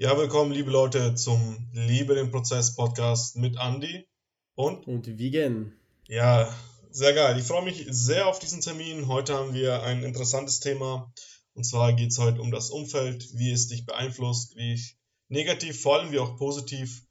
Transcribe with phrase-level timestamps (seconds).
[0.00, 4.06] Ja, willkommen, liebe Leute, zum Liebe den Prozess Podcast mit Andy
[4.54, 5.76] und und Wiegen.
[6.06, 6.54] Ja,
[6.88, 7.36] sehr geil.
[7.36, 9.08] Ich freue mich sehr auf diesen Termin.
[9.08, 11.12] Heute haben wir ein interessantes Thema.
[11.54, 15.82] Und zwar geht es heute um das Umfeld, wie es dich beeinflusst, wie ich negativ,
[15.82, 17.02] vor allem wie auch positiv.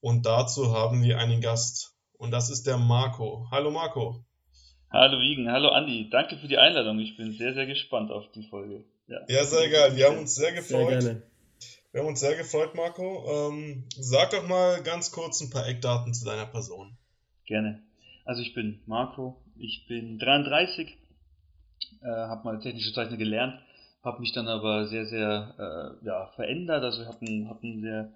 [0.00, 1.94] Und dazu haben wir einen Gast.
[2.16, 3.48] Und das ist der Marco.
[3.50, 4.24] Hallo Marco.
[4.90, 6.08] Hallo Wiegen, hallo Andi.
[6.08, 7.00] Danke für die Einladung.
[7.00, 8.86] Ich bin sehr, sehr gespannt auf die Folge.
[9.08, 9.94] Ja, ja sehr geil.
[9.94, 10.88] Wir haben uns sehr gefreut.
[10.88, 11.29] Sehr gerne.
[11.92, 13.50] Wir haben uns sehr gefreut, Marco.
[13.50, 16.96] Ähm, sag doch mal ganz kurz ein paar Eckdaten zu deiner Person.
[17.46, 17.82] Gerne.
[18.24, 20.96] Also ich bin Marco, ich bin 33,
[22.02, 23.58] äh, habe mal technische Zeichner gelernt,
[24.04, 26.84] habe mich dann aber sehr, sehr äh, ja, verändert.
[26.84, 28.12] Also ich habe einen, hab einen sehr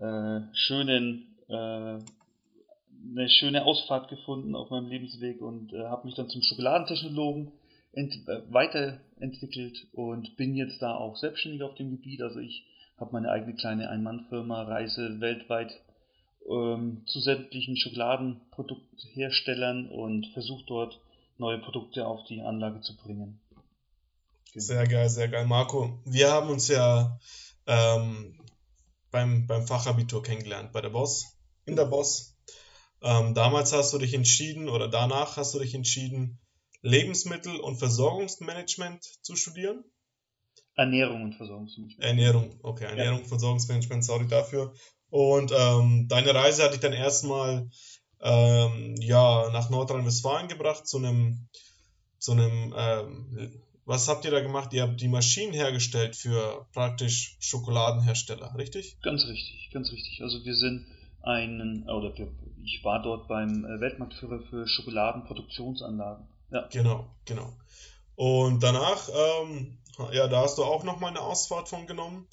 [0.00, 6.30] äh, schönen, äh, eine schöne Ausfahrt gefunden auf meinem Lebensweg und äh, habe mich dann
[6.30, 7.52] zum Schokoladentechnologen
[7.92, 12.22] ent, äh, weiterentwickelt und bin jetzt da auch selbstständig auf dem Gebiet.
[12.22, 12.64] Also ich
[12.98, 15.78] habe meine eigene kleine Ein-Mann-Firma, reise weltweit
[16.48, 20.98] ähm, zu sämtlichen Schokoladenproduktherstellern und versuche dort
[21.38, 23.40] neue Produkte auf die Anlage zu bringen.
[24.52, 24.54] Genau.
[24.54, 25.46] Sehr geil, sehr geil.
[25.46, 27.18] Marco, wir haben uns ja
[27.66, 28.40] ähm,
[29.10, 32.36] beim, beim Fachabitur kennengelernt, bei der Boss, in der Boss.
[33.02, 36.40] Ähm, damals hast du dich entschieden oder danach hast du dich entschieden,
[36.82, 39.84] Lebensmittel- und Versorgungsmanagement zu studieren.
[40.78, 42.04] Ernährung und Versorgungsmanagement.
[42.04, 43.26] Ernährung, okay, Ernährung, ja.
[43.26, 44.72] Versorgungsmanagement, sorry dafür.
[45.10, 47.68] Und ähm, deine Reise hat dich dann erstmal
[48.20, 51.48] ähm, ja, nach Nordrhein-Westfalen gebracht zu einem,
[52.18, 54.72] zu einem, ähm, was habt ihr da gemacht?
[54.72, 59.00] Ihr habt die Maschinen hergestellt für praktisch Schokoladenhersteller, richtig?
[59.02, 60.22] Ganz richtig, ganz richtig.
[60.22, 60.86] Also wir sind
[61.22, 62.14] einen, oder
[62.62, 66.28] ich war dort beim äh, Weltmarktführer für Schokoladenproduktionsanlagen.
[66.52, 66.68] Ja.
[66.70, 67.52] Genau, genau.
[68.18, 69.78] Und danach ähm,
[70.12, 72.26] ja, da hast du auch nochmal eine Ausfahrt von genommen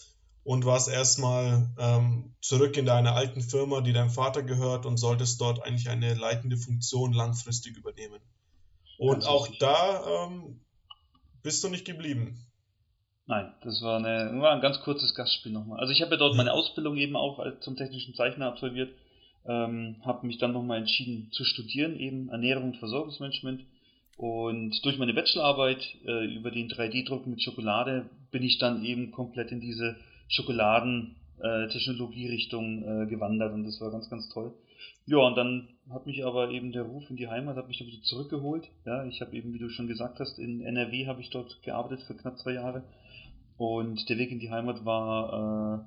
[0.43, 5.41] und warst erstmal ähm, zurück in deine alten Firma, die deinem Vater gehört und solltest
[5.41, 8.21] dort eigentlich eine leitende Funktion langfristig übernehmen.
[8.97, 10.61] Und auch da ähm,
[11.41, 12.39] bist du nicht geblieben.
[13.27, 15.79] Nein, das war, eine, war ein ganz kurzes Gastspiel nochmal.
[15.79, 18.93] Also ich habe ja dort meine Ausbildung eben auch zum technischen Zeichner absolviert,
[19.47, 23.61] ähm, habe mich dann nochmal entschieden zu studieren, eben Ernährung und Versorgungsmanagement
[24.17, 29.51] und durch meine Bachelorarbeit äh, über den 3D-Druck mit Schokolade bin ich dann eben komplett
[29.51, 29.97] in diese
[30.29, 34.53] Schokoladentechnologie-Richtung äh, äh, gewandert und das war ganz, ganz toll.
[35.05, 37.87] Ja, und dann hat mich aber eben der Ruf in die Heimat, hat mich dann
[37.87, 38.69] wieder zurückgeholt.
[38.85, 42.05] Ja, ich habe eben, wie du schon gesagt hast, in NRW habe ich dort gearbeitet
[42.07, 42.83] für knapp zwei Jahre.
[43.57, 45.85] Und der Weg in die Heimat war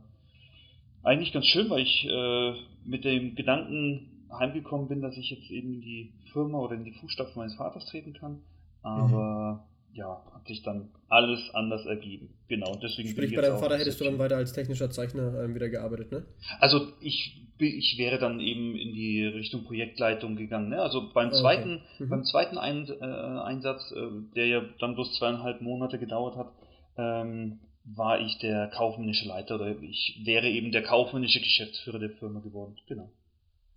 [1.04, 2.52] äh, eigentlich ganz schön, weil ich äh,
[2.84, 6.92] mit dem Gedanken heimgekommen bin, dass ich jetzt eben in die Firma oder in die
[6.92, 8.40] Fußstapfen meines Vaters treten kann.
[8.82, 9.96] Aber mhm.
[9.96, 12.30] ja, hat sich dann alles anders ergeben.
[12.48, 15.54] Genau, und deswegen Sprich, bei deinem Vater hättest du dann weiter als technischer Zeichner ähm,
[15.54, 16.26] wieder gearbeitet, ne?
[16.60, 20.68] Also ich, ich wäre dann eben in die Richtung Projektleitung gegangen.
[20.68, 20.80] Ne?
[20.80, 22.04] Also beim zweiten, okay.
[22.04, 22.08] mhm.
[22.08, 26.52] beim zweiten Ein, äh, Einsatz, äh, der ja dann bloß zweieinhalb Monate gedauert hat,
[26.96, 32.40] ähm, war ich der kaufmännische Leiter oder ich wäre eben der kaufmännische Geschäftsführer der Firma
[32.40, 32.76] geworden.
[32.86, 33.10] Genau.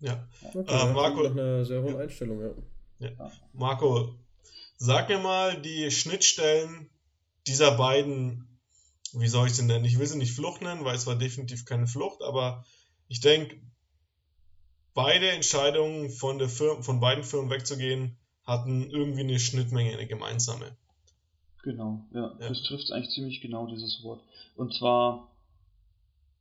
[0.02, 0.28] Ja.
[0.52, 2.40] Okay, äh, Marco, eine sehr hohe Einstellung,
[2.98, 3.08] ja.
[3.08, 3.32] ja.
[3.52, 4.14] Marco,
[4.76, 6.90] sag mir mal die Schnittstellen
[7.46, 8.58] dieser beiden,
[9.12, 9.84] wie soll ich sie nennen?
[9.84, 12.64] Ich will sie nicht Flucht nennen, weil es war definitiv keine Flucht, aber
[13.06, 13.60] ich denke,
[14.92, 20.76] beide Entscheidungen von, der Firma, von beiden Firmen wegzugehen, hatten irgendwie eine Schnittmenge, eine gemeinsame.
[21.62, 22.48] Genau, ja, ja.
[22.48, 24.20] das trifft eigentlich ziemlich genau dieses Wort.
[24.56, 25.30] Und zwar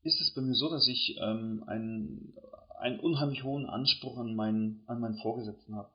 [0.02, 2.34] ist es bei mir so, dass ich ähm, ein,
[2.81, 5.90] einen unheimlich hohen Anspruch an meinen, an meinen Vorgesetzten habe.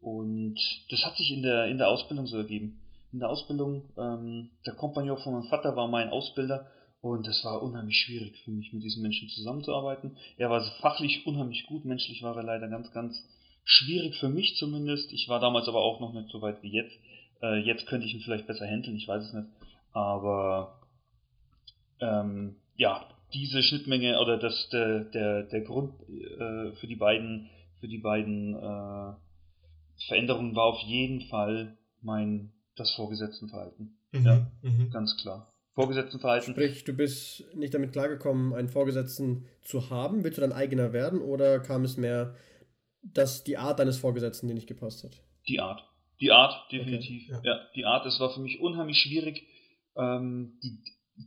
[0.00, 0.56] Und
[0.90, 2.80] das hat sich in der, in der Ausbildung so ergeben.
[3.12, 7.62] In der Ausbildung, ähm, der Kompagnon von meinem Vater war mein Ausbilder und es war
[7.62, 10.16] unheimlich schwierig für mich, mit diesen Menschen zusammenzuarbeiten.
[10.36, 13.16] Er war fachlich unheimlich gut, menschlich war er leider ganz, ganz
[13.64, 15.12] schwierig für mich zumindest.
[15.12, 16.94] Ich war damals aber auch noch nicht so weit wie jetzt.
[17.42, 19.48] Äh, jetzt könnte ich ihn vielleicht besser handeln, ich weiß es nicht.
[19.92, 20.78] Aber
[22.00, 27.48] ähm, ja, diese Schnittmenge oder das der der der Grund äh, für die beiden
[27.80, 29.12] für die beiden äh,
[30.06, 33.98] Veränderungen war auf jeden Fall mein das Vorgesetztenverhalten.
[34.12, 34.90] Mhm, ja, mhm.
[34.90, 35.52] ganz klar.
[35.74, 36.54] Vorgesetztenverhalten.
[36.54, 40.24] Sprich, du bist nicht damit klargekommen, einen Vorgesetzten zu haben.
[40.24, 42.34] Willst du dein eigener werden oder kam es mehr,
[43.02, 45.22] dass die Art deines Vorgesetzten dir nicht gepasst hat?
[45.46, 45.84] Die Art.
[46.20, 47.28] Die Art, definitiv.
[47.28, 47.54] Okay, ja.
[47.54, 47.60] ja.
[47.76, 48.06] die Art.
[48.06, 49.46] Es war für mich unheimlich schwierig,
[49.96, 50.82] ähm, die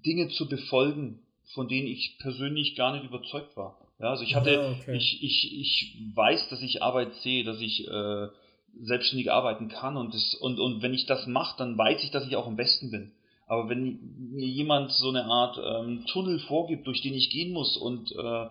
[0.05, 1.21] Dinge zu befolgen,
[1.53, 3.77] von denen ich persönlich gar nicht überzeugt war.
[3.99, 4.97] Ja, also ich hatte, ah, okay.
[4.97, 8.27] ich, ich, ich weiß, dass ich Arbeit sehe, dass ich äh,
[8.79, 12.25] selbstständig arbeiten kann und, das, und, und wenn ich das mache, dann weiß ich, dass
[12.25, 13.11] ich auch am besten bin.
[13.47, 13.99] Aber wenn
[14.31, 18.47] mir jemand so eine Art ähm, Tunnel vorgibt, durch den ich gehen muss und äh,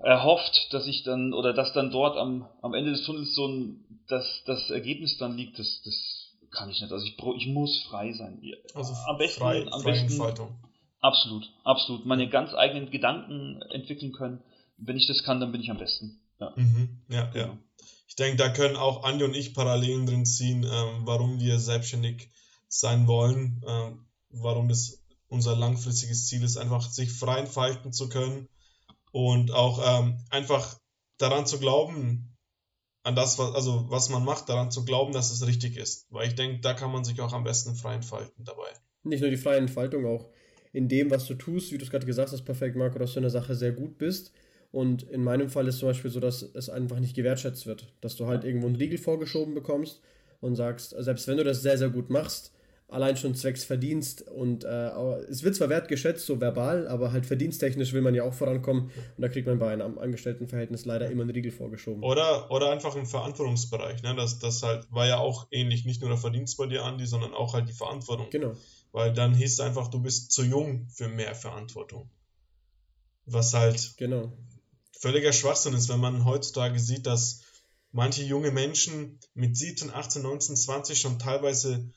[0.00, 3.84] erhofft, dass ich dann oder dass dann dort am, am Ende des Tunnels so ein
[4.08, 6.92] das, das Ergebnis dann liegt, das, das kann ich nicht.
[6.92, 8.42] Also ich, ich muss frei sein.
[8.74, 10.56] Also am besten, frei, am besten Entfaltung.
[11.04, 12.06] Absolut, absolut.
[12.06, 14.42] Meine ganz eigenen Gedanken entwickeln können.
[14.78, 16.18] Wenn ich das kann, dann bin ich am besten.
[16.40, 17.46] Ja, mhm, ja, genau.
[17.46, 17.58] ja.
[18.08, 22.30] Ich denke, da können auch Andi und ich Parallelen drin ziehen, ähm, warum wir selbstständig
[22.68, 28.48] sein wollen, ähm, warum das unser langfristiges Ziel ist, einfach sich frei entfalten zu können
[29.12, 30.78] und auch ähm, einfach
[31.18, 32.34] daran zu glauben,
[33.02, 36.06] an das, was, also was man macht, daran zu glauben, dass es richtig ist.
[36.08, 38.68] Weil ich denke, da kann man sich auch am besten frei entfalten dabei.
[39.02, 40.30] Nicht nur die freie Entfaltung, auch
[40.74, 43.20] in dem, was du tust, wie du es gerade gesagt hast, perfekt, Marco, dass du
[43.20, 44.32] in der Sache sehr gut bist.
[44.72, 47.92] Und in meinem Fall ist zum Beispiel so, dass es einfach nicht gewertschätzt wird.
[48.00, 50.02] Dass du halt irgendwo einen Riegel vorgeschoben bekommst
[50.40, 52.52] und sagst, selbst wenn du das sehr, sehr gut machst,
[52.88, 54.88] allein schon zwecks Verdienst und äh,
[55.28, 59.22] es wird zwar wertgeschätzt, so verbal, aber halt verdiensttechnisch will man ja auch vorankommen und
[59.22, 62.02] da kriegt man bei einem Angestelltenverhältnis leider immer einen Riegel vorgeschoben.
[62.02, 64.14] Oder, oder einfach im Verantwortungsbereich, ne?
[64.16, 67.32] Das, das halt war ja auch ähnlich, nicht nur der Verdienst bei dir, Andi, sondern
[67.32, 68.26] auch halt die Verantwortung.
[68.30, 68.54] Genau.
[68.94, 72.08] Weil dann hieß es einfach, du bist zu jung für mehr Verantwortung.
[73.26, 74.32] Was halt genau.
[74.92, 77.42] völliger Schwachsinn ist, wenn man heutzutage sieht, dass
[77.90, 81.90] manche junge Menschen mit 17, 18, 19, 20 schon teilweise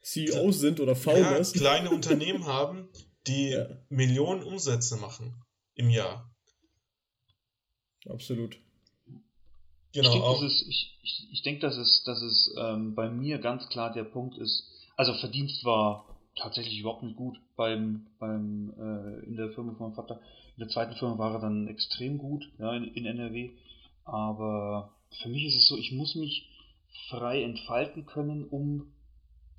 [0.00, 1.52] CEOs sind oder Founders.
[1.52, 2.88] Ja, kleine Unternehmen haben,
[3.26, 3.66] die ja.
[3.90, 6.34] Millionen Umsätze machen im Jahr.
[8.08, 8.56] Absolut.
[9.92, 10.42] Genau, ich denke, auch.
[10.42, 14.04] Ist, ich, ich, ich denke, dass es, dass es ähm, bei mir ganz klar der
[14.04, 14.66] Punkt ist,
[14.96, 19.96] also Verdienst war tatsächlich überhaupt nicht gut beim, beim äh, in der Firma von meinem
[19.96, 20.20] Vater.
[20.56, 23.50] In der zweiten Firma war er dann extrem gut, ja, in, in NRW.
[24.04, 26.48] Aber für mich ist es so, ich muss mich
[27.08, 28.92] frei entfalten können, um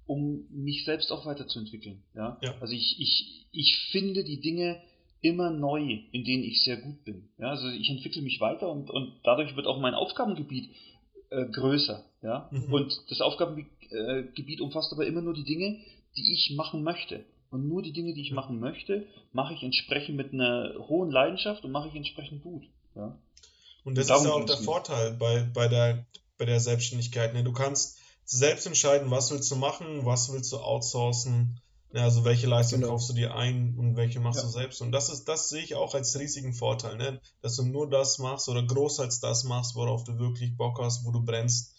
[0.10, 2.02] um mich selbst auch weiterzuentwickeln.
[2.16, 2.40] Ja?
[2.42, 2.56] ja.
[2.60, 4.82] Also ich, ich, ich finde die Dinge
[5.22, 7.30] immer neu, in denen ich sehr gut bin.
[7.38, 7.52] Ja?
[7.52, 10.72] Also ich entwickle mich weiter und, und dadurch wird auch mein Aufgabengebiet
[11.30, 12.04] äh, größer.
[12.24, 12.50] Ja?
[12.52, 12.74] Mhm.
[12.74, 15.78] Und das Aufgabengebiet umfasst aber immer nur die Dinge,
[16.16, 17.26] die ich machen möchte.
[17.52, 21.64] Und nur die Dinge, die ich machen möchte, mache ich entsprechend mit einer hohen Leidenschaft
[21.64, 22.64] und mache ich entsprechend gut.
[22.96, 23.18] Ja?
[23.84, 26.06] Und das und ist ja auch der Vorteil bei, bei, der,
[26.38, 27.34] bei der Selbstständigkeit.
[27.34, 27.44] Ne?
[27.44, 31.60] Du kannst selbst entscheiden, was willst du machen, was willst du outsourcen,
[31.92, 32.94] ja, also welche Leistung genau.
[32.94, 34.46] kaufst du dir ein und welche machst ja.
[34.46, 34.82] du selbst.
[34.82, 37.20] Und das ist, das sehe ich auch als riesigen Vorteil, ne?
[37.42, 41.12] dass du nur das machst oder großteils das machst, worauf du wirklich Bock hast, wo
[41.12, 41.74] du brennst,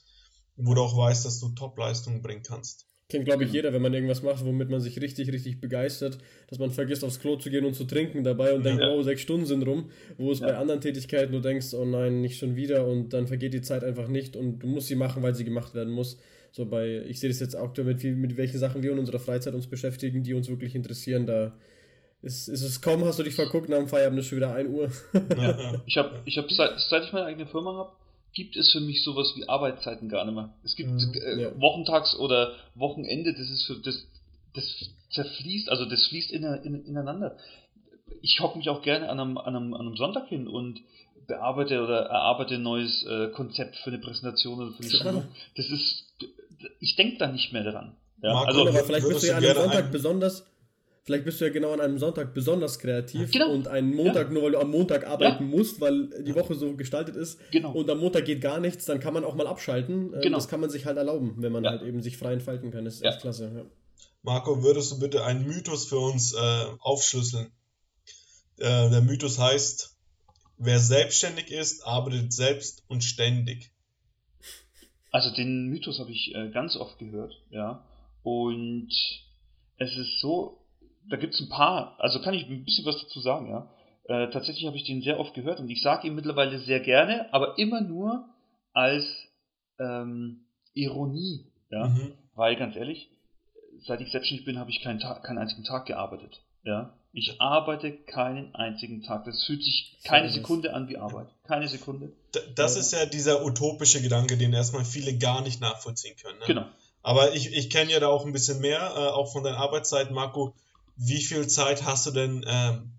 [0.56, 2.89] wo du auch weißt, dass du Top-Leistungen bringen kannst.
[3.10, 6.18] Kennt, glaube ich, jeder, wenn man irgendwas macht, womit man sich richtig, richtig begeistert,
[6.48, 8.70] dass man vergisst, aufs Klo zu gehen und zu trinken dabei und ja.
[8.70, 10.46] denkt, oh, sechs Stunden sind rum, wo es ja.
[10.46, 13.84] bei anderen Tätigkeiten du denkst, oh nein, nicht schon wieder und dann vergeht die Zeit
[13.84, 16.18] einfach nicht und du musst sie machen, weil sie gemacht werden muss.
[16.52, 19.54] So bei, ich sehe das jetzt aktuell mit, mit welchen Sachen wir in unserer Freizeit
[19.54, 21.26] uns beschäftigen, die uns wirklich interessieren.
[21.26, 21.52] Da
[22.22, 24.68] ist, ist es kaum, hast du dich verguckt, nach dem Feierabend ist schon wieder 1
[24.68, 24.90] Uhr.
[25.36, 27.92] Ja, ich habe, ich hab, seit, seit ich meine eigene Firma habe,
[28.32, 30.54] gibt es für mich sowas wie Arbeitszeiten gar nicht mehr.
[30.64, 31.50] Es gibt mhm, äh, ja.
[31.58, 34.06] Wochentags- oder Wochenende, das ist für das,
[34.54, 34.64] das
[35.10, 37.36] zerfließt, also das fließt in, in, ineinander.
[38.22, 40.80] Ich hocke mich auch gerne an einem, an, einem, an einem Sonntag hin und
[41.26, 45.24] bearbeite oder erarbeite ein neues äh, Konzept für eine Präsentation oder für eine Schulung.
[45.56, 46.04] Das ist,
[46.80, 47.96] ich denke da nicht mehr dran.
[48.22, 49.90] Ja, Marco, also, aber vielleicht bist du ja an einem Sonntag ein...
[49.90, 50.46] besonders,
[51.02, 53.50] vielleicht bist du ja genau an einem Sonntag besonders kreativ genau.
[53.50, 54.32] und einen Montag ja.
[54.32, 55.56] nur, weil du am Montag arbeiten ja.
[55.56, 57.72] musst, weil die Woche so gestaltet ist genau.
[57.72, 60.14] und am Montag geht gar nichts, dann kann man auch mal abschalten.
[60.14, 60.36] Äh, genau.
[60.36, 62.84] Das kann man sich halt erlauben, wenn man halt eben sich frei entfalten kann.
[62.84, 63.66] Das ist echt klasse.
[64.22, 67.50] Marco, würdest du bitte einen Mythos für uns äh, aufschlüsseln?
[68.58, 69.96] Äh, der Mythos heißt,
[70.58, 73.70] wer selbstständig ist, arbeitet selbst und ständig.
[75.10, 77.84] Also den Mythos habe ich äh, ganz oft gehört, ja.
[78.22, 78.92] Und
[79.78, 80.59] es ist so,
[81.10, 83.68] da gibt es ein paar, also kann ich ein bisschen was dazu sagen, ja.
[84.04, 87.32] Äh, tatsächlich habe ich den sehr oft gehört und ich sage ihn mittlerweile sehr gerne,
[87.32, 88.28] aber immer nur
[88.72, 89.04] als
[89.78, 91.88] ähm, Ironie, ja.
[91.88, 92.12] Mhm.
[92.34, 93.10] Weil ganz ehrlich,
[93.86, 96.94] seit ich selbstständig bin, habe ich keinen, Tag, keinen einzigen Tag gearbeitet, ja.
[97.12, 99.24] Ich arbeite keinen einzigen Tag.
[99.24, 101.26] Das fühlt sich keine Sekunde an wie Arbeit.
[101.42, 102.12] Keine Sekunde.
[102.54, 106.38] Das ist ja dieser utopische Gedanke, den erstmal viele gar nicht nachvollziehen können.
[106.38, 106.44] Ne?
[106.46, 106.66] Genau.
[107.02, 110.12] Aber ich, ich kenne ja da auch ein bisschen mehr, äh, auch von deiner Arbeitszeit,
[110.12, 110.54] Marco.
[111.02, 112.98] Wie viel Zeit hast du denn ähm,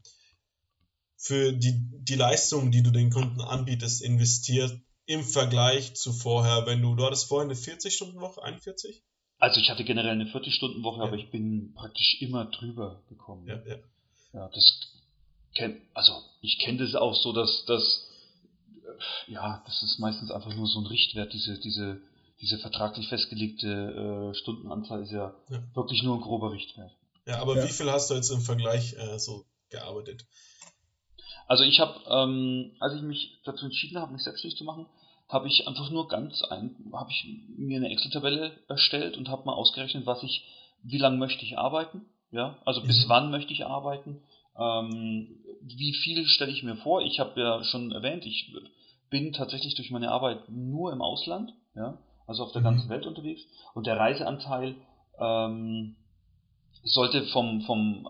[1.17, 6.81] für die, die Leistungen, die du den Kunden anbietest, investiert im Vergleich zu vorher, wenn
[6.81, 9.03] du, du hattest vorher eine 40-Stunden-Woche, 41?
[9.37, 11.05] Also ich hatte generell eine 40-Stunden-Woche, ja.
[11.05, 13.47] aber ich bin praktisch immer drüber gekommen.
[13.47, 13.77] Ja, ja.
[14.33, 14.93] Ja, das
[15.53, 18.07] kennt, also ich kenne das auch so, dass das,
[19.27, 22.01] ja, das ist meistens einfach nur so ein Richtwert, diese, diese,
[22.39, 26.91] diese vertraglich festgelegte äh, Stundenanzahl ist ja, ja, wirklich nur ein grober Richtwert.
[27.25, 27.63] Ja, aber ja.
[27.63, 30.25] wie viel hast du jetzt im Vergleich äh, so gearbeitet?
[31.47, 34.87] Also ich habe, ähm, als ich mich dazu entschieden habe, mich selbstständig zu machen,
[35.27, 37.25] habe ich einfach nur ganz ein, habe ich
[37.57, 40.45] mir eine Excel-Tabelle erstellt und habe mal ausgerechnet, was ich,
[40.83, 42.87] wie lange möchte ich arbeiten, ja, also mhm.
[42.87, 44.21] bis wann möchte ich arbeiten,
[44.57, 47.01] ähm, wie viel stelle ich mir vor.
[47.01, 48.53] Ich habe ja schon erwähnt, ich
[49.09, 51.97] bin tatsächlich durch meine Arbeit nur im Ausland, ja,
[52.27, 52.65] also auf der mhm.
[52.65, 53.41] ganzen Welt unterwegs
[53.73, 54.75] und der Reiseanteil
[55.19, 55.95] ähm,
[56.83, 58.07] sollte vom, vom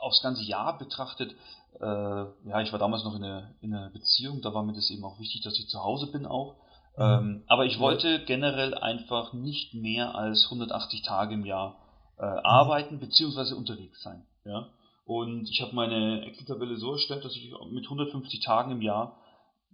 [0.00, 1.34] aufs ganze Jahr betrachtet
[1.80, 4.90] äh, ja, ich war damals noch in einer, in einer Beziehung, da war mir das
[4.90, 6.56] eben auch wichtig, dass ich zu Hause bin auch.
[6.96, 7.02] Mhm.
[7.02, 11.76] Ähm, aber ich wollte generell einfach nicht mehr als 180 Tage im Jahr
[12.18, 12.38] äh, mhm.
[12.44, 13.54] arbeiten bzw.
[13.54, 14.26] unterwegs sein.
[14.44, 14.68] Ja?
[15.04, 19.16] Und ich habe meine Excel-Tabelle so erstellt, dass ich mit 150 Tagen im Jahr,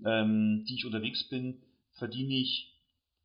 [0.05, 1.63] ähm, die ich unterwegs bin,
[1.99, 2.73] verdiene ich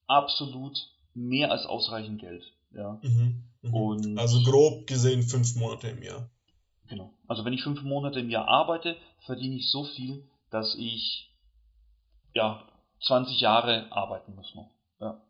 [0.07, 0.77] absolut
[1.13, 2.43] mehr als ausreichend Geld.
[2.73, 2.99] Ja?
[3.03, 3.43] Mhm.
[3.63, 4.17] Mhm.
[4.17, 6.29] Also grob gesehen fünf Monate im Jahr.
[6.87, 7.13] Genau.
[7.27, 11.31] Also wenn ich fünf Monate im Jahr arbeite, verdiene ich so viel, dass ich
[12.33, 12.67] ja
[13.01, 14.69] 20 Jahre arbeiten muss noch.
[14.99, 15.21] Ja.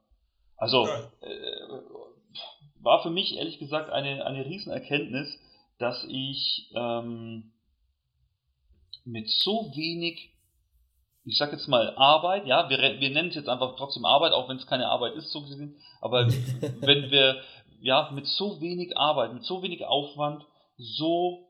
[0.57, 1.03] Also äh,
[2.81, 5.39] war für mich ehrlich gesagt eine, eine Riesenerkenntnis,
[5.79, 7.53] dass ich ähm,
[9.05, 10.33] mit so wenig,
[11.25, 14.49] ich sag jetzt mal Arbeit, ja, wir, wir nennen es jetzt einfach trotzdem Arbeit, auch
[14.49, 16.27] wenn es keine Arbeit ist, so gesehen, aber
[16.81, 17.41] wenn wir
[17.83, 20.43] ja mit so wenig Arbeit, mit so wenig Aufwand
[20.77, 21.49] so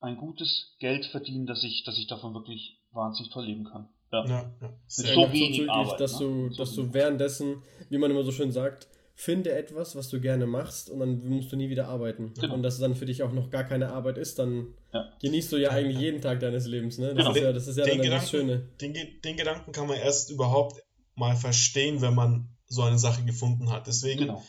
[0.00, 3.88] ein gutes Geld verdienen, dass ich, dass ich davon wirklich wahnsinnig toll leben kann.
[4.10, 4.26] Ja.
[4.26, 4.68] ja, ja.
[4.68, 6.00] Mit so wenig Arbeit.
[6.00, 6.26] Dass, ne?
[6.26, 10.46] du, dass du währenddessen, wie man immer so schön sagt, finde etwas, was du gerne
[10.46, 12.34] machst und dann musst du nie wieder arbeiten.
[12.34, 12.54] Genau.
[12.54, 15.12] Und dass es dann für dich auch noch gar keine Arbeit ist, dann ja.
[15.22, 16.98] genießt du ja eigentlich jeden Tag deines Lebens.
[16.98, 17.14] Ne?
[17.14, 17.30] Das, genau.
[17.30, 18.68] ist ja, das ist ja dann das Schöne.
[18.80, 20.82] Den, den Gedanken kann man erst überhaupt
[21.14, 23.86] mal verstehen, wenn man so eine Sache gefunden hat.
[23.86, 24.42] Deswegen genau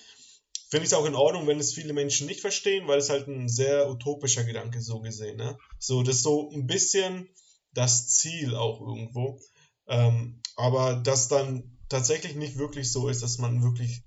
[0.74, 3.28] finde ich es auch in Ordnung, wenn es viele Menschen nicht verstehen, weil es halt
[3.28, 5.38] ein sehr utopischer Gedanke so gesehen.
[5.38, 5.56] Ne?
[5.78, 7.30] So, das ist so ein bisschen
[7.74, 9.40] das Ziel auch irgendwo.
[9.86, 14.02] Ähm, aber dass dann tatsächlich nicht wirklich so ist, dass man wirklich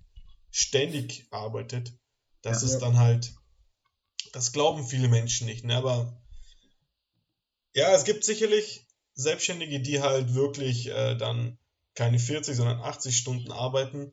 [0.50, 1.92] ständig arbeitet,
[2.42, 2.80] das ja, ist ja.
[2.80, 3.32] dann halt,
[4.32, 5.64] das glauben viele Menschen nicht.
[5.64, 5.76] Ne?
[5.76, 6.20] Aber
[7.74, 11.58] ja, es gibt sicherlich Selbstständige, die halt wirklich äh, dann
[11.94, 14.12] keine 40, sondern 80 Stunden arbeiten.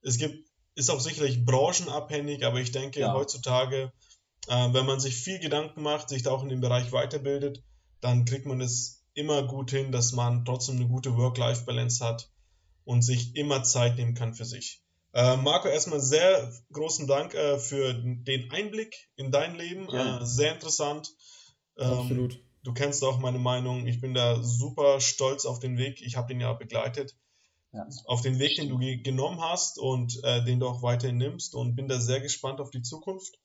[0.00, 3.12] Es gibt ist auch sicherlich branchenabhängig, aber ich denke ja.
[3.12, 3.92] heutzutage,
[4.48, 7.62] äh, wenn man sich viel Gedanken macht, sich da auch in dem Bereich weiterbildet,
[8.00, 12.30] dann kriegt man es immer gut hin, dass man trotzdem eine gute Work-Life-Balance hat
[12.84, 14.82] und sich immer Zeit nehmen kann für sich.
[15.12, 19.88] Äh, Marco, erstmal sehr großen Dank äh, für den Einblick in dein Leben.
[19.92, 20.20] Ja.
[20.20, 21.10] Äh, sehr interessant.
[21.76, 22.42] Ähm, Absolut.
[22.64, 23.86] Du kennst auch meine Meinung.
[23.86, 26.00] Ich bin da super stolz auf den Weg.
[26.00, 27.14] Ich habe den ja begleitet
[27.72, 27.86] ja.
[28.06, 31.74] auf den Weg, den du genommen hast und äh, den du auch weiterhin nimmst und
[31.74, 33.38] bin da sehr gespannt auf die Zukunft.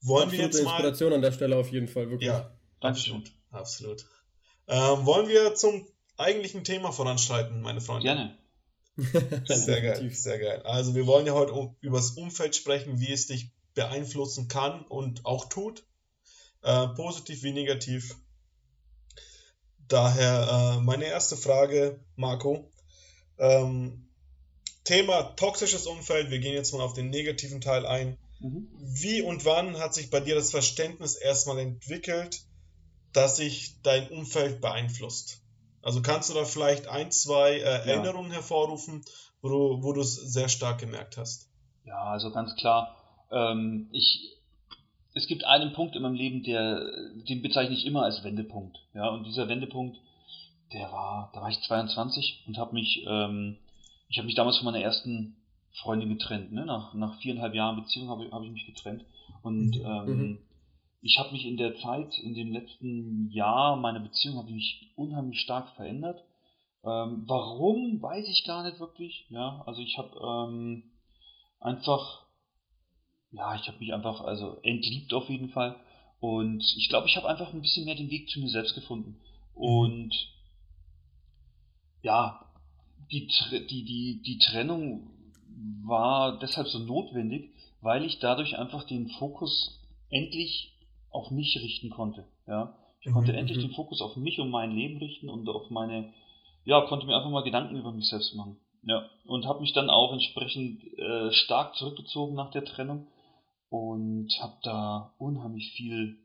[0.00, 0.72] Wollen wir jetzt mal...
[0.72, 2.28] Inspiration an der Stelle auf jeden Fall, wirklich.
[2.28, 3.32] Ja, absolut.
[3.50, 4.06] absolut.
[4.68, 8.04] Ähm, wollen wir zum eigentlichen Thema voranschreiten, meine Freunde?
[8.04, 8.38] Gerne.
[9.46, 10.62] sehr geil, sehr geil.
[10.62, 14.84] Also wir wollen ja heute um, über das Umfeld sprechen, wie es dich beeinflussen kann
[14.86, 15.84] und auch tut.
[16.62, 18.16] Äh, positiv wie negativ.
[19.86, 22.70] Daher äh, meine erste Frage, Marco.
[23.38, 24.08] Ähm,
[24.84, 28.16] Thema toxisches Umfeld, wir gehen jetzt mal auf den negativen Teil ein.
[28.40, 28.68] Mhm.
[28.78, 32.40] Wie und wann hat sich bei dir das Verständnis erstmal entwickelt,
[33.12, 35.42] dass sich dein Umfeld beeinflusst?
[35.82, 38.36] Also kannst du da vielleicht ein, zwei äh, Erinnerungen ja.
[38.36, 39.04] hervorrufen,
[39.42, 41.48] wo du, es sehr stark gemerkt hast?
[41.84, 42.96] Ja, also ganz klar.
[43.30, 44.36] Ähm, ich,
[45.14, 46.80] es gibt einen Punkt in meinem Leben, der,
[47.28, 48.78] den bezeichne ich immer als Wendepunkt.
[48.94, 49.98] Ja, und dieser Wendepunkt
[50.72, 53.56] der war, da war ich 22 und habe mich, ähm,
[54.08, 55.36] ich habe mich damals von meiner ersten
[55.72, 56.52] Freundin getrennt.
[56.52, 56.66] Ne?
[56.66, 59.04] Nach, nach viereinhalb Jahren Beziehung habe hab ich mich getrennt.
[59.42, 59.84] Und mhm.
[59.84, 60.38] ähm, mhm.
[61.02, 64.92] ich habe mich in der Zeit, in dem letzten Jahr meiner Beziehung, habe ich mich
[64.96, 66.22] unheimlich stark verändert.
[66.84, 69.26] Ähm, warum, weiß ich gar nicht wirklich.
[69.30, 70.84] Ja, also ich habe ähm,
[71.60, 72.22] einfach,
[73.32, 75.76] ja, ich habe mich einfach, also entliebt auf jeden Fall.
[76.20, 79.20] Und ich glaube, ich habe einfach ein bisschen mehr den Weg zu mir selbst gefunden.
[79.54, 79.62] Mhm.
[79.62, 80.14] Und
[82.02, 82.44] ja,
[83.10, 83.28] die,
[83.70, 85.10] die, die, die Trennung
[85.84, 87.50] war deshalb so notwendig,
[87.80, 90.74] weil ich dadurch einfach den Fokus endlich
[91.10, 92.26] auf mich richten konnte.
[92.46, 92.74] Ja?
[93.00, 93.38] Ich konnte mhm.
[93.38, 93.62] endlich mhm.
[93.62, 96.12] den Fokus auf mich und mein Leben richten und auf meine,
[96.64, 98.58] ja, konnte mir einfach mal Gedanken über mich selbst machen.
[98.82, 103.08] Ja, und habe mich dann auch entsprechend äh, stark zurückgezogen nach der Trennung
[103.70, 106.16] und habe da unheimlich viel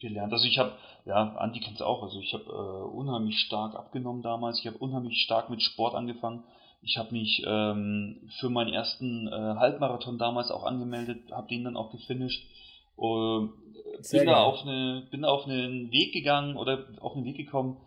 [0.00, 0.32] gelernt.
[0.32, 0.72] Also ich habe,
[1.04, 4.78] ja, Andi kennt es auch, also ich habe äh, unheimlich stark abgenommen damals, ich habe
[4.78, 6.44] unheimlich stark mit Sport angefangen.
[6.82, 11.76] Ich habe mich ähm, für meinen ersten äh, Halbmarathon damals auch angemeldet, habe den dann
[11.78, 12.46] auch gefinisht.
[12.96, 13.48] Uh,
[14.12, 17.78] bin, da auf eine, bin da auf einen Weg gegangen oder auf einen Weg gekommen,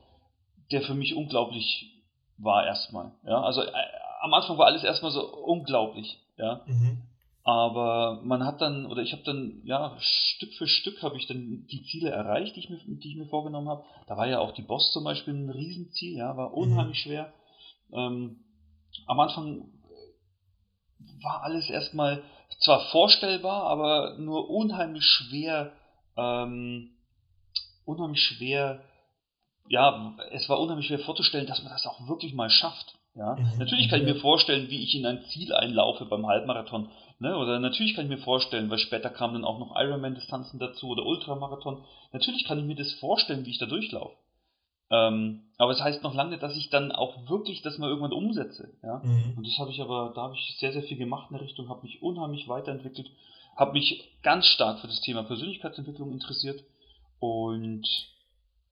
[0.72, 1.94] der für mich unglaublich
[2.38, 3.12] war erstmal.
[3.26, 3.42] Ja?
[3.42, 3.72] Also äh,
[4.22, 6.20] am Anfang war alles erstmal so unglaublich.
[6.38, 6.62] Ja?
[6.66, 7.04] Mhm.
[7.48, 11.66] Aber man hat dann, oder ich habe dann, ja, Stück für Stück habe ich dann
[11.72, 13.86] die Ziele erreicht, die ich mir, die ich mir vorgenommen habe.
[14.06, 17.10] Da war ja auch die Boss zum Beispiel ein Riesenziel, ja, war unheimlich mhm.
[17.10, 17.34] schwer.
[17.94, 18.44] Ähm,
[19.06, 19.72] am Anfang
[21.24, 22.22] war alles erstmal
[22.60, 25.72] zwar vorstellbar, aber nur unheimlich schwer,
[26.18, 26.98] ähm,
[27.86, 28.84] unheimlich schwer,
[29.70, 32.98] ja, es war unheimlich schwer vorzustellen, dass man das auch wirklich mal schafft.
[33.18, 33.58] Ja, mhm.
[33.58, 36.90] natürlich kann ich mir vorstellen, wie ich in ein Ziel einlaufe beim Halbmarathon.
[37.20, 37.36] Ne?
[37.36, 41.06] Oder natürlich kann ich mir vorstellen, weil später kamen dann auch noch Ironman-Distanzen dazu oder
[41.06, 41.84] Ultramarathon.
[42.14, 44.16] Natürlich kann ich mir das vorstellen, wie ich da durchlaufe.
[44.90, 48.14] Ähm, aber es das heißt noch lange, dass ich dann auch wirklich das mal irgendwann
[48.14, 48.70] umsetze.
[48.84, 49.02] Ja?
[49.04, 49.34] Mhm.
[49.36, 51.70] Und das habe ich aber, da habe ich sehr, sehr viel gemacht in der Richtung,
[51.70, 53.10] habe mich unheimlich weiterentwickelt,
[53.56, 56.64] habe mich ganz stark für das Thema Persönlichkeitsentwicklung interessiert
[57.20, 57.88] und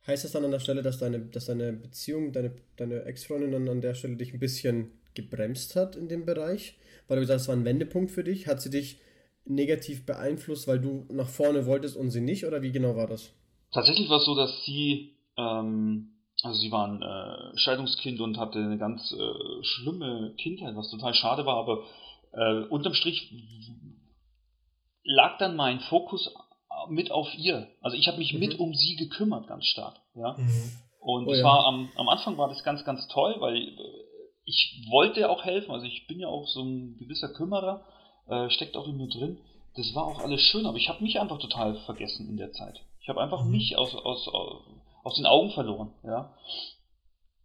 [0.08, 3.70] Heißt das dann an der Stelle, dass deine, dass deine Beziehung, deine, deine Ex-Freundin dann
[3.70, 6.78] an der Stelle dich ein bisschen gebremst hat in dem Bereich?
[7.08, 8.48] Weil du gesagt hast, es war ein Wendepunkt für dich.
[8.48, 9.00] Hat sie dich
[9.46, 12.46] negativ beeinflusst, weil du nach vorne wolltest und sie nicht?
[12.46, 13.34] Oder wie genau war das?
[13.72, 18.60] Tatsächlich war es so, dass sie, ähm, also sie war ein äh, Scheidungskind und hatte
[18.60, 21.84] eine ganz äh, schlimme Kindheit, was total schade war, aber
[22.32, 23.32] äh, unterm Strich
[25.04, 26.34] lag dann mein Fokus
[26.90, 27.68] mit auf ihr.
[27.82, 28.40] Also ich habe mich mhm.
[28.40, 29.96] mit um sie gekümmert, ganz stark.
[30.16, 30.36] Ja?
[30.38, 30.72] Mhm.
[31.00, 31.44] Und oh, ja.
[31.44, 33.74] war am, am Anfang war das ganz, ganz toll, weil äh,
[34.46, 35.72] ich wollte auch helfen.
[35.72, 37.86] Also ich bin ja auch so ein gewisser Kümmerer,
[38.28, 39.40] äh, steckt auch in mir drin.
[39.76, 42.82] Das war auch alles schön, aber ich habe mich einfach total vergessen in der Zeit.
[43.02, 43.52] Ich habe einfach mhm.
[43.52, 44.28] mich aus, aus,
[45.04, 45.92] aus den Augen verloren.
[46.04, 46.34] Ja?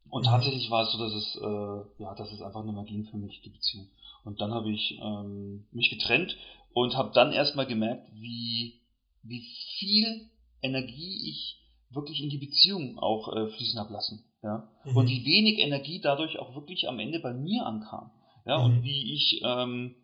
[0.09, 0.31] Und mhm.
[0.31, 3.17] tatsächlich war es so, dass es, äh, ja, dass es einfach nicht mehr ging für
[3.17, 3.89] mich, die Beziehung.
[4.25, 6.37] Und dann habe ich ähm, mich getrennt
[6.73, 8.80] und habe dann erstmal gemerkt, wie
[9.23, 9.47] wie
[9.79, 10.31] viel
[10.63, 11.61] Energie ich
[11.91, 14.25] wirklich in die Beziehung auch äh, fließen habe lassen.
[14.43, 14.69] Ja?
[14.85, 14.97] Mhm.
[14.97, 18.11] Und wie wenig Energie dadurch auch wirklich am Ende bei mir ankam.
[18.47, 18.59] Ja?
[18.59, 18.65] Mhm.
[18.65, 19.97] Und wie ich, ähm,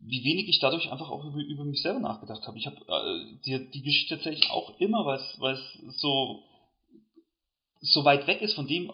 [0.00, 2.58] wie wenig ich dadurch einfach auch über, über mich selber nachgedacht habe.
[2.58, 6.42] Ich habe äh, die, die Geschichte erzähle ich auch immer, weil es so,
[7.80, 8.92] so weit weg ist von dem,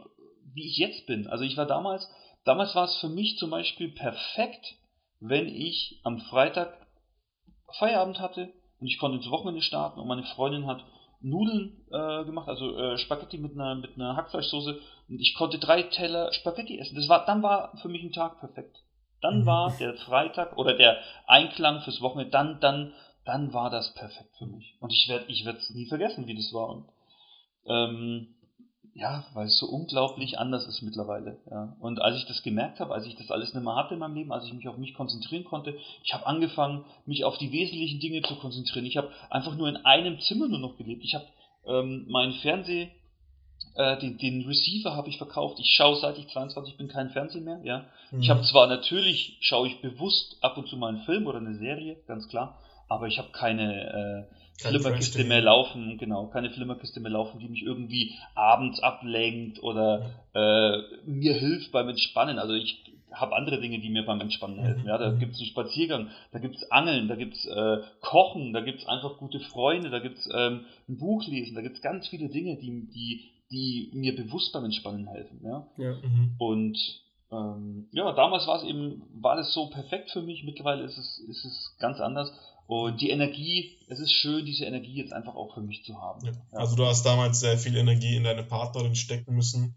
[0.55, 1.27] wie ich jetzt bin.
[1.29, 2.07] Also ich war damals,
[2.45, 4.75] damals war es für mich zum Beispiel perfekt,
[5.21, 6.87] wenn ich am Freitag
[7.79, 10.85] Feierabend hatte, und ich konnte ins Wochenende starten und meine Freundin hat
[11.21, 15.83] Nudeln äh, gemacht, also äh, Spaghetti mit einer, mit einer Hackfleischsoße und ich konnte drei
[15.83, 16.95] Teller Spaghetti essen.
[16.95, 18.77] Das war, dann war für mich ein Tag perfekt.
[19.21, 19.47] Dann mhm.
[19.47, 24.47] war der Freitag oder der Einklang fürs Wochenende, dann, dann, dann war das perfekt für
[24.47, 24.77] mich.
[24.81, 26.69] Und ich werde ich es nie vergessen, wie das war.
[26.69, 26.89] Und
[27.67, 28.35] ähm,
[28.99, 31.39] ja, weil es so unglaublich anders ist mittlerweile.
[31.49, 31.77] Ja.
[31.79, 34.17] Und als ich das gemerkt habe, als ich das alles nicht mehr hatte in meinem
[34.17, 38.01] Leben, als ich mich auf mich konzentrieren konnte, ich habe angefangen, mich auf die wesentlichen
[38.01, 38.87] Dinge zu konzentrieren.
[38.87, 41.05] Ich habe einfach nur in einem Zimmer nur noch gelebt.
[41.05, 41.27] Ich habe
[41.67, 42.91] ähm, meinen Fernseh,
[43.77, 45.61] äh, den, den Receiver habe ich verkauft.
[45.61, 47.61] Ich schaue seit ich 22 bin kein Fernsehen mehr.
[47.63, 47.87] Ja.
[48.11, 48.23] Mhm.
[48.23, 51.55] Ich habe zwar natürlich, schaue ich bewusst ab und zu mal einen Film oder eine
[51.55, 52.59] Serie, ganz klar,
[52.89, 54.27] aber ich habe keine...
[54.29, 60.11] Äh, Flimmerkiste mehr laufen, genau, keine Flimmerkiste mehr laufen, die mich irgendwie abends ablenkt oder
[60.35, 62.39] äh, mir hilft beim Entspannen.
[62.39, 64.87] Also ich habe andere Dinge, die mir beim Entspannen helfen.
[64.87, 65.19] Ja, da mhm.
[65.19, 68.81] gibt es einen Spaziergang, da gibt es Angeln, da gibt es äh, Kochen, da gibt
[68.81, 72.09] es einfach gute Freunde, da gibt es ähm, ein Buch lesen, da gibt es ganz
[72.09, 75.41] viele Dinge, die, die, die mir bewusst beim Entspannen helfen.
[75.43, 75.93] Ja, ja.
[75.93, 76.35] Mhm.
[76.39, 76.79] und
[77.31, 80.45] ähm, ja, damals war es eben, war das so perfekt für mich.
[80.45, 82.33] Mittlerweile ist es, ist es ganz anders.
[82.69, 86.27] Und die Energie, es ist schön, diese Energie jetzt einfach auch für mich zu haben.
[86.27, 86.33] Ja.
[86.33, 86.59] Ja.
[86.59, 89.75] Also du hast damals sehr viel Energie in deine Partnerin stecken müssen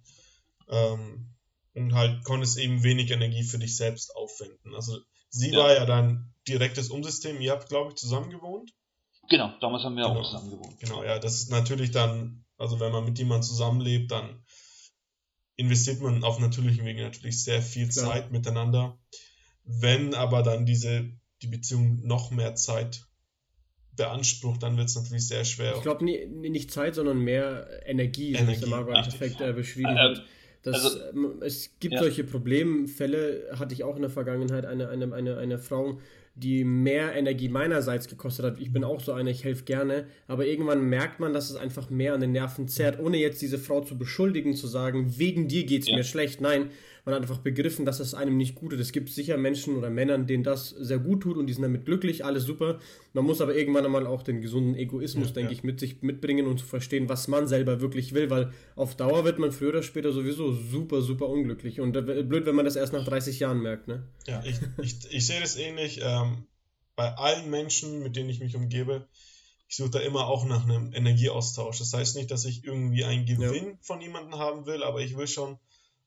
[0.67, 1.33] ähm,
[1.73, 4.75] und halt konntest eben wenig Energie für dich selbst aufwenden.
[4.75, 4.97] Also
[5.29, 5.59] sie ja.
[5.59, 7.39] war ja dein direktes Umsystem.
[7.39, 8.73] Ihr habt, glaube ich, zusammen gewohnt.
[9.29, 10.19] Genau, damals haben wir genau.
[10.19, 10.77] auch zusammen gewohnt.
[10.81, 14.43] Genau, ja, das ist natürlich dann, also wenn man mit jemandem zusammenlebt, dann
[15.55, 18.99] investiert man auf natürlichen Wegen natürlich sehr viel Zeit miteinander.
[19.63, 23.05] Wenn aber dann diese die Beziehung noch mehr Zeit
[23.95, 25.73] beansprucht, dann wird es natürlich sehr schwer.
[25.75, 28.71] Ich glaube nicht Zeit, sondern mehr Energie, Energie.
[28.71, 30.23] was der Endeffekt äh, beschrieben ähm, hat.
[30.63, 32.01] Das, also, ähm, es gibt ja.
[32.01, 35.99] solche Problemfälle, hatte ich auch in der Vergangenheit, eine, eine, eine, eine Frau,
[36.35, 38.59] die mehr Energie meinerseits gekostet hat.
[38.59, 41.89] Ich bin auch so einer, ich helfe gerne, aber irgendwann merkt man, dass es einfach
[41.89, 45.65] mehr an den Nerven zerrt, ohne jetzt diese Frau zu beschuldigen, zu sagen, wegen dir
[45.65, 45.97] geht es ja.
[45.97, 46.39] mir schlecht.
[46.39, 46.69] Nein,
[47.05, 48.79] man hat einfach begriffen, dass es einem nicht gut tut.
[48.79, 51.85] Es gibt sicher Menschen oder Männern, denen das sehr gut tut und die sind damit
[51.85, 52.79] glücklich, alles super.
[53.13, 55.57] Man muss aber irgendwann einmal auch den gesunden Egoismus, ja, denke ja.
[55.57, 59.25] ich, mit sich mitbringen und zu verstehen, was man selber wirklich will, weil auf Dauer
[59.25, 61.79] wird man früher oder später sowieso super, super unglücklich.
[61.79, 64.07] Und blöd, wenn man das erst nach 30 Jahren merkt, ne?
[64.27, 66.01] Ja, ich, ich, ich sehe das ähnlich.
[66.03, 66.45] Ähm,
[66.95, 69.07] bei allen Menschen, mit denen ich mich umgebe,
[69.67, 71.79] ich suche da immer auch nach einem Energieaustausch.
[71.79, 73.77] Das heißt nicht, dass ich irgendwie einen Gewinn ja.
[73.81, 75.57] von jemandem haben will, aber ich will schon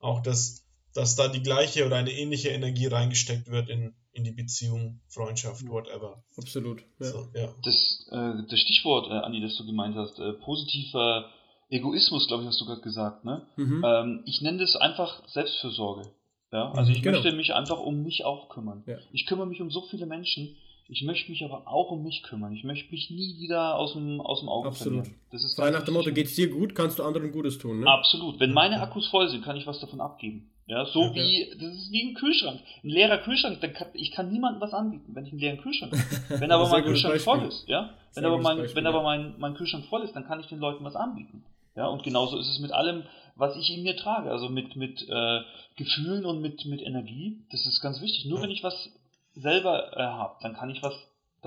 [0.00, 0.63] auch, dass
[0.94, 5.68] dass da die gleiche oder eine ähnliche Energie reingesteckt wird in, in die Beziehung, Freundschaft,
[5.68, 6.22] whatever.
[6.36, 6.82] Absolut.
[7.00, 7.06] Ja.
[7.06, 7.48] So, ja.
[7.64, 11.30] Das, äh, das Stichwort, äh, Andi, das du gemeint hast, äh, positiver
[11.68, 13.46] Egoismus, glaube ich, hast du gerade gesagt, ne?
[13.56, 13.84] Mhm.
[13.84, 16.08] Ähm, ich nenne das einfach Selbstfürsorge.
[16.52, 16.70] Ja?
[16.72, 17.18] Also ich genau.
[17.18, 18.84] möchte mich einfach um mich auch kümmern.
[18.86, 18.98] Ja.
[19.12, 20.56] Ich kümmere mich um so viele Menschen
[20.88, 22.52] ich möchte mich aber auch um mich kümmern.
[22.52, 25.04] Ich möchte mich nie wieder aus dem, aus dem Auge Absolut.
[25.04, 25.20] verlieren.
[25.30, 27.80] Das ist Frei nach dem Motto, geht es dir gut, kannst du anderen Gutes tun.
[27.80, 27.86] Ne?
[27.86, 28.38] Absolut.
[28.38, 30.50] Wenn meine Akkus voll sind, kann ich was davon abgeben.
[30.66, 31.54] Ja, so ja, wie, ja.
[31.54, 32.60] das ist wie ein Kühlschrank.
[32.82, 35.92] Ein leerer Kühlschrank, dann kann, ich kann niemandem was anbieten, wenn ich einen leeren Kühlschrank
[35.92, 36.04] habe.
[36.40, 37.32] Wenn aber mein Kühlschrank Beispiel.
[37.32, 37.94] voll ist, ja.
[38.14, 40.60] Wenn aber, mein, Beispiel, wenn aber mein, mein Kühlschrank voll ist, dann kann ich den
[40.60, 41.44] Leuten was anbieten.
[41.76, 43.02] Ja, und genauso ist es mit allem,
[43.34, 44.30] was ich in mir trage.
[44.30, 45.40] Also mit, mit äh,
[45.76, 47.44] Gefühlen und mit, mit Energie.
[47.50, 48.26] Das ist ganz wichtig.
[48.26, 48.90] Nur wenn ich was
[49.34, 50.94] selber äh, habe, dann kann ich was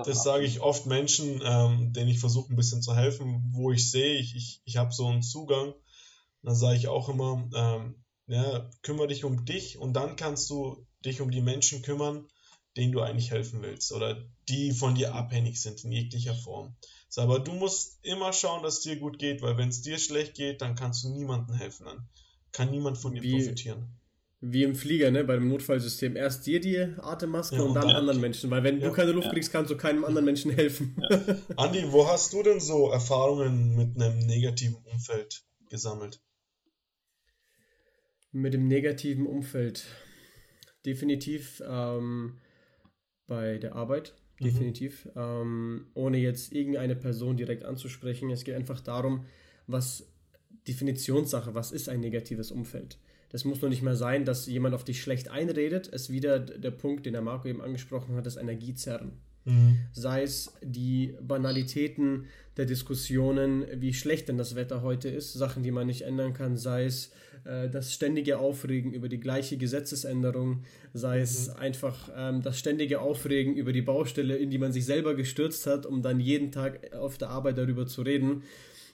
[0.04, 3.90] das sage ich oft Menschen, ähm, denen ich versuche ein bisschen zu helfen, wo ich
[3.90, 5.74] sehe, ich, ich, ich habe so einen Zugang.
[6.42, 7.96] Dann sage ich auch immer, ähm,
[8.28, 12.28] ja, kümmere dich um dich und dann kannst du dich um die Menschen kümmern,
[12.76, 16.76] denen du eigentlich helfen willst oder die von dir abhängig sind in jeglicher Form.
[17.08, 19.98] So, aber du musst immer schauen, dass es dir gut geht, weil wenn es dir
[19.98, 21.86] schlecht geht, dann kannst du niemandem helfen.
[21.86, 22.08] Dann
[22.52, 23.98] kann niemand von dir Wie, profitieren
[24.40, 26.16] wie im Flieger, ne, beim Notfallsystem.
[26.16, 27.96] Erst dir die Atemmaske ja, und dann ja.
[27.96, 28.50] anderen Menschen.
[28.50, 30.96] Weil wenn ja, du keine Luft kriegst, kannst du keinem anderen Menschen helfen.
[31.56, 36.20] Andi, wo hast du denn so Erfahrungen mit einem negativen Umfeld gesammelt?
[38.38, 39.84] Mit dem negativen Umfeld.
[40.86, 42.38] Definitiv ähm,
[43.26, 44.14] bei der Arbeit.
[44.38, 44.44] Mhm.
[44.44, 45.08] Definitiv.
[45.16, 48.30] Ähm, ohne jetzt irgendeine Person direkt anzusprechen.
[48.30, 49.24] Es geht einfach darum,
[49.66, 50.08] was
[50.68, 52.98] Definitionssache, was ist ein negatives Umfeld?
[53.30, 55.88] Das muss noch nicht mal sein, dass jemand auf dich schlecht einredet.
[55.92, 59.20] Es ist wieder der Punkt, den der Marco eben angesprochen hat, das Energiezerren.
[59.44, 59.78] Mhm.
[59.92, 62.26] Sei es die Banalitäten
[62.58, 66.56] der Diskussionen, wie schlecht denn das Wetter heute ist, Sachen, die man nicht ändern kann,
[66.56, 67.12] sei es
[67.44, 71.54] äh, das ständige Aufregen über die gleiche Gesetzesänderung, sei es mhm.
[71.54, 75.86] einfach ähm, das ständige Aufregen über die Baustelle, in die man sich selber gestürzt hat,
[75.86, 78.42] um dann jeden Tag auf der Arbeit darüber zu reden.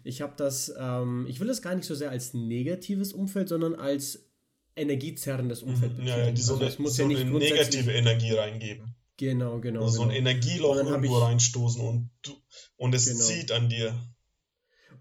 [0.05, 3.75] Ich habe das, ähm, ich will das gar nicht so sehr als negatives Umfeld, sondern
[3.75, 4.29] als
[4.77, 8.95] energiezerrendes Umfeld mhm, Ja, die so, also, eine, muss so ja eine negative Energie reingeben.
[9.17, 9.83] Genau, genau.
[9.83, 10.05] Also genau.
[10.05, 12.11] so ein Energieloch irgendwo ich, reinstoßen und,
[12.77, 13.25] und es genau.
[13.25, 13.95] zieht an dir.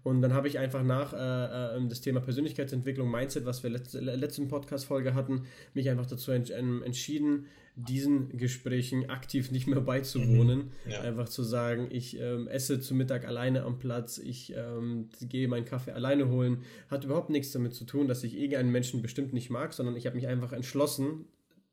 [0.04, 4.00] Und dann habe ich einfach nach äh, äh, das Thema Persönlichkeitsentwicklung, Mindset, was wir letzte,
[4.00, 10.72] letzten Podcast-Folge hatten, mich einfach dazu ent entschieden, diesen Gesprächen aktiv nicht mehr beizuwohnen.
[10.84, 10.90] Mhm.
[10.90, 11.00] Ja.
[11.00, 15.64] Einfach zu sagen, ich ähm, esse zu Mittag alleine am Platz, ich ähm, gehe meinen
[15.64, 16.64] Kaffee alleine holen.
[16.90, 20.04] Hat überhaupt nichts damit zu tun, dass ich irgendeinen Menschen bestimmt nicht mag, sondern ich
[20.04, 21.24] habe mich einfach entschlossen,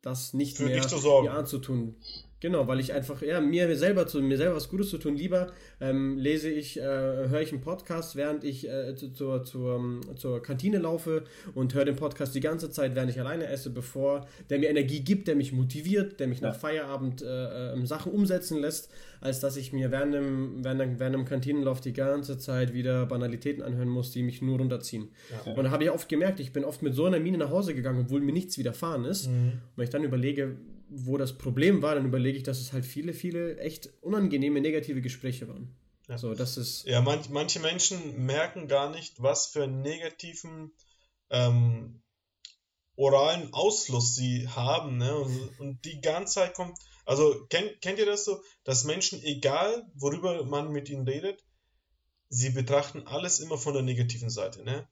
[0.01, 1.95] das nicht Für mehr mir anzutun.
[2.41, 5.51] Genau, weil ich einfach, ja, mir selber zu, mir selber was Gutes zu tun, lieber
[5.79, 10.01] ähm, lese ich, äh, höre ich einen Podcast, während ich äh, zu, zur, zur, um,
[10.17, 11.23] zur Kantine laufe
[11.53, 15.01] und höre den Podcast die ganze Zeit, während ich alleine esse, bevor der mir Energie
[15.01, 16.47] gibt, der mich motiviert, der mich ja.
[16.47, 21.15] nach Feierabend äh, ähm, Sachen umsetzen lässt, als dass ich mir während dem, während, während
[21.15, 25.09] dem Kantinenlauf die ganze Zeit wieder Banalitäten anhören muss, die mich nur runterziehen.
[25.45, 25.53] Ja.
[25.53, 27.75] Und da habe ich oft gemerkt, ich bin oft mit so einer Mine nach Hause
[27.75, 29.27] gegangen, obwohl mir nichts widerfahren ist.
[29.27, 29.33] Mhm.
[29.33, 30.57] Und wenn ich dann überlege,
[30.93, 35.01] wo das Problem war, dann überlege ich, dass es halt viele, viele echt unangenehme, negative
[35.01, 35.73] Gespräche waren.
[36.09, 36.17] Ja.
[36.17, 40.73] So, das ist ja, manch, manche Menschen merken gar nicht, was für einen negativen
[41.29, 42.01] ähm,
[42.97, 44.97] oralen Ausfluss sie haben.
[44.97, 45.15] Ne?
[45.15, 46.77] Und, und, die ganze Zeit kommt.
[47.05, 51.41] Also, kennt, kennt ihr das so, dass Menschen, egal worüber man mit ihnen redet,
[52.27, 54.63] sie betrachten alles immer von der negativen Seite.
[54.63, 54.87] Ne?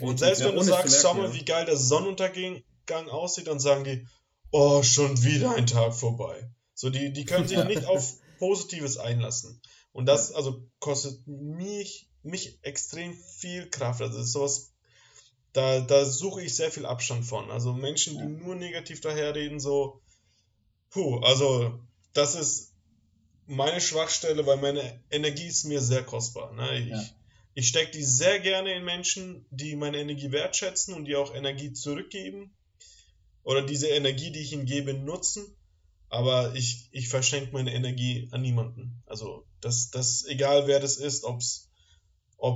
[0.00, 1.34] Und selbst wenn ja, du sagst, merken, schau mal, ja.
[1.34, 4.06] wie geil der Sonnenuntergang aussieht, dann sagen die,
[4.54, 6.48] oh, schon wieder ein Tag vorbei.
[6.74, 9.60] So, die, die können sich nicht auf Positives einlassen.
[9.92, 14.00] Und das, also, kostet mich, mich extrem viel Kraft.
[14.00, 14.72] Also, das ist sowas,
[15.52, 17.50] da, da suche ich sehr viel Abstand von.
[17.50, 20.00] Also, Menschen, die nur negativ daherreden, so,
[20.90, 21.80] puh, also,
[22.12, 22.74] das ist
[23.46, 26.52] meine Schwachstelle, weil meine Energie ist mir sehr kostbar.
[26.52, 26.78] Ne?
[26.78, 27.04] Ich, ja.
[27.54, 31.72] ich stecke die sehr gerne in Menschen, die meine Energie wertschätzen und die auch Energie
[31.72, 32.54] zurückgeben
[33.44, 35.44] oder diese Energie, die ich ihnen gebe, nutzen.
[36.08, 39.02] aber ich, ich verschenke meine Energie an niemanden.
[39.06, 41.38] Also das, das egal wer das ist, ob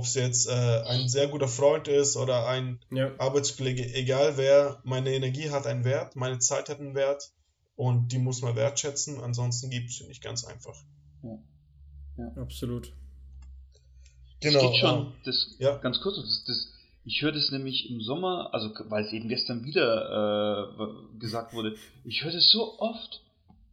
[0.03, 3.11] es jetzt äh, ein sehr guter Freund ist oder ein ja.
[3.17, 7.31] Arbeitskollege, egal wer, meine Energie hat einen Wert, meine Zeit hat einen Wert
[7.75, 10.75] und die muss man wertschätzen, ansonsten gibt es sie nicht ganz einfach.
[11.23, 11.39] Ja.
[12.17, 12.41] ja.
[12.41, 12.93] Absolut.
[14.41, 14.59] Genau.
[14.59, 15.77] Es geht schon, ähm, das, ja.
[15.77, 16.67] ganz kurz, das, das,
[17.05, 21.75] ich höre das nämlich im Sommer, also weil es eben gestern wieder äh, gesagt wurde,
[22.05, 23.21] ich höre das so oft,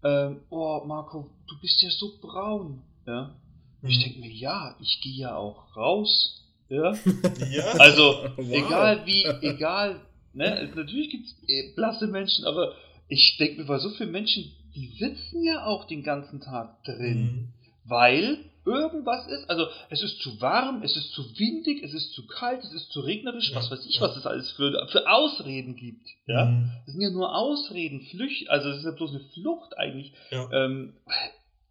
[0.04, 2.82] ähm, oh Marco, du bist ja so braun.
[3.06, 3.34] Ja?
[3.82, 3.88] Mhm.
[3.88, 6.42] Ich denke mir, ja, ich gehe ja auch raus.
[6.68, 6.92] Ja.
[7.50, 7.64] ja.
[7.78, 8.50] Also, wow.
[8.50, 10.00] egal wie, egal,
[10.32, 12.74] ne, natürlich gibt es äh, blasse Menschen, aber
[13.08, 17.22] ich denke mir, bei so vielen Menschen, die sitzen ja auch den ganzen Tag drin.
[17.22, 17.48] Mhm.
[17.84, 22.26] Weil irgendwas ist, also es ist zu warm, es ist zu windig, es ist zu
[22.26, 24.02] kalt, es ist zu regnerisch, ja, was weiß ich, ja.
[24.02, 26.06] was es alles für, für Ausreden gibt.
[26.26, 26.46] Ja?
[26.46, 26.70] Mhm.
[26.84, 30.12] Das sind ja nur Ausreden, Flücht, also es ist ja bloß eine Flucht eigentlich.
[30.30, 30.50] Ja.
[30.52, 30.94] Ähm,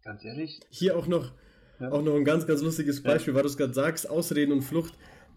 [0.02, 0.60] ganz ehrlich.
[0.70, 1.30] Hier auch noch,
[1.80, 4.94] auch noch ein ganz, ganz lustiges Beispiel, weil du es gerade sagst, Ausreden und Flucht.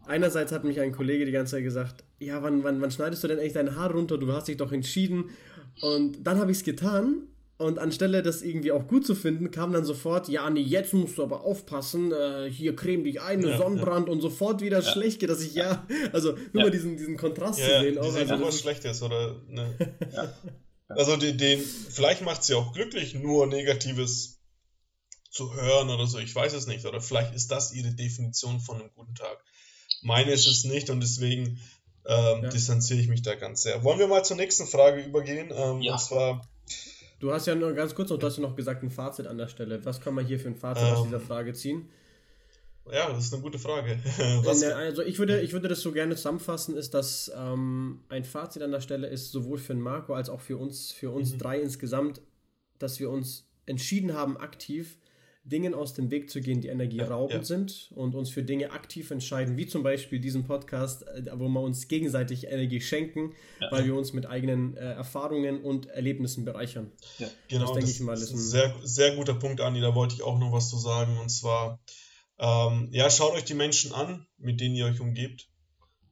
[0.08, 3.28] Einerseits hat mich ein Kollege die ganze Zeit gesagt, ja, wann, wann, wann schneidest du
[3.28, 4.18] denn eigentlich dein Haar runter?
[4.18, 5.30] Du hast dich doch entschieden.
[5.82, 7.29] Und dann habe ich es getan
[7.60, 11.18] und anstelle das irgendwie auch gut zu finden, kam dann sofort, ja, nee, jetzt musst
[11.18, 14.14] du aber aufpassen, äh, hier creme dich ein, ja, Sonnenbrand ja.
[14.14, 14.92] und sofort wieder ja.
[14.92, 17.98] schlecht geht, dass ich ja, also nur mal diesen, diesen Kontrast zu sehen.
[17.98, 19.76] Auch, also, auch was Schlechtes oder, ne.
[20.90, 24.40] Also den, den vielleicht macht sie auch glücklich, nur Negatives
[25.30, 26.86] zu hören oder so, ich weiß es nicht.
[26.86, 29.38] Oder vielleicht ist das ihre Definition von einem guten Tag.
[30.02, 31.62] Meine ist es nicht und deswegen
[32.08, 33.84] ähm, distanziere ich mich da ganz sehr.
[33.84, 35.54] Wollen wir mal zur nächsten Frage übergehen?
[35.56, 35.94] Ähm, ja.
[35.94, 36.42] Und zwar
[37.20, 39.38] Du hast ja nur ganz kurz noch, du hast ja noch gesagt, ein Fazit an
[39.38, 39.84] der Stelle.
[39.86, 41.90] Was kann man hier für ein Fazit ähm, aus dieser Frage ziehen?
[42.92, 44.00] Ja, das ist eine gute Frage.
[44.46, 48.72] also ich würde, ich würde das so gerne zusammenfassen, ist, dass ähm, ein Fazit an
[48.72, 51.38] der Stelle ist, sowohl für Marco als auch für uns, für uns mhm.
[51.38, 52.22] drei insgesamt,
[52.80, 54.98] dass wir uns entschieden haben, aktiv
[55.44, 57.44] Dingen aus dem Weg zu gehen, die energieraubend ja, ja.
[57.44, 61.62] sind und uns für Dinge aktiv entscheiden, wie zum Beispiel diesen Podcast, äh, wo wir
[61.62, 63.72] uns gegenseitig Energie schenken, ja.
[63.72, 66.92] weil wir uns mit eigenen äh, Erfahrungen und Erlebnissen bereichern.
[67.48, 70.24] Genau, das denke ich mal ist ein sehr, sehr guter Punkt, Andi, da wollte ich
[70.24, 71.80] auch noch was zu sagen und zwar,
[72.38, 75.50] ähm, ja, schaut euch die Menschen an, mit denen ihr euch umgebt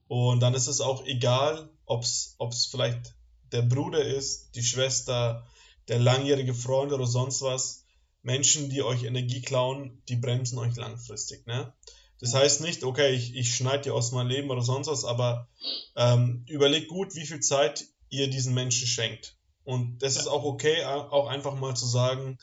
[0.07, 2.35] und dann ist es auch egal, ob es
[2.71, 3.13] vielleicht
[3.51, 5.45] der Bruder ist, die Schwester,
[5.87, 7.87] der langjährige Freund oder sonst was
[8.27, 11.47] Menschen, die euch Energie klauen, die bremsen euch langfristig.
[11.47, 11.73] Ne?
[12.19, 15.47] Das heißt nicht, okay, ich, ich schneide dir aus meinem Leben oder sonst was, aber
[15.95, 19.37] ähm, überlegt gut, wie viel Zeit ihr diesen Menschen schenkt.
[19.63, 20.21] Und das ja.
[20.21, 22.37] ist auch okay, auch einfach mal zu sagen,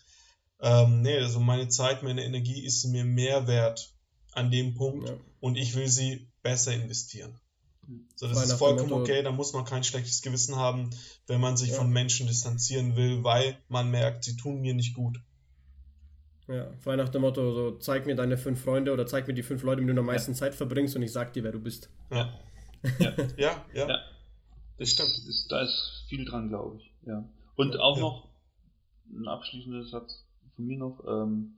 [0.59, 3.93] ähm, nee, also meine Zeit, meine Energie ist mir mehr wert
[4.33, 5.17] an dem Punkt ja.
[5.41, 7.39] und ich will sie besser investieren.
[8.17, 10.89] So, das ist vollkommen okay, da muss man kein schlechtes Gewissen haben,
[11.27, 11.77] wenn man sich ja.
[11.77, 15.19] von Menschen distanzieren will, weil man merkt, sie tun mir nicht gut.
[16.47, 19.43] Ja, frei nach dem Motto, so zeig mir deine fünf Freunde oder zeig mir die
[19.43, 20.37] fünf Leute, mit denen du am meisten ja.
[20.37, 21.91] Zeit verbringst und ich sag dir, wer du bist.
[22.11, 22.39] Ja.
[22.99, 23.89] Ja, ja, ja.
[23.89, 23.99] ja.
[24.79, 25.11] Das stimmt.
[25.27, 26.93] Das, da ist viel dran, glaube ich.
[27.07, 27.25] Ja.
[27.57, 28.29] Und auch noch
[29.11, 31.03] ein abschließender Satz von mir noch.
[31.07, 31.57] Ähm,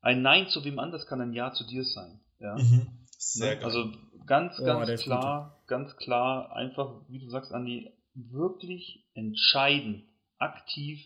[0.00, 2.20] ein Nein zu wem anders kann ein Ja zu dir sein.
[2.40, 2.56] Ja.
[2.56, 2.88] Mhm.
[3.16, 3.56] Sehr ne?
[3.56, 3.64] geil.
[3.64, 3.92] Also
[4.26, 11.00] ganz, oh, ganz oh, klar, ganz klar, einfach, wie du sagst, Andi, wirklich entscheiden, aktiv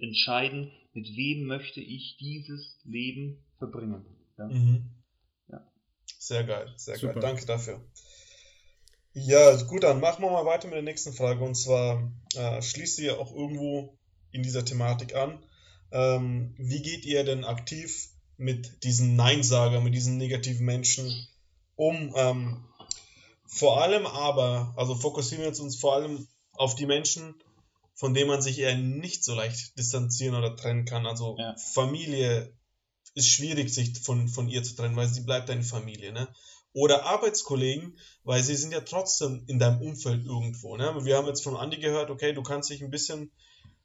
[0.00, 4.04] entscheiden, mit wem möchte ich dieses Leben verbringen.
[4.38, 4.46] Ja?
[4.46, 4.90] Mhm.
[5.48, 5.66] ja.
[6.18, 7.14] Sehr geil, sehr Super.
[7.14, 7.22] geil.
[7.22, 7.80] Danke dafür.
[9.12, 11.42] Ja, gut, dann machen wir mal weiter mit der nächsten Frage.
[11.44, 13.98] Und zwar äh, schließt ihr auch irgendwo
[14.30, 15.42] in dieser Thematik an.
[15.90, 21.26] Ähm, wie geht ihr denn aktiv mit diesen Neinsager, mit diesen negativen Menschen
[21.74, 22.14] um?
[22.16, 22.64] Ähm,
[23.46, 27.34] vor allem aber, also fokussieren wir jetzt uns vor allem auf die Menschen,
[28.00, 31.04] von dem man sich eher nicht so leicht distanzieren oder trennen kann.
[31.04, 31.54] Also ja.
[31.58, 32.50] Familie
[33.14, 36.26] ist schwierig, sich von, von ihr zu trennen, weil sie bleibt deine Familie, ne?
[36.72, 41.04] Oder Arbeitskollegen, weil sie sind ja trotzdem in deinem Umfeld irgendwo, ne?
[41.04, 43.32] Wir haben jetzt von Andi gehört, okay, du kannst dich ein bisschen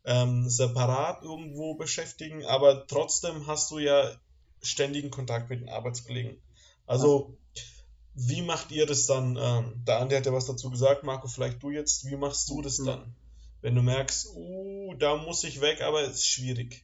[0.05, 4.09] ähm, separat irgendwo beschäftigen, aber trotzdem hast du ja
[4.61, 6.37] ständigen Kontakt mit den Arbeitskollegen.
[6.85, 7.61] Also, ja.
[8.13, 9.37] wie macht ihr das dann?
[9.37, 12.61] Ähm, der Andi hat ja was dazu gesagt, Marco, vielleicht du jetzt, wie machst du
[12.61, 13.13] das dann?
[13.65, 16.83] Wenn du merkst, uh, da muss ich weg, aber es ist schwierig.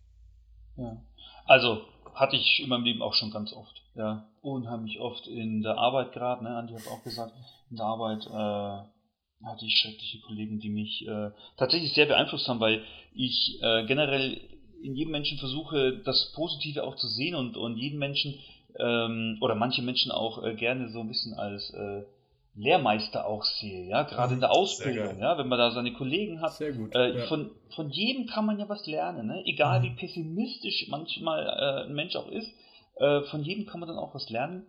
[0.77, 0.97] Ja.
[1.45, 1.83] Also
[2.15, 3.83] hatte ich in meinem Leben auch schon ganz oft.
[3.93, 7.33] Ja, unheimlich oft in der Arbeit gerade, ne, Andi hat auch gesagt,
[7.69, 12.59] in der Arbeit äh, hatte ich schreckliche Kollegen, die mich äh, tatsächlich sehr beeinflusst haben,
[12.59, 14.41] weil ich äh, generell
[14.81, 18.39] in jedem Menschen versuche, das Positive auch zu sehen und, und jeden Menschen
[18.79, 22.05] ähm, oder manche Menschen auch äh, gerne so ein bisschen als äh,
[22.53, 26.53] Lehrmeister auch sehe, ja, gerade in der Ausbildung, ja, wenn man da seine Kollegen hat.
[26.53, 26.93] Sehr gut.
[26.93, 27.25] Äh, ja.
[27.27, 29.41] von, von jedem kann man ja was lernen, ne?
[29.45, 29.83] egal mhm.
[29.83, 32.51] wie pessimistisch manchmal äh, ein Mensch auch ist,
[32.97, 34.65] äh, von jedem kann man dann auch was lernen.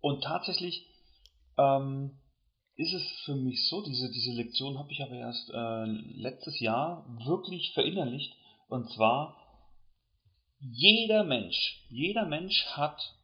[0.00, 0.88] Und tatsächlich
[1.58, 2.18] ähm,
[2.76, 7.06] ist es für mich so, diese, diese Lektion habe ich aber erst äh, letztes Jahr
[7.24, 8.34] wirklich verinnerlicht.
[8.68, 9.36] Und zwar,
[10.58, 13.14] jeder Mensch, jeder Mensch hat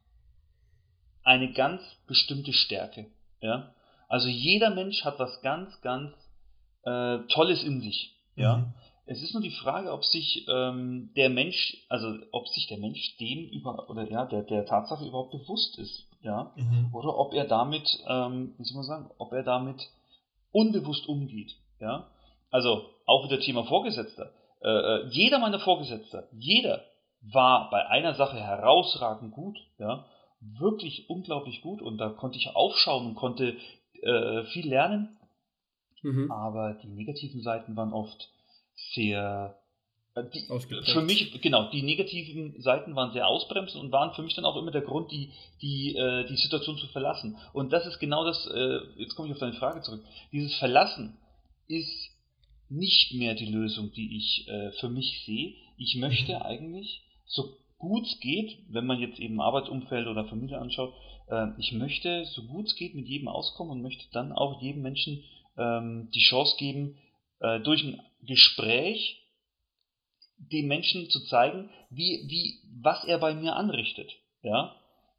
[1.23, 3.11] eine ganz bestimmte Stärke.
[3.41, 3.73] Ja?
[4.07, 6.13] Also jeder Mensch hat was ganz, ganz
[6.83, 8.15] äh, Tolles in sich.
[8.35, 8.57] Ja?
[8.57, 8.73] Mhm.
[9.09, 13.15] Es ist nur die Frage, ob sich ähm, der Mensch, also ob sich der Mensch
[13.17, 16.89] dem über oder ja, der, der Tatsache überhaupt bewusst ist, ja, mhm.
[16.93, 19.81] oder ob er damit, ähm, wie soll man sagen, ob er damit
[20.51, 22.07] unbewusst umgeht, ja.
[22.51, 24.31] Also auch wieder Thema Vorgesetzter.
[24.61, 26.83] Äh, äh jeder meiner Vorgesetzter, jeder
[27.21, 30.05] war bei einer Sache herausragend gut, ja,
[30.39, 33.57] wirklich unglaublich gut und da konnte ich aufschauen und konnte
[34.01, 35.17] äh, viel lernen.
[36.03, 36.31] Mhm.
[36.31, 38.29] Aber die negativen Seiten waren oft
[38.93, 39.57] sehr
[40.17, 44.35] äh, die, für mich, genau, die negativen Seiten waren sehr ausbremsend und waren für mich
[44.35, 47.37] dann auch immer der Grund, die, die, äh, die Situation zu verlassen.
[47.53, 51.17] Und das ist genau das, äh, jetzt komme ich auf deine Frage zurück, dieses Verlassen
[51.67, 52.11] ist
[52.69, 55.53] nicht mehr die Lösung, die ich äh, für mich sehe.
[55.77, 56.41] Ich möchte mhm.
[56.41, 60.93] eigentlich so gut es geht, wenn man jetzt eben Arbeitsumfeld oder Familie anschaut,
[61.29, 64.81] äh, ich möchte so gut es geht mit jedem auskommen und möchte dann auch jedem
[64.81, 65.23] Menschen
[65.57, 66.97] ähm, die Chance geben,
[67.39, 69.23] äh, durch ein Gespräch
[70.37, 74.11] dem Menschen zu zeigen, wie, wie, was er bei mir anrichtet.
[74.43, 74.75] Ja?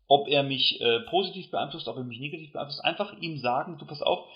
[0.06, 3.86] Ob er mich äh, positiv beeinflusst, ob er mich negativ beeinflusst, einfach ihm sagen, du
[3.86, 4.26] pass auf,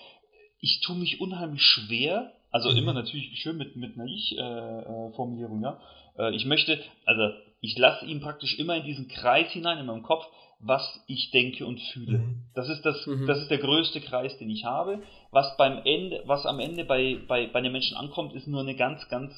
[0.59, 2.77] ich tue mich unheimlich schwer, also mhm.
[2.77, 5.81] immer natürlich schön mit, mit einer Ich-Formulierung, äh, ja.
[6.17, 10.03] Äh, ich möchte, also ich lasse ihn praktisch immer in diesen Kreis hinein in meinem
[10.03, 10.25] Kopf,
[10.59, 12.17] was ich denke und fühle.
[12.17, 12.41] Mhm.
[12.53, 13.25] Das ist das, mhm.
[13.25, 15.01] das ist der größte Kreis, den ich habe.
[15.31, 18.75] Was beim Ende, was am Ende bei, bei, bei den Menschen ankommt, ist nur eine
[18.75, 19.33] ganz, ganz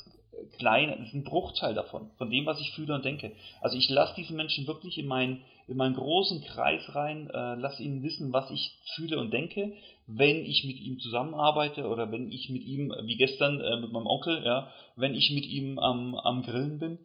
[0.57, 3.31] kleine, ist ein Bruchteil davon, von dem, was ich fühle und denke.
[3.61, 7.83] Also ich lasse diesen Menschen wirklich in meinen, in meinen großen Kreis rein, äh, lasse
[7.83, 9.73] ihnen wissen, was ich fühle und denke,
[10.07, 14.07] wenn ich mit ihm zusammenarbeite oder wenn ich mit ihm, wie gestern äh, mit meinem
[14.07, 16.97] Onkel, ja, wenn ich mit ihm am, am Grillen bin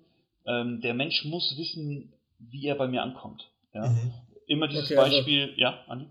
[0.47, 3.51] ähm, der Mensch muss wissen, wie er bei mir ankommt.
[3.75, 3.89] Ja?
[3.89, 4.13] Mhm.
[4.47, 6.07] Immer dieses okay, also Beispiel, also, ja, Andi?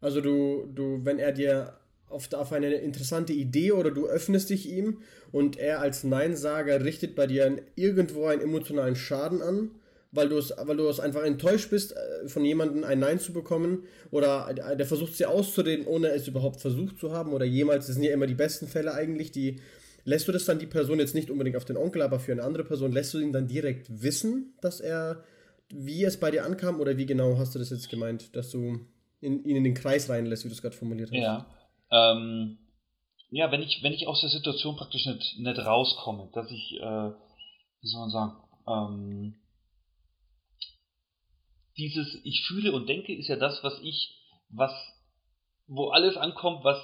[0.00, 1.76] Also du, du, wenn er dir
[2.08, 5.02] auf, auf eine interessante Idee oder du öffnest dich ihm
[5.32, 9.70] und er als Neinsager richtet bei dir irgendwo einen emotionalen Schaden an,
[10.12, 13.32] weil du es, weil du es einfach enttäuscht bist, äh, von jemandem ein Nein zu
[13.32, 17.94] bekommen oder der versucht sie auszureden, ohne es überhaupt versucht zu haben oder jemals, das
[17.94, 19.60] sind ja immer die besten Fälle eigentlich, die
[20.10, 22.42] Lässt du das dann die Person jetzt nicht unbedingt auf den Onkel, aber für eine
[22.42, 25.22] andere Person, lässt du ihn dann direkt wissen, dass er,
[25.68, 28.80] wie es bei dir ankam oder wie genau hast du das jetzt gemeint, dass du
[29.20, 31.16] in, ihn in den Kreis reinlässt, wie du es gerade formuliert hast?
[31.16, 31.46] Ja,
[31.92, 32.58] ähm,
[33.30, 37.10] ja, wenn ich, wenn ich aus der Situation praktisch nicht, nicht rauskomme, dass ich, äh,
[37.80, 38.32] wie soll man sagen,
[38.66, 39.34] ähm,
[41.76, 44.18] dieses Ich fühle und denke ist ja das, was ich,
[44.48, 44.72] was,
[45.68, 46.82] wo alles ankommt, was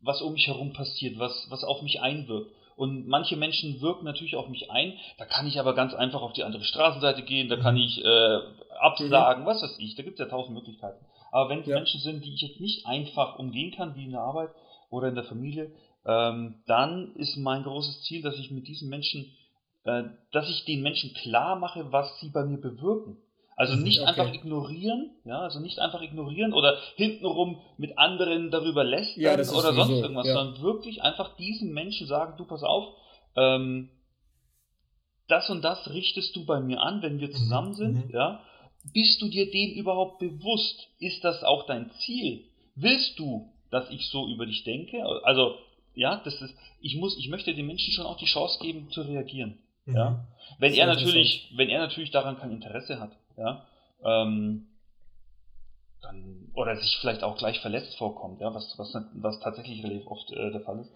[0.00, 2.50] was um mich herum passiert, was, was auf mich einwirkt.
[2.76, 4.94] Und manche Menschen wirken natürlich auf mich ein.
[5.16, 7.80] Da kann ich aber ganz einfach auf die andere Straßenseite gehen, da kann mhm.
[7.80, 8.38] ich äh,
[8.78, 9.46] absagen, mhm.
[9.46, 9.94] was weiß ich.
[9.94, 11.04] Da gibt es ja tausend Möglichkeiten.
[11.32, 11.76] Aber wenn es ja.
[11.76, 14.50] Menschen sind, die ich jetzt nicht einfach umgehen kann, wie in der Arbeit
[14.90, 15.72] oder in der Familie,
[16.04, 19.34] ähm, dann ist mein großes Ziel, dass ich mit diesen Menschen,
[19.84, 23.16] äh, dass ich den Menschen klar mache, was sie bei mir bewirken.
[23.56, 24.08] Also mhm, nicht okay.
[24.08, 29.44] einfach ignorieren, ja, also nicht einfach ignorieren oder hintenrum mit anderen darüber lästern ja, oder
[29.44, 30.34] sonst irgendwas, ja.
[30.34, 32.94] sondern wirklich einfach diesen Menschen sagen, du pass auf,
[33.34, 33.88] ähm,
[35.26, 38.14] das und das richtest du bei mir an, wenn wir mhm, zusammen sind, mhm.
[38.14, 38.42] ja.
[38.92, 40.88] Bist du dir dem überhaupt bewusst?
[41.00, 42.44] Ist das auch dein Ziel?
[42.76, 45.04] Willst du, dass ich so über dich denke?
[45.24, 45.56] Also,
[45.94, 49.00] ja, das ist, ich muss, ich möchte den Menschen schon auch die Chance geben zu
[49.00, 49.58] reagieren.
[49.86, 49.96] Mhm.
[49.96, 50.26] Ja.
[50.58, 53.66] Wenn er natürlich, wenn er natürlich daran kein Interesse hat ja,
[54.04, 54.68] ähm,
[56.02, 60.30] dann, oder sich vielleicht auch gleich verletzt vorkommt, ja, was, was, was tatsächlich relativ oft
[60.32, 60.90] äh, der Fall ist,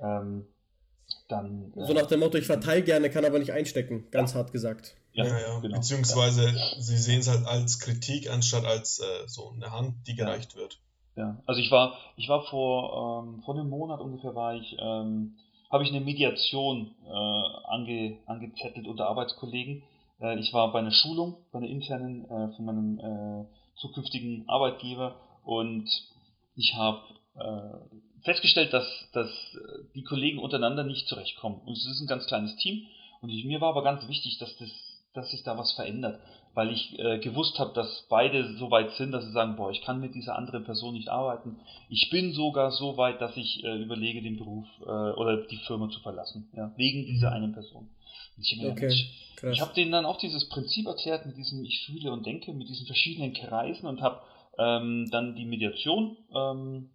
[0.00, 0.46] ähm,
[1.28, 1.72] dann.
[1.76, 4.38] Äh, so nach dem Motto, ich verteile gerne, kann aber nicht einstecken, ganz ja.
[4.38, 4.94] hart gesagt.
[5.12, 5.58] Ja, ja, ja.
[5.60, 5.76] Genau.
[5.76, 6.80] beziehungsweise ja.
[6.80, 10.78] sie sehen es halt als Kritik anstatt als äh, so eine Hand, die gereicht wird.
[11.16, 15.34] Ja, also ich war, ich war vor, ähm, vor einem Monat ungefähr war ich, ähm,
[15.70, 19.82] habe ich eine Mediation äh, ange, angezettelt unter Arbeitskollegen
[20.20, 25.16] äh, ich war bei einer Schulung, bei einer internen äh, von meinem äh, zukünftigen Arbeitgeber
[25.44, 25.88] und
[26.54, 27.02] ich habe
[27.34, 29.30] äh, festgestellt, dass, dass
[29.94, 31.60] die Kollegen untereinander nicht zurechtkommen.
[31.60, 32.86] Und es ist ein ganz kleines Team
[33.20, 34.70] und ich, mir war aber ganz wichtig, dass das
[35.14, 36.20] dass sich da was verändert,
[36.54, 39.82] weil ich äh, gewusst habe, dass beide so weit sind, dass sie sagen, boah, ich
[39.82, 41.56] kann mit dieser anderen Person nicht arbeiten.
[41.88, 46.00] Ich bin sogar so weit, dass ich äh, überlege, den Beruf oder die Firma zu
[46.00, 47.88] verlassen, ja, wegen dieser einen Person.
[48.38, 48.92] Ich habe okay,
[49.60, 52.86] hab denen dann auch dieses Prinzip erklärt mit diesem Ich fühle und denke, mit diesen
[52.86, 54.20] verschiedenen Kreisen und habe
[54.58, 56.90] ähm, dann die Mediation ähm,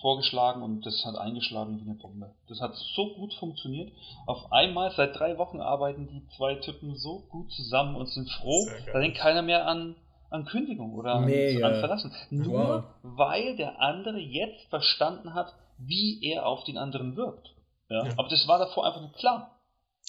[0.00, 2.34] vorgeschlagen und das hat eingeschlagen wie eine Bombe.
[2.48, 3.92] Das hat so gut funktioniert.
[4.26, 8.66] Auf einmal, seit drei Wochen arbeiten die zwei Typen so gut zusammen und sind froh,
[8.92, 9.96] da denkt keiner mehr an,
[10.30, 12.12] an Kündigung oder an, an Verlassen.
[12.30, 12.84] Nur wow.
[13.02, 17.54] weil der andere jetzt verstanden hat, wie er auf den anderen wirkt.
[17.88, 18.04] Ja?
[18.04, 18.12] ja.
[18.16, 19.59] Aber das war davor einfach nicht klar.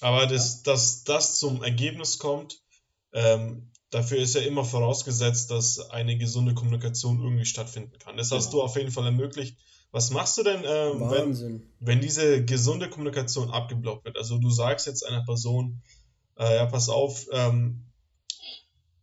[0.02, 0.74] Aber das, ja?
[0.74, 2.60] dass das zum Ergebnis kommt,
[3.14, 8.18] ähm, dafür ist ja immer vorausgesetzt, dass eine gesunde Kommunikation irgendwie stattfinden kann.
[8.18, 8.64] Das hast genau.
[8.64, 9.58] du auf jeden Fall ermöglicht.
[9.92, 14.18] Was machst du denn, äh, wenn, wenn diese gesunde Kommunikation abgeblockt wird?
[14.18, 15.82] Also du sagst jetzt einer Person,
[16.38, 17.86] äh, ja, pass auf, ähm,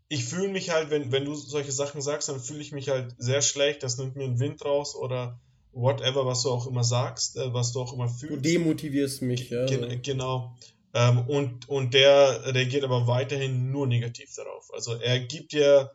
[0.09, 3.15] ich fühle mich halt, wenn, wenn du solche Sachen sagst, dann fühle ich mich halt
[3.19, 5.39] sehr schlecht, das nimmt mir einen Wind raus oder
[5.73, 8.37] whatever, was du auch immer sagst, äh, was du auch immer fühlst.
[8.37, 9.67] Du demotivierst mich, ja.
[9.67, 10.57] Gen genau.
[10.99, 14.69] Ähm, und, und der reagiert aber weiterhin nur negativ darauf.
[14.75, 15.95] Also er gibt dir,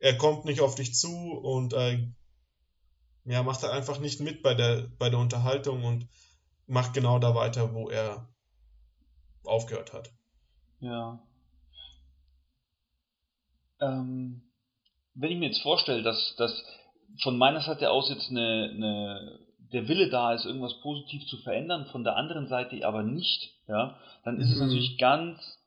[0.00, 2.04] er kommt nicht auf dich zu und äh,
[3.26, 6.08] ja, macht er einfach nicht mit bei der, bei der Unterhaltung und
[6.66, 8.28] macht genau da weiter, wo er
[9.44, 10.10] aufgehört hat.
[10.80, 11.22] Ja.
[13.80, 14.42] Ähm,
[15.14, 16.64] wenn ich mir jetzt vorstelle, dass, dass
[17.22, 19.38] von meiner Seite aus jetzt eine, eine,
[19.72, 23.96] der Wille da ist, irgendwas positiv zu verändern, von der anderen Seite aber nicht, ja,
[24.24, 24.54] dann ist mhm.
[24.54, 25.58] es natürlich ganz.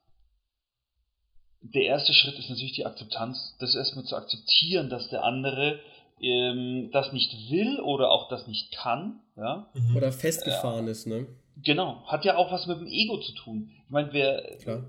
[1.60, 5.80] Der erste Schritt ist natürlich die Akzeptanz, das erstmal zu akzeptieren, dass der andere
[6.20, 9.20] ähm, das nicht will oder auch das nicht kann.
[9.36, 9.66] Ja?
[9.72, 9.96] Mhm.
[9.96, 11.26] Oder festgefahren äh, ist, ne?
[11.62, 13.70] Genau, hat ja auch was mit dem Ego zu tun.
[13.84, 14.42] Ich meine, wer.
[14.58, 14.84] Klar.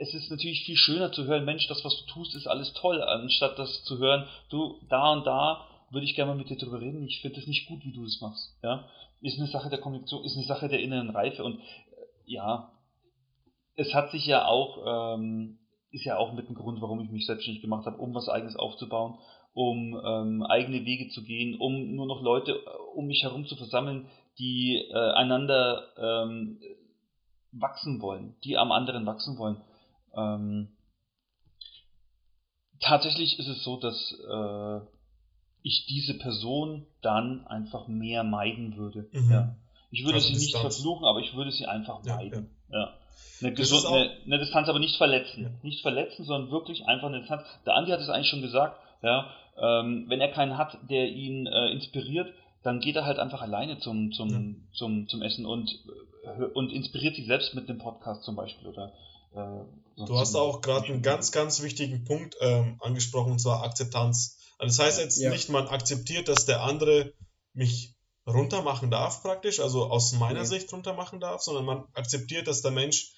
[0.00, 3.02] Es ist natürlich viel schöner zu hören, Mensch, das, was du tust, ist alles toll,
[3.02, 6.80] anstatt das zu hören, du, da und da würde ich gerne mal mit dir drüber
[6.80, 8.58] reden, ich finde es nicht gut, wie du es machst.
[8.62, 8.88] Ja?
[9.20, 11.62] Ist eine Sache der Kommunikation, ist eine Sache der inneren Reife und äh,
[12.26, 12.72] ja,
[13.74, 15.58] es hat sich ja auch, ähm,
[15.90, 18.56] ist ja auch mit dem Grund, warum ich mich selbstständig gemacht habe, um was eigenes
[18.56, 19.18] aufzubauen
[19.58, 23.56] um ähm, eigene Wege zu gehen, um nur noch Leute äh, um mich herum zu
[23.56, 24.08] versammeln,
[24.38, 26.60] die äh, einander ähm,
[27.50, 29.60] wachsen wollen, die am anderen wachsen wollen.
[30.16, 30.76] Ähm,
[32.78, 34.80] tatsächlich ist es so, dass äh,
[35.62, 39.08] ich diese Person dann einfach mehr meiden würde.
[39.12, 39.30] Mhm.
[39.30, 39.56] Ja.
[39.90, 40.64] Ich würde also sie Distanz.
[40.64, 42.50] nicht verfluchen, aber ich würde sie einfach meiden.
[42.70, 42.78] Ja.
[42.78, 42.94] ja.
[43.40, 45.44] Eine, gesund, eine, eine, Distanz aber nicht verletzen.
[45.44, 45.50] Ja.
[45.62, 47.44] Nicht verletzen, sondern wirklich einfach eine Distanz.
[47.66, 51.46] Der Andi hat es eigentlich schon gesagt, ja, ähm, wenn er keinen hat, der ihn
[51.46, 52.32] äh, inspiriert,
[52.62, 54.76] dann geht er halt einfach alleine zum, zum, ja.
[54.76, 55.70] zum, zum Essen und,
[56.24, 58.92] äh, und inspiriert sich selbst mit dem Podcast zum Beispiel oder
[59.34, 59.64] äh,
[60.06, 64.37] Du hast auch gerade einen ganz, ganz wichtigen Punkt ähm, angesprochen, und zwar Akzeptanz.
[64.58, 65.30] Also das heißt jetzt ja.
[65.30, 67.14] nicht, man akzeptiert, dass der andere
[67.54, 67.94] mich
[68.26, 70.44] runtermachen darf praktisch, also aus meiner ja.
[70.44, 73.12] Sicht runtermachen darf, sondern man akzeptiert, dass der Mensch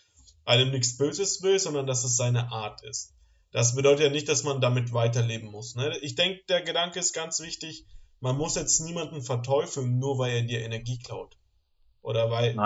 [0.45, 3.15] einem nichts Böses will, sondern dass es seine Art ist.
[3.53, 5.75] Das bedeutet ja nicht, dass man damit weiterleben muss.
[5.75, 5.97] Ne?
[5.99, 7.85] Ich denke, der Gedanke ist ganz wichtig.
[8.21, 11.37] Man muss jetzt niemanden verteufeln, nur weil er dir Energie klaut.
[12.03, 12.57] Oder weil,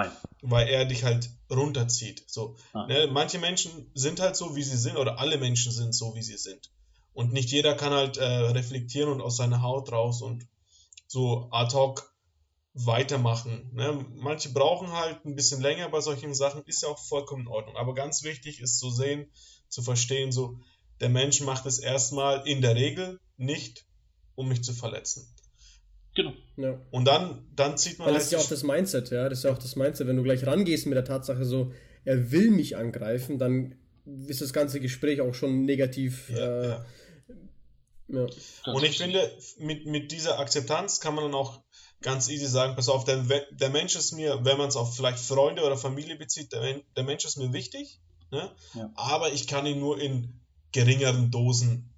[0.43, 2.25] weil er dich halt runterzieht.
[2.29, 3.09] So, ne?
[3.11, 6.37] Manche Menschen sind halt so, wie sie sind, oder alle Menschen sind so, wie sie
[6.37, 6.70] sind.
[7.14, 10.46] Und nicht jeder kann halt äh, reflektieren und aus seiner Haut raus und
[11.06, 12.12] so ad hoc
[12.74, 13.70] weitermachen.
[13.72, 14.04] Ne?
[14.16, 17.76] Manche brauchen halt ein bisschen länger bei solchen Sachen, ist ja auch vollkommen in Ordnung.
[17.76, 19.30] Aber ganz wichtig ist zu sehen,
[19.68, 20.58] zu verstehen, so,
[21.00, 23.86] der Mensch macht es erstmal in der Regel nicht,
[24.34, 25.28] um mich zu verletzen.
[26.16, 26.32] Genau.
[26.56, 26.80] Ja.
[26.90, 28.08] Und dann, dann zieht man.
[28.08, 29.28] Weil das ist ja auch das Mindset, ja.
[29.28, 30.06] Das ist ja auch das Mindset.
[30.06, 31.72] Wenn du gleich rangehst mit der Tatsache so,
[32.04, 33.76] er will mich angreifen, dann
[34.26, 36.30] ist das ganze Gespräch auch schon negativ.
[36.30, 36.84] Ja, äh, ja.
[38.09, 38.26] Ja.
[38.66, 41.61] Und ich finde, mit, mit dieser Akzeptanz kann man dann auch
[42.02, 45.18] ganz easy sagen, pass auf, der, der Mensch ist mir, wenn man es auf vielleicht
[45.18, 48.00] Freunde oder Familie bezieht, der, der Mensch ist mir wichtig,
[48.30, 48.55] ne?
[48.94, 50.40] aber ich kann ihn nur in
[50.72, 51.94] geringeren Dosen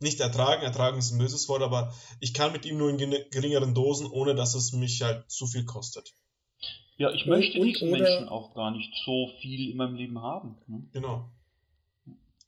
[0.00, 0.62] nicht ertragen.
[0.62, 2.98] Ertragen ist ein böses Wort, aber ich kann mit ihm nur in
[3.30, 6.12] geringeren Dosen, ohne dass es mich halt zu viel kostet.
[6.96, 10.58] Ja, ich möchte und, diesen Menschen auch gar nicht so viel in meinem Leben haben.
[10.66, 10.84] Ne?
[10.92, 11.30] Genau.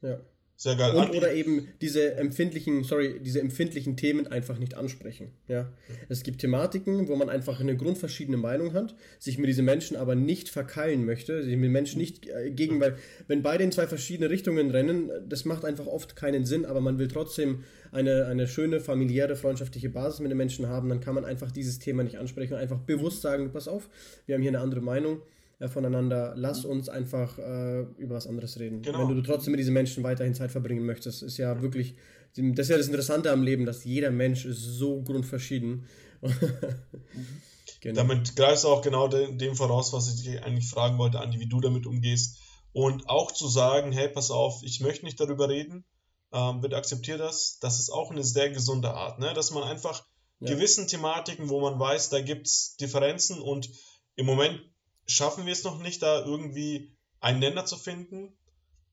[0.03, 0.19] Ja.
[0.59, 0.95] Sehr geil.
[0.95, 5.33] Und, oder eben diese empfindlichen, sorry, diese empfindlichen Themen einfach nicht ansprechen.
[5.49, 5.71] Ja?
[6.09, 10.15] Es gibt Thematiken, wo man einfach eine grundverschiedene Meinung hat, sich mit diesen Menschen aber
[10.15, 12.97] nicht verkeilen möchte, sich mit Menschen nicht äh, gegen, weil
[13.29, 16.99] wenn beide in zwei verschiedene Richtungen rennen, das macht einfach oft keinen Sinn, aber man
[16.99, 21.27] will trotzdem eine, eine schöne, familiäre, freundschaftliche Basis mit den Menschen haben, dann kann man
[21.27, 23.91] einfach dieses Thema nicht ansprechen, einfach bewusst sagen, pass auf,
[24.25, 25.21] wir haben hier eine andere Meinung
[25.59, 26.35] äh, voneinander.
[26.37, 26.71] Lass mhm.
[26.71, 28.83] uns einfach äh, über was anderes reden.
[28.83, 29.09] Genau.
[29.09, 31.95] Wenn du trotzdem mit diesen Menschen weiterhin Zeit verbringen möchtest, ist ja wirklich,
[32.37, 35.87] das ist ja das Interessante am Leben, dass jeder Mensch ist so grundverschieden.
[37.81, 37.95] genau.
[37.95, 41.41] Damit greifst du auch genau dem, dem voraus, was ich dich eigentlich fragen wollte, Andi,
[41.41, 42.39] wie du damit umgehst.
[42.73, 45.87] Und auch zu sagen, hey, pass auf, ich möchte nicht darüber reden,
[46.33, 47.59] ähm, bitte akzeptiere das.
[47.61, 49.33] Das ist auch eine sehr gesunde Art, ne?
[49.33, 50.05] dass man einfach
[50.41, 50.53] ja.
[50.53, 53.71] gewissen Thematiken, wo man weiß, da gibt es Differenzen und
[54.17, 54.61] im Moment
[55.07, 58.37] schaffen wir es noch nicht, da irgendwie einen Nenner zu finden,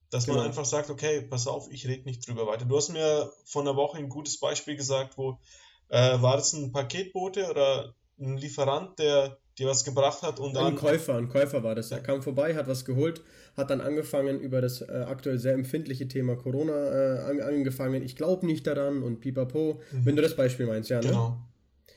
[0.09, 0.37] dass genau.
[0.37, 2.65] man einfach sagt, okay, pass auf, ich rede nicht drüber weiter.
[2.65, 5.39] Du hast mir vor einer Woche ein gutes Beispiel gesagt, wo
[5.89, 10.65] äh, war das ein Paketbote oder ein Lieferant, der dir was gebracht hat und dann.
[10.65, 11.91] Ein Käufer, ein Käufer war das.
[11.91, 13.21] Er kam vorbei, hat was geholt,
[13.55, 18.03] hat dann angefangen über das äh, aktuell sehr empfindliche Thema Corona äh, angefangen.
[18.03, 19.81] Ich glaube nicht daran und pipapo.
[19.91, 20.05] Mhm.
[20.05, 21.37] Wenn du das Beispiel meinst, ja, ne?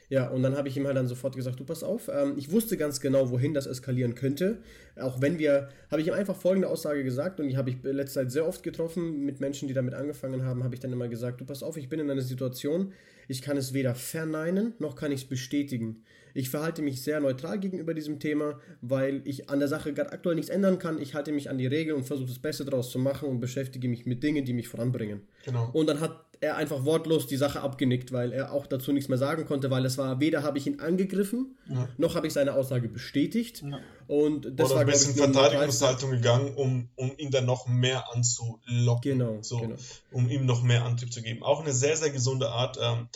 [0.09, 2.53] Ja, und dann habe ich ihm halt dann sofort gesagt, du pass auf, ähm, ich
[2.53, 4.59] wusste ganz genau, wohin das eskalieren könnte.
[5.01, 8.21] Auch wenn wir, habe ich ihm einfach folgende Aussage gesagt und die habe ich letzte
[8.21, 11.41] Zeit sehr oft getroffen mit Menschen, die damit angefangen haben, habe ich dann immer gesagt,
[11.41, 12.93] du pass auf, ich bin in einer Situation,
[13.29, 16.03] ich kann es weder verneinen, noch kann ich es bestätigen.
[16.35, 20.35] Ich verhalte mich sehr neutral gegenüber diesem Thema, weil ich an der Sache gerade aktuell
[20.35, 21.01] nichts ändern kann.
[21.01, 23.89] Ich halte mich an die Regeln und versuche das Beste daraus zu machen und beschäftige
[23.89, 25.23] mich mit Dingen, die mich voranbringen.
[25.47, 25.71] Genau.
[25.73, 29.17] Und dann hat er einfach wortlos die Sache abgenickt, weil er auch dazu nichts mehr
[29.17, 31.89] sagen konnte, weil es war, weder habe ich ihn angegriffen, ja.
[31.97, 33.63] noch habe ich seine Aussage bestätigt.
[33.63, 33.81] Ja.
[34.09, 39.19] Und das Oder war, ein bisschen Verteidigungshaltung gegangen, um, um ihn dann noch mehr anzulocken.
[39.19, 39.77] Genau, so, genau.
[40.13, 41.43] Um ihm noch mehr Antrieb zu geben.
[41.43, 42.79] Auch eine sehr, sehr gesunde Art.
[42.81, 43.09] Ähm,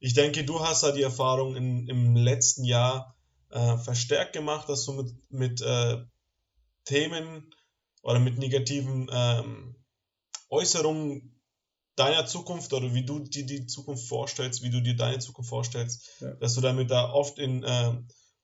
[0.00, 3.16] ich denke, du hast da die Erfahrung in, im letzten Jahr
[3.50, 5.98] äh, verstärkt gemacht, dass du mit, mit äh,
[6.84, 7.54] Themen
[8.02, 9.76] oder mit negativen ähm,
[10.50, 11.40] Äußerungen
[11.96, 16.08] deiner Zukunft oder wie du dir die Zukunft vorstellst, wie du dir deine Zukunft vorstellst,
[16.20, 16.32] ja.
[16.34, 17.92] dass du damit da oft in äh,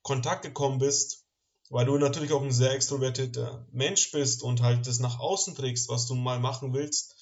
[0.01, 1.25] Kontakt gekommen bist,
[1.69, 5.89] weil du natürlich auch ein sehr extrovertierter Mensch bist und halt das nach außen trägst,
[5.89, 7.15] was du mal machen willst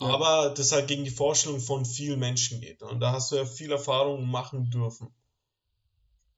[0.00, 0.06] ja.
[0.06, 2.82] Aber das halt gegen die Vorstellung von vielen Menschen geht.
[2.82, 5.08] Und da hast du ja viel Erfahrung machen dürfen.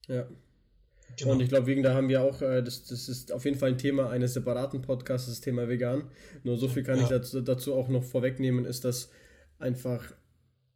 [0.09, 0.27] Ja.
[1.17, 1.33] Genau.
[1.33, 3.71] Und ich glaube, wegen da haben wir auch, äh, das, das ist auf jeden Fall
[3.71, 6.11] ein Thema eines separaten Podcasts, das Thema vegan.
[6.43, 7.05] Nur so viel kann ja.
[7.05, 9.11] ich dazu, dazu auch noch vorwegnehmen, ist, dass
[9.59, 10.13] einfach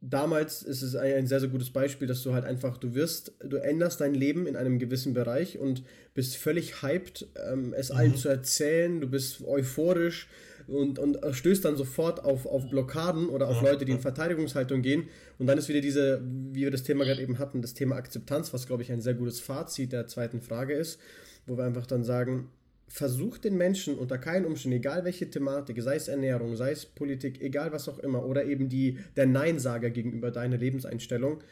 [0.01, 3.57] damals ist es ein, sehr, sehr gutes Beispiel, dass du halt einfach, du wirst, du
[3.57, 5.83] änderst dein Leben in einem gewissen Bereich und
[6.13, 7.97] bist völlig hyped, ähm, es mhm.
[7.97, 10.27] allen zu erzählen, du bist euphorisch,
[10.67, 15.07] und, und stößt dann sofort auf, auf Blockaden oder auf Leute, die in Verteidigungshaltung gehen.
[15.39, 16.21] Und dann ist wieder diese,
[16.51, 19.13] wie wir das Thema gerade eben hatten, das Thema Akzeptanz, was glaube ich ein sehr
[19.13, 20.99] gutes Fazit der zweiten Frage ist,
[21.45, 22.49] wo wir einfach dann sagen,
[22.87, 27.41] versucht den Menschen unter keinen Umständen, egal welche Thematik, sei es Ernährung, sei es Politik,
[27.41, 31.43] egal was auch immer, oder eben die, der Neinsager gegenüber deiner Lebenseinstellung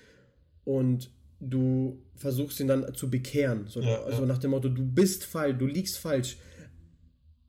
[0.63, 1.11] und
[1.41, 3.65] du versuchst ihn dann zu bekehren.
[3.67, 4.27] So, ja, also ja.
[4.27, 6.37] nach dem Motto, du bist falsch, du liegst falsch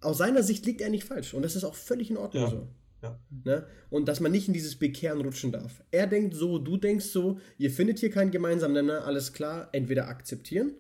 [0.07, 2.51] aus seiner Sicht liegt er nicht falsch und das ist auch völlig in Ordnung ja.
[2.51, 2.69] so.
[3.03, 3.21] Ja.
[3.45, 3.67] Ne?
[3.91, 5.83] Und dass man nicht in dieses Bekehren rutschen darf.
[5.91, 10.09] Er denkt so, du denkst so, ihr findet hier keinen gemeinsamen Nenner, alles klar, entweder
[10.09, 10.75] akzeptieren,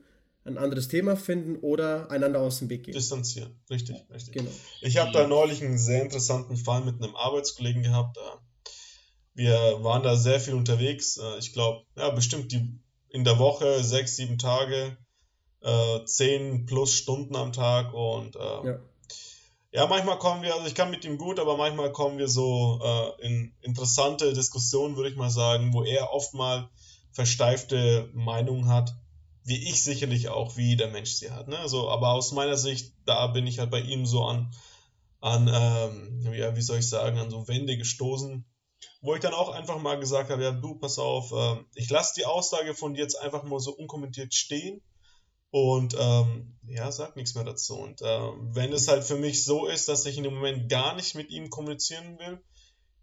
[0.47, 2.94] ein anderes Thema finden oder einander aus dem Weg gehen.
[2.94, 4.34] Distanzieren, richtig, richtig.
[4.34, 4.51] Genau.
[4.80, 8.16] Ich habe da neulich einen sehr interessanten Fall mit einem Arbeitskollegen gehabt.
[9.34, 11.18] Wir waren da sehr viel unterwegs.
[11.18, 12.78] Äh, ich glaube, ja, bestimmt die
[13.09, 14.97] in der Woche sechs, sieben Tage,
[15.62, 18.80] äh, zehn plus Stunden am Tag und äh, ja
[19.76, 22.80] ja, manchmal kommen wir, also ich kann mit ihm gut, aber manchmal kommen wir so
[22.82, 26.70] äh, in interessante Diskussionen, würde ich mal sagen, wo er oft mal
[27.12, 28.94] versteifte Meinungen hat,
[29.47, 31.47] wie ich sicherlich auch, wie der Mensch sie hat.
[31.47, 31.57] Ne?
[31.57, 34.53] Also, aber aus meiner Sicht, da bin ich halt bei ihm so an,
[35.20, 38.44] an ähm, ja, wie soll ich sagen, an so Wände gestoßen,
[39.03, 42.14] wo ich dann auch einfach mal gesagt habe, ja, du, pass auf, äh, ich lasse
[42.16, 44.82] die Aussage von dir jetzt einfach mal so unkommentiert stehen
[45.51, 47.76] und ähm, ja, sag nichts mehr dazu.
[47.76, 50.97] Und äh, wenn es halt für mich so ist, dass ich in dem Moment gar
[50.97, 52.42] nicht mit ihm kommunizieren will,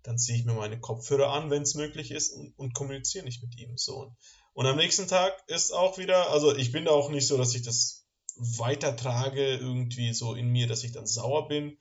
[0.04, 3.42] dann ziehe ich mir meine Kopfhörer an, wenn es möglich ist, und, und kommuniziere nicht
[3.42, 3.78] mit ihm.
[3.78, 3.96] So.
[3.96, 4.18] Und
[4.56, 7.64] am nächsten Tag ist auch wieder, also ich bin da auch nicht so, dass ich
[7.64, 11.78] das weitertrage, irgendwie so in mir, dass ich dann sauer bin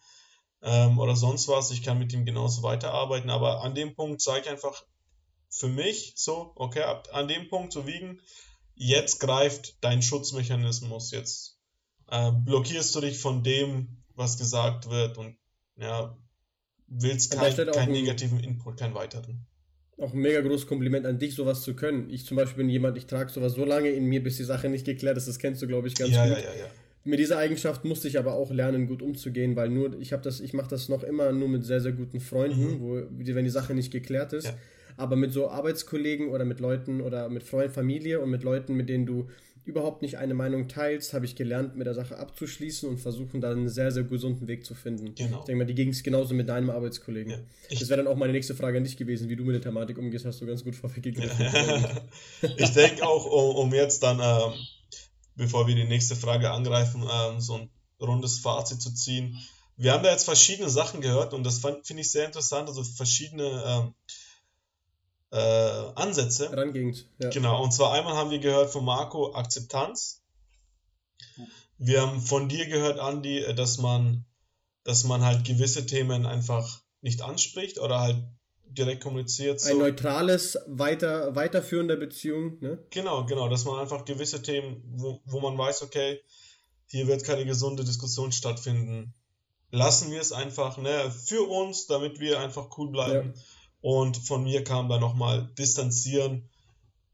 [0.62, 1.70] ähm, oder sonst was.
[1.70, 4.84] Ich kann mit ihm genauso weiterarbeiten, aber an dem Punkt sage ich einfach
[5.50, 8.20] für mich so, okay, ab, an dem Punkt zu wiegen,
[8.74, 11.58] jetzt greift dein Schutzmechanismus, jetzt
[12.08, 15.36] äh, blockierst du dich von dem, was gesagt wird und
[15.76, 16.16] ja,
[16.86, 19.46] willst kein, keinen negativen Input, keinen weiteren.
[19.98, 22.08] Auch ein mega großes Kompliment an dich, sowas zu können.
[22.10, 24.68] Ich zum Beispiel bin jemand, ich trage sowas so lange in mir, bis die Sache
[24.68, 25.28] nicht geklärt ist.
[25.28, 26.38] Das kennst du, glaube ich, ganz ja, gut.
[26.38, 26.66] Ja, ja.
[27.04, 30.40] Mit dieser Eigenschaft musste ich aber auch lernen, gut umzugehen, weil nur ich habe das,
[30.40, 32.80] ich mache das noch immer nur mit sehr, sehr guten Freunden, mhm.
[32.80, 34.54] wo, wenn die Sache nicht geklärt ist.
[34.96, 38.88] Aber mit so Arbeitskollegen oder mit Leuten oder mit Freunden, Familie und mit Leuten, mit
[38.88, 39.28] denen du
[39.64, 43.52] überhaupt nicht eine Meinung teilst, habe ich gelernt, mit der Sache abzuschließen und versuchen, da
[43.52, 45.14] einen sehr, sehr gesunden Weg zu finden.
[45.14, 45.40] Genau.
[45.40, 47.30] Ich denke mal, die ging es genauso mit deinem Arbeitskollegen.
[47.30, 47.38] Ja.
[47.70, 49.98] Das wäre dann auch meine nächste Frage an dich gewesen, wie du mit der Thematik
[49.98, 51.46] umgehst, hast du ganz gut vorweggegriffen.
[52.56, 54.58] ich denke auch, um, um, jetzt dann, ähm,
[55.36, 59.38] bevor wir die nächste Frage angreifen, ähm, so ein rundes Fazit zu ziehen.
[59.76, 63.62] Wir haben da jetzt verschiedene Sachen gehört und das finde ich sehr interessant, also verschiedene
[63.66, 63.94] ähm,
[65.32, 65.36] äh,
[65.94, 66.50] Ansätze.
[66.50, 67.30] Herangehend, ja.
[67.30, 70.22] Genau, und zwar einmal haben wir gehört von Marco Akzeptanz.
[71.78, 74.24] Wir haben von dir gehört, Andi, dass man,
[74.84, 78.22] dass man halt gewisse Themen einfach nicht anspricht oder halt
[78.66, 79.60] direkt kommuniziert.
[79.60, 79.70] So.
[79.70, 82.58] Ein neutrales, weiter, weiterführen Beziehung.
[82.60, 82.78] Ne?
[82.90, 86.20] Genau, genau, dass man einfach gewisse Themen, wo, wo man weiß, okay,
[86.86, 89.14] hier wird keine gesunde Diskussion stattfinden.
[89.70, 93.32] Lassen wir es einfach ne, für uns, damit wir einfach cool bleiben.
[93.34, 93.42] Ja.
[93.82, 96.48] Und von mir kam da nochmal distanzieren,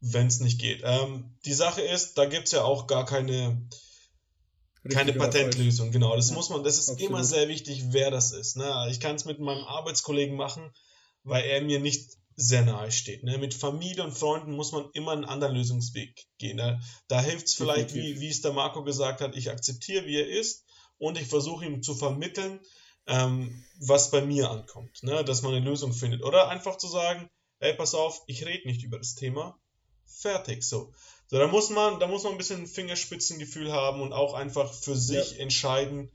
[0.01, 0.83] wenn es nicht geht.
[0.85, 3.67] Ähm, die Sache ist, da gibt es ja auch gar keine,
[4.89, 5.91] keine Patentlösung.
[5.91, 7.11] Genau, das ja, muss man, das ist absolut.
[7.11, 8.57] immer sehr wichtig, wer das ist.
[8.57, 8.89] Ne?
[8.91, 10.71] Ich kann es mit meinem Arbeitskollegen machen,
[11.25, 13.25] weil er mir nicht sehr nahe steht.
[13.25, 13.39] Ne?
[13.39, 16.59] Mit Familie und Freunden muss man immer einen anderen Lösungsweg gehen.
[16.59, 16.81] Ne?
[17.09, 20.29] Da hilft es vielleicht, wie, wie es der Marco gesagt hat, ich akzeptiere, wie er
[20.29, 20.65] ist
[20.99, 22.61] und ich versuche ihm zu vermitteln,
[23.09, 25.25] ähm, was bei mir ankommt, ne?
[25.25, 26.23] dass man eine Lösung findet.
[26.23, 27.29] Oder einfach zu sagen,
[27.59, 29.59] ey, pass auf, ich rede nicht über das Thema.
[30.07, 30.93] Fertig, so.
[31.27, 34.97] So, da muss man, da muss man ein bisschen Fingerspitzengefühl haben und auch einfach für
[34.97, 35.39] sich ja.
[35.39, 36.11] entscheiden,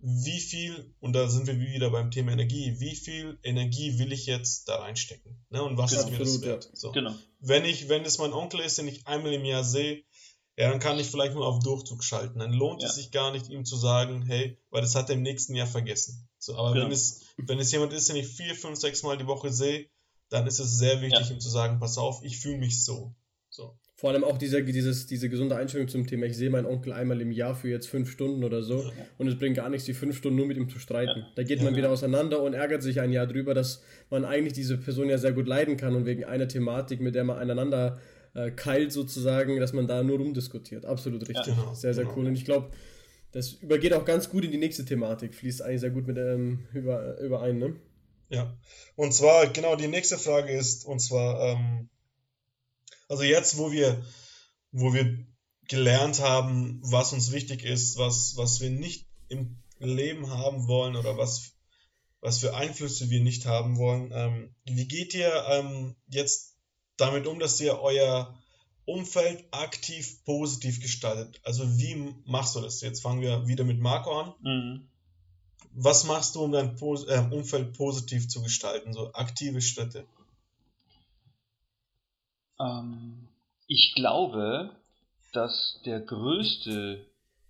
[0.00, 4.26] wie viel, und da sind wir wieder beim Thema Energie, wie viel Energie will ich
[4.26, 5.44] jetzt da reinstecken?
[5.50, 5.62] Ne?
[5.62, 6.70] Und was genau, ist mir das wert?
[6.74, 6.92] So.
[6.92, 7.14] Genau.
[7.40, 10.04] Wenn ich, wenn es mein Onkel ist, den ich einmal im Jahr sehe,
[10.56, 12.38] ja, dann kann ich vielleicht nur auf Durchzug schalten.
[12.38, 12.88] Dann lohnt ja.
[12.88, 15.66] es sich gar nicht, ihm zu sagen, hey, weil das hat er im nächsten Jahr
[15.66, 16.28] vergessen.
[16.46, 16.84] So, aber ja.
[16.84, 19.86] wenn, es, wenn es jemand ist, den ich vier, fünf, sechs Mal die Woche sehe,
[20.28, 21.34] dann ist es sehr wichtig, ja.
[21.34, 23.16] ihm zu sagen, pass auf, ich fühle mich so.
[23.50, 23.76] so.
[23.96, 27.20] Vor allem auch diese, dieses, diese gesunde Einstellung zum Thema, ich sehe meinen Onkel einmal
[27.20, 28.92] im Jahr für jetzt fünf Stunden oder so ja.
[29.18, 31.20] und es bringt gar nichts, die fünf Stunden nur mit ihm zu streiten.
[31.20, 31.32] Ja.
[31.34, 34.78] Da geht man wieder auseinander und ärgert sich ein Jahr drüber, dass man eigentlich diese
[34.78, 37.98] Person ja sehr gut leiden kann und wegen einer Thematik, mit der man einander
[38.34, 40.84] äh, keilt sozusagen, dass man da nur rumdiskutiert.
[40.84, 41.56] Absolut richtig.
[41.56, 42.16] Genau, sehr, sehr genau.
[42.16, 42.26] cool.
[42.26, 42.70] Und ich glaube,
[43.36, 46.66] das übergeht auch ganz gut in die nächste Thematik, fließt eigentlich sehr gut mit ähm,
[46.72, 47.76] über, überein, ne?
[48.30, 48.56] Ja.
[48.96, 51.90] Und zwar, genau, die nächste Frage ist, und zwar, ähm,
[53.08, 54.02] also jetzt, wo wir,
[54.72, 55.18] wo wir
[55.68, 61.18] gelernt haben, was uns wichtig ist, was, was wir nicht im Leben haben wollen oder
[61.18, 61.52] was,
[62.22, 66.56] was für Einflüsse wir nicht haben wollen, ähm, wie geht ihr ähm, jetzt
[66.96, 68.34] damit um, dass ihr euer
[68.86, 71.40] Umfeld aktiv positiv gestaltet.
[71.44, 72.80] Also wie machst du das?
[72.80, 74.34] Jetzt fangen wir wieder mit Marco an.
[74.40, 74.88] Mhm.
[75.72, 78.94] Was machst du, um dein äh, Umfeld positiv zu gestalten?
[78.94, 80.06] So aktive Schritte.
[82.58, 83.28] Ähm,
[83.66, 84.70] ich glaube,
[85.32, 87.04] dass der größte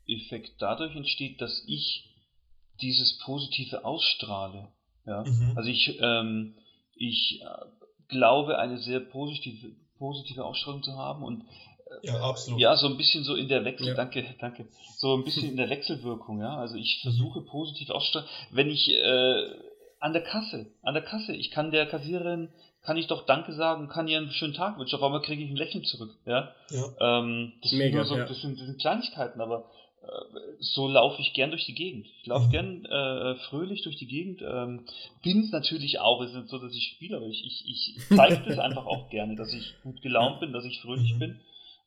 [0.09, 2.11] Effekt dadurch entsteht, dass ich
[2.81, 4.69] dieses Positive ausstrahle.
[5.07, 5.25] Ja?
[5.25, 5.53] Mhm.
[5.57, 6.55] Also ich, ähm,
[6.95, 7.67] ich äh,
[8.09, 11.43] glaube, eine sehr positive, positive Ausstrahlung zu haben und
[12.03, 12.61] äh, ja, absolut.
[12.61, 13.95] Ja, so ein bisschen so in der Wechsel, ja.
[13.95, 14.67] danke, danke.
[14.97, 16.57] So ein bisschen in der Wechselwirkung, ja.
[16.57, 18.29] Also ich versuche positiv auszustrahlen.
[18.51, 19.51] Wenn ich äh,
[20.01, 22.51] an der Kasse, an der Kasse, ich kann der Kassiererin,
[22.83, 25.51] kann ich doch Danke sagen, kann ihr einen schönen Tag wünschen, auf einmal kriege ich
[25.51, 26.53] ein Lächeln zurück, ja.
[26.71, 27.19] ja.
[27.19, 28.27] Ähm, das, Mega, so, ja.
[28.27, 29.71] das, sind, das sind Kleinigkeiten, aber
[30.61, 32.07] so laufe ich gern durch die Gegend.
[32.21, 32.51] Ich laufe mhm.
[32.51, 34.43] gern äh, fröhlich durch die Gegend.
[34.43, 34.85] Ähm,
[35.23, 36.21] bin es natürlich auch.
[36.23, 39.11] Es ist nicht so, dass ich spiele, aber ich, ich, ich zeige das einfach auch
[39.11, 41.19] gerne, dass ich gut gelaunt bin, dass ich fröhlich mhm.
[41.19, 41.41] bin.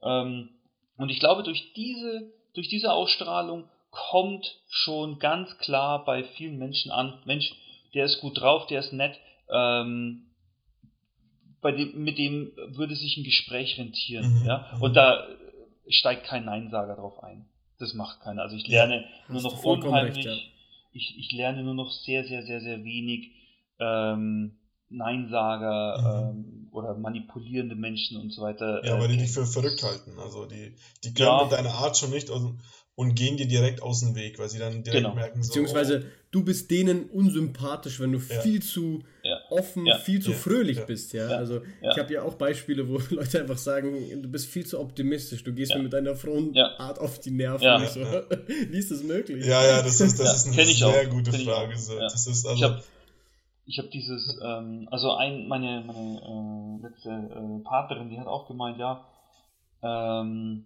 [0.03, 0.49] Ähm,
[0.97, 6.91] und ich glaube, durch diese, durch diese Ausstrahlung kommt schon ganz klar bei vielen Menschen
[6.91, 7.53] an, Mensch,
[7.93, 9.17] der ist gut drauf, der ist nett,
[9.49, 10.25] ähm,
[11.61, 14.41] bei dem, mit dem würde sich ein Gespräch rentieren.
[14.41, 14.45] Mhm.
[14.45, 14.77] Ja?
[14.79, 15.27] Und da
[15.89, 17.48] steigt kein Neinsager drauf ein
[17.79, 18.43] das macht keiner.
[18.43, 20.37] Also ich lerne ja, nur noch unheimlich, recht, ja.
[20.91, 23.31] ich, ich lerne nur noch sehr, sehr, sehr, sehr wenig
[23.79, 24.57] ähm,
[24.89, 26.39] Neinsager mhm.
[26.39, 28.83] ähm, oder manipulierende Menschen und so weiter.
[28.85, 30.19] Ja, äh, weil die dich für verrückt halten.
[30.19, 31.43] Also die, die können ja.
[31.43, 32.59] mit deiner Art schon nicht und,
[32.95, 35.15] und gehen dir direkt aus dem Weg, weil sie dann direkt genau.
[35.15, 35.49] merken, so.
[35.49, 38.41] Beziehungsweise oh, du bist denen unsympathisch, wenn du ja.
[38.41, 39.03] viel zu
[39.49, 39.57] ja.
[39.57, 41.13] offen, viel zu fröhlich bist.
[41.13, 44.79] Ja, also ich habe ja auch Beispiele, wo Leute einfach sagen, du bist viel zu
[44.79, 47.63] optimistisch, du gehst mir mit deiner frohen Art auf die Nerven.
[47.63, 47.85] Ja.
[47.85, 48.01] So.
[48.47, 49.45] Wie ist das möglich?
[49.45, 51.09] Ja, ja, das ist, das ist eine sehr auch.
[51.09, 51.77] gute Frage.
[51.77, 51.99] So.
[51.99, 52.83] Das ist also, ich habe
[53.69, 58.47] ich habe dieses, ähm, also ein, meine, meine äh, letzte äh, Partnerin, die hat auch
[58.47, 59.05] gemeint, ja,
[59.83, 60.65] ähm,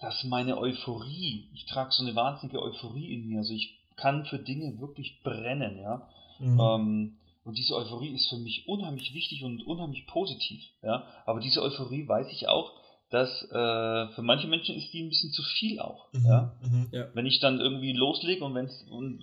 [0.00, 4.38] dass meine Euphorie, ich trage so eine wahnsinnige Euphorie in mir, also ich kann für
[4.38, 6.08] Dinge wirklich brennen, ja.
[6.38, 6.60] Mhm.
[6.60, 10.62] Ähm, Und diese Euphorie ist für mich unheimlich wichtig und unheimlich positiv.
[10.82, 11.06] Ja?
[11.26, 12.72] Aber diese Euphorie weiß ich auch,
[13.10, 16.12] dass äh, für manche Menschen ist die ein bisschen zu viel auch.
[16.12, 16.56] Mhm, ja?
[16.62, 16.88] Mhm.
[16.90, 17.06] ja?
[17.14, 19.20] Wenn ich dann irgendwie loslege und, wenn's, und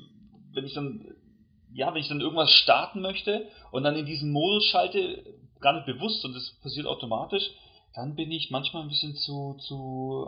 [0.53, 1.05] wenn ich dann
[1.73, 5.23] ja, wenn ich dann irgendwas starten möchte und dann in diesen Modus schalte,
[5.59, 7.49] gar nicht bewusst und das passiert automatisch,
[7.93, 10.27] dann bin ich manchmal ein bisschen zu, zu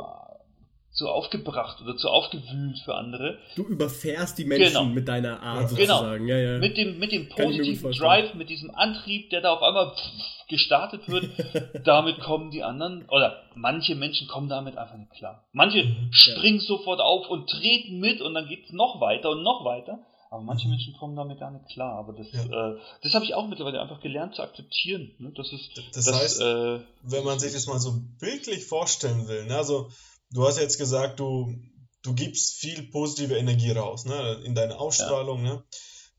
[0.94, 3.40] zu aufgebracht oder zu aufgewühlt für andere.
[3.56, 4.86] Du überfährst die Menschen genau.
[4.86, 5.98] mit deiner Art genau.
[5.98, 6.28] sozusagen.
[6.28, 6.40] Genau.
[6.40, 6.60] Ja, ja.
[6.60, 9.94] Mit dem, mit dem positiven Drive, mit diesem Antrieb, der da auf einmal
[10.50, 11.30] gestartet wird,
[11.84, 15.44] damit kommen die anderen, oder manche Menschen kommen damit einfach nicht klar.
[15.52, 16.10] Manche mhm.
[16.12, 16.66] springen ja.
[16.66, 20.00] sofort auf und treten mit und dann geht es noch weiter und noch weiter.
[20.30, 20.74] Aber manche mhm.
[20.74, 21.98] Menschen kommen damit gar nicht klar.
[21.98, 22.44] Aber das, ja.
[22.44, 25.12] äh, das habe ich auch mittlerweile einfach gelernt zu akzeptieren.
[25.20, 25.32] Ne?
[25.36, 29.46] Das, ist, das, das heißt, äh, wenn man sich das mal so bildlich vorstellen will,
[29.46, 29.56] ne?
[29.58, 29.90] also
[30.34, 31.56] du hast jetzt gesagt, du,
[32.02, 35.56] du gibst viel positive Energie raus, ne, in deine Ausstrahlung, ja.
[35.56, 35.64] ne?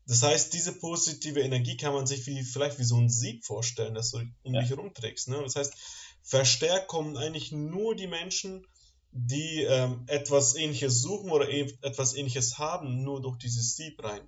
[0.07, 3.95] Das heißt, diese positive Energie kann man sich wie, vielleicht wie so ein Sieg vorstellen,
[3.95, 4.61] das du um ja.
[4.61, 5.41] dich rumträgst, ne?
[5.41, 5.73] Das heißt,
[6.21, 8.65] verstärkt kommen eigentlich nur die Menschen,
[9.11, 14.21] die ähm, etwas ähnliches suchen oder e etwas ähnliches haben, nur durch dieses Sieb rein.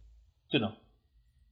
[0.50, 0.74] Genau.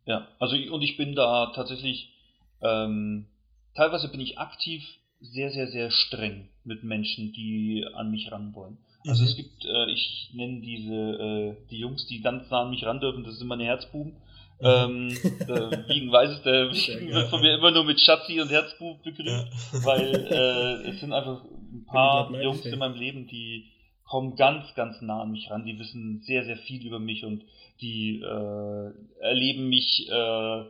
[0.06, 2.14] Ja, also und ich bin da tatsächlich,
[2.62, 3.28] ähm,
[3.76, 4.84] teilweise bin ich aktiv
[5.20, 8.78] sehr, sehr, sehr streng mit Menschen, die an mich ran wollen.
[9.08, 9.30] Also mhm.
[9.30, 13.00] es gibt, äh, ich nenne diese, äh, die Jungs, die ganz nah an mich ran
[13.00, 14.14] dürfen, das sind meine Herzbuben.
[14.60, 14.66] Mhm.
[14.66, 15.10] Ähm,
[15.48, 19.04] äh, Wiegen weiß es, der Wiegen wird von mir immer nur mit Schatzi und Herzbub
[19.04, 19.86] begrüßt, ja.
[19.86, 23.66] weil äh, es sind einfach ein paar Jungs in meinem Leben, die
[24.06, 27.44] kommen ganz, ganz nah an mich ran, die wissen sehr, sehr viel über mich und
[27.82, 30.64] die äh, erleben mich äh,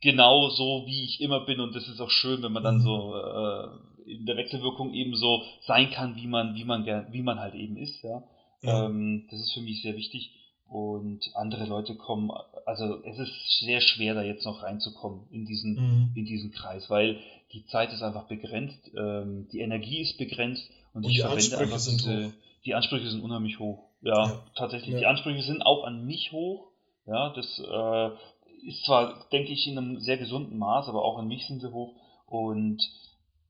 [0.00, 2.82] genau so, wie ich immer bin und das ist auch schön, wenn man dann mhm.
[2.82, 3.68] so äh,
[4.06, 7.54] in der Wechselwirkung eben so sein kann, wie man, wie man gern, wie man halt
[7.54, 8.22] eben ist, ja.
[8.62, 8.86] ja.
[8.86, 10.30] Ähm, das ist für mich sehr wichtig.
[10.66, 12.30] Und andere Leute kommen,
[12.64, 16.12] also es ist sehr schwer, da jetzt noch reinzukommen in diesen, mhm.
[16.14, 17.20] in diesen Kreis, weil
[17.52, 21.76] die Zeit ist einfach begrenzt, ähm, die Energie ist begrenzt und, und ich verwende einfach
[21.76, 22.32] diese,
[22.64, 23.84] die Ansprüche sind unheimlich hoch.
[24.02, 24.42] Ja, ja.
[24.56, 24.94] tatsächlich.
[24.94, 24.98] Ja.
[25.00, 26.68] Die Ansprüche sind auch an mich hoch.
[27.06, 31.28] Ja, das äh, ist zwar, denke ich, in einem sehr gesunden Maß, aber auch an
[31.28, 31.94] mich sind sie hoch.
[32.26, 32.82] Und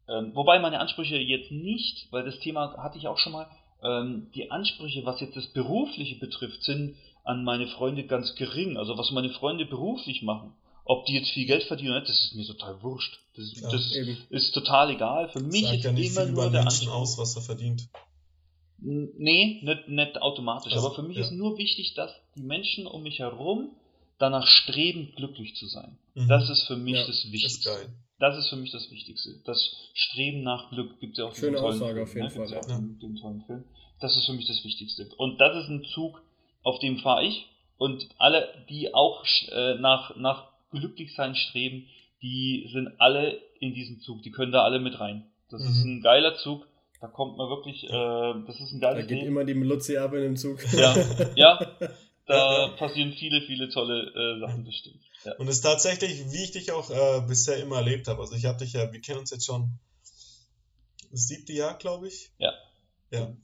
[0.09, 3.47] ähm, wobei meine Ansprüche jetzt nicht, weil das Thema hatte ich auch schon mal,
[3.83, 8.77] ähm, die Ansprüche, was jetzt das Berufliche betrifft, sind an meine Freunde ganz gering.
[8.77, 10.53] Also was meine Freunde beruflich machen,
[10.85, 13.19] ob die jetzt viel Geld verdienen oder nicht, das ist mir total wurscht.
[13.37, 13.93] Das, ist, ja, das
[14.31, 15.29] ist, total egal.
[15.31, 16.95] Für mich Sagt ist ja nicht immer viel nur der Menschen Anspruch.
[16.95, 17.89] aus, was er verdient.
[18.79, 20.73] Nee, nicht, nicht automatisch.
[20.73, 21.25] Also, aber für mich ja.
[21.25, 23.71] ist nur wichtig, dass die Menschen um mich herum
[24.19, 25.97] danach streben, glücklich zu sein.
[26.15, 26.29] Mhm.
[26.29, 27.71] Das ist für mich ja, das Wichtigste.
[27.71, 27.91] Ist
[28.25, 29.35] das ist für mich das Wichtigste.
[29.45, 32.49] Das Streben nach Glück gibt ja auch Schöne tollen Aussage Film, auf jeden ne?
[32.49, 32.71] Fall.
[32.71, 32.77] Ja.
[32.77, 33.65] Den, den tollen Film.
[34.01, 35.09] Das ist für mich das Wichtigste.
[35.19, 36.23] Und das ist ein Zug,
[36.63, 37.47] auf dem fahre ich.
[37.77, 41.87] Und alle, die auch äh, nach, nach Glücklichsein streben,
[42.23, 44.23] die sind alle in diesem Zug.
[44.23, 45.27] Die können da alle mit rein.
[45.51, 45.69] Das mhm.
[45.69, 46.67] ist ein geiler Zug.
[47.01, 49.27] Da kommt man wirklich, äh, das ist ein geiles Da geht Ding.
[49.27, 50.61] immer die Melodie ab in dem Zug.
[50.73, 50.95] Ja,
[51.37, 51.59] ja.
[52.27, 55.01] Da passieren viele, viele tolle äh, Sachen, das stimmt.
[55.25, 55.35] Ja.
[55.37, 58.21] Und es ist tatsächlich, wie ich dich auch äh, bisher immer erlebt habe.
[58.21, 59.79] Also ich habe dich ja, wir kennen uns jetzt schon
[61.11, 62.33] das siebte Jahr, glaube ich.
[62.39, 62.53] Ja.
[63.11, 63.37] Ja.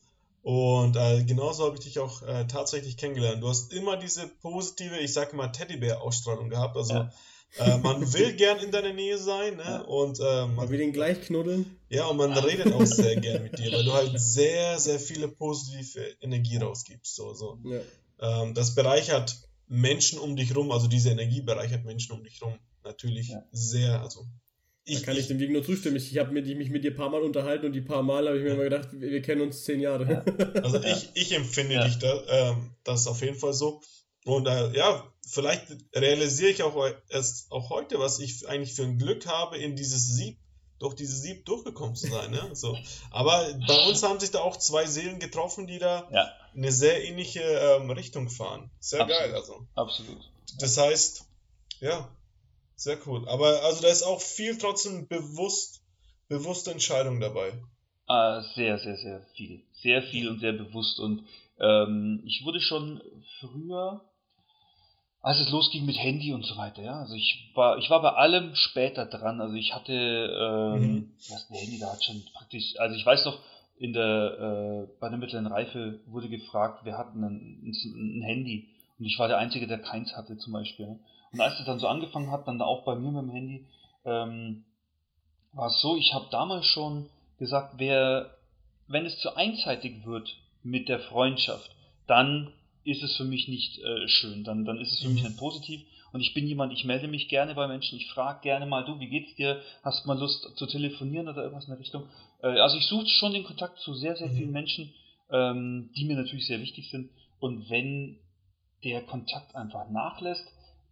[0.42, 3.42] Und äh, genauso habe ich dich auch äh, tatsächlich kennengelernt.
[3.42, 6.76] Du hast immer diese positive, ich sage mal, Teddybär-Ausstrahlung gehabt.
[6.76, 7.10] Also ja.
[7.58, 9.64] äh, man will gern in deiner Nähe sein, ne?
[9.64, 9.80] Ja.
[9.82, 11.78] Und äh, man will ihn gleich knuddeln.
[11.90, 15.28] Ja, und man redet auch sehr gern mit dir, weil du halt sehr, sehr viele
[15.28, 17.14] positive Energie rausgibst.
[17.14, 17.58] So, so.
[17.64, 17.80] Ja.
[18.20, 22.58] Ähm, das bereichert Menschen um dich rum, also diese Energie bereichert Menschen um dich rum.
[22.84, 23.44] Natürlich ja.
[23.52, 24.26] sehr, also.
[24.84, 25.96] Ich, da kann ich, ich dem Weg nur zustimmen.
[25.96, 28.38] Ich, ich habe mich mit dir ein paar Mal unterhalten und die paar Mal habe
[28.38, 30.10] ich mir immer gedacht, wir, wir, kennen uns zehn Jahre.
[30.10, 30.24] Ja.
[30.62, 31.84] Also ich, ich empfinde ja.
[31.84, 33.80] dich da, ähm, das ist auf jeden Fall so.
[34.24, 36.76] Und äh, ja, vielleicht realisiere ich auch
[37.08, 40.38] erst auch heute, was ich eigentlich für ein Glück habe, in dieses Sieb
[40.80, 42.30] durch diese Sieb durchgekommen zu sein.
[42.32, 42.50] Ne?
[42.54, 42.76] So.
[43.10, 46.32] Aber bei uns haben sich da auch zwei Seelen getroffen, die da ja.
[46.54, 48.70] eine sehr ähnliche ähm, Richtung fahren.
[48.80, 49.20] Sehr Absolut.
[49.20, 49.66] geil, also.
[49.74, 50.30] Absolut.
[50.58, 51.26] Das heißt,
[51.80, 52.08] ja,
[52.76, 53.28] sehr cool.
[53.28, 55.82] Aber also da ist auch viel trotzdem bewusst,
[56.28, 57.52] bewusste Entscheidung dabei.
[58.06, 59.62] Ah, sehr, sehr, sehr viel.
[59.82, 60.98] Sehr viel und sehr bewusst.
[60.98, 61.26] Und
[61.60, 63.02] ähm, ich wurde schon
[63.38, 64.09] früher
[65.22, 67.00] als es losging mit Handy und so weiter, ja.
[67.00, 69.40] Also ich war, ich war bei allem später dran.
[69.40, 71.12] Also ich hatte, ähm, mhm.
[71.28, 73.38] das Handy, da hat schon praktisch, also ich weiß noch,
[73.76, 78.68] in der, äh, bei der mittleren Reife wurde gefragt, wer hat ein, ein, ein, Handy?
[78.98, 80.98] Und ich war der Einzige, der keins hatte zum Beispiel.
[81.32, 83.66] Und als es dann so angefangen hat, dann auch bei mir mit dem Handy,
[84.04, 84.64] ähm,
[85.52, 87.08] war es so, ich habe damals schon
[87.38, 88.36] gesagt, wer,
[88.86, 90.28] wenn es zu einseitig wird
[90.62, 91.70] mit der Freundschaft,
[92.06, 92.52] dann
[92.84, 95.14] ist es für mich nicht äh, schön, dann, dann ist es für mhm.
[95.14, 95.82] mich nicht positiv.
[96.12, 98.98] Und ich bin jemand, ich melde mich gerne bei Menschen, ich frage gerne mal, du,
[98.98, 99.62] wie geht's dir?
[99.84, 102.08] Hast du mal Lust zu telefonieren oder irgendwas in der Richtung?
[102.42, 104.36] Äh, also ich suche schon den Kontakt zu sehr, sehr mhm.
[104.36, 104.94] vielen Menschen,
[105.30, 107.10] ähm, die mir natürlich sehr wichtig sind.
[107.38, 108.18] Und wenn
[108.84, 110.46] der Kontakt einfach nachlässt,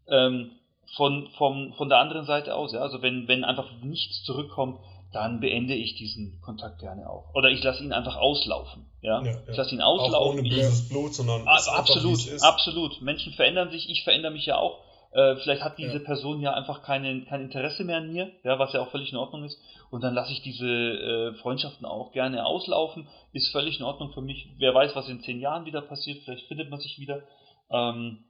[0.09, 0.53] ähm,
[0.97, 4.81] von, vom, von der anderen Seite aus, ja, also wenn, wenn einfach nichts zurückkommt,
[5.13, 7.35] dann beende ich diesen Kontakt gerne auch.
[7.35, 8.87] Oder ich lasse ihn einfach auslaufen.
[9.01, 9.23] Ja?
[9.23, 9.39] ja, ja.
[9.51, 10.15] Ich lasse ihn auslaufen.
[10.15, 13.01] Auch ohne böses Blut, sondern also, absolut, einfach, absolut.
[13.01, 14.81] Menschen verändern sich, ich verändere mich ja auch.
[15.13, 16.05] Äh, vielleicht hat diese ja.
[16.05, 19.17] Person ja einfach keine, kein Interesse mehr an mir, ja, was ja auch völlig in
[19.17, 19.59] Ordnung ist.
[19.91, 23.09] Und dann lasse ich diese äh, Freundschaften auch gerne auslaufen.
[23.33, 24.49] Ist völlig in Ordnung für mich.
[24.59, 26.23] Wer weiß, was in zehn Jahren wieder passiert.
[26.25, 27.23] Vielleicht findet man sich wieder.
[27.71, 28.25] Ähm,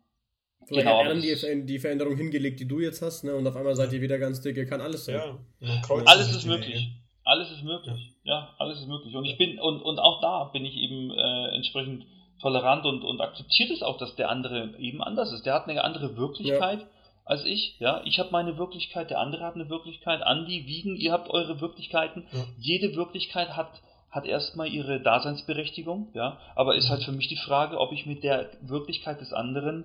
[0.66, 3.34] Vielleicht genau, hat die, die Veränderung hingelegt, die du jetzt hast, ne?
[3.34, 4.66] und auf einmal seid ihr wieder ganz dicke.
[4.66, 5.16] Kann alles sein.
[5.60, 6.90] Ja, alles ist möglich.
[7.24, 8.14] Alles ist möglich.
[8.24, 9.14] Ja, alles ist möglich.
[9.14, 12.06] Und ich bin, und, und auch da bin ich eben äh, entsprechend
[12.40, 15.44] tolerant und, und akzeptiert es auch, dass der andere eben anders ist.
[15.44, 16.86] Der hat eine andere Wirklichkeit ja.
[17.24, 17.76] als ich.
[17.80, 20.22] Ja, ich habe meine Wirklichkeit, der andere hat eine Wirklichkeit.
[20.22, 22.26] Andi, Wiegen, ihr habt eure Wirklichkeiten.
[22.32, 22.44] Ja.
[22.58, 27.78] Jede Wirklichkeit hat hat erstmal ihre Daseinsberechtigung, ja, aber ist halt für mich die Frage,
[27.78, 29.84] ob ich mit der Wirklichkeit des anderen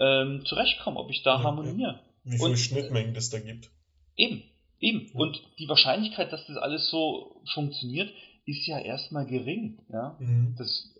[0.00, 1.92] ähm, zurechtkomme, ob ich da ja, harmoniere.
[1.92, 2.00] Ja.
[2.24, 3.70] Wie viele und, Schnittmengen es da gibt.
[4.16, 4.42] Eben,
[4.80, 5.06] eben.
[5.12, 5.20] Ja.
[5.20, 8.12] Und die Wahrscheinlichkeit, dass das alles so funktioniert,
[8.46, 9.78] ist ja erstmal gering.
[9.92, 10.54] Ja, mhm.
[10.58, 10.94] das,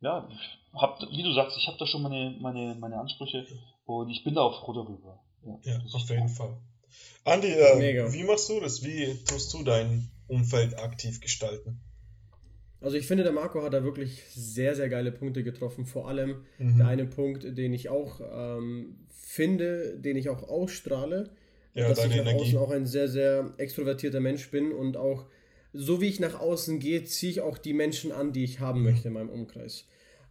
[0.00, 0.28] ja,
[0.74, 3.46] hab, wie du sagst, ich habe da schon meine, meine, meine Ansprüche
[3.86, 5.22] und ich bin da auch froh darüber.
[5.44, 6.56] Ja, ja auf jeden Fall.
[7.24, 8.84] Andi, äh, wie machst du das?
[8.84, 11.80] Wie tust du dein Umfeld aktiv gestalten?
[12.80, 15.86] Also ich finde, der Marco hat da wirklich sehr, sehr geile Punkte getroffen.
[15.86, 16.78] Vor allem mhm.
[16.78, 21.30] der eine Punkt, den ich auch ähm, finde, den ich auch ausstrahle,
[21.74, 22.40] ja, dass ich nach Energie.
[22.40, 25.26] außen auch ein sehr, sehr extrovertierter Mensch bin und auch
[25.72, 28.80] so wie ich nach außen gehe, ziehe ich auch die Menschen an, die ich haben
[28.80, 28.86] mhm.
[28.86, 29.86] möchte in meinem Umkreis.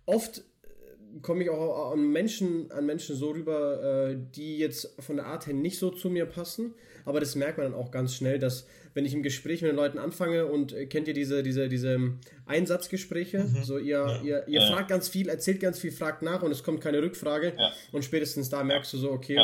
[0.05, 0.43] Oft
[1.21, 5.47] komme ich auch an Menschen, an Menschen so rüber, äh, die jetzt von der Art
[5.47, 6.73] her nicht so zu mir passen,
[7.05, 9.75] aber das merkt man dann auch ganz schnell, dass wenn ich im Gespräch mit den
[9.75, 12.13] Leuten anfange und äh, kennt ihr diese, diese, diese
[12.45, 13.39] Einsatzgespräche?
[13.43, 13.63] Mhm.
[13.63, 14.21] So ihr, ja.
[14.21, 14.71] ihr, ihr ja.
[14.71, 17.71] fragt ganz viel, erzählt ganz viel, fragt nach und es kommt keine Rückfrage ja.
[17.91, 19.39] und spätestens da merkst du so, okay,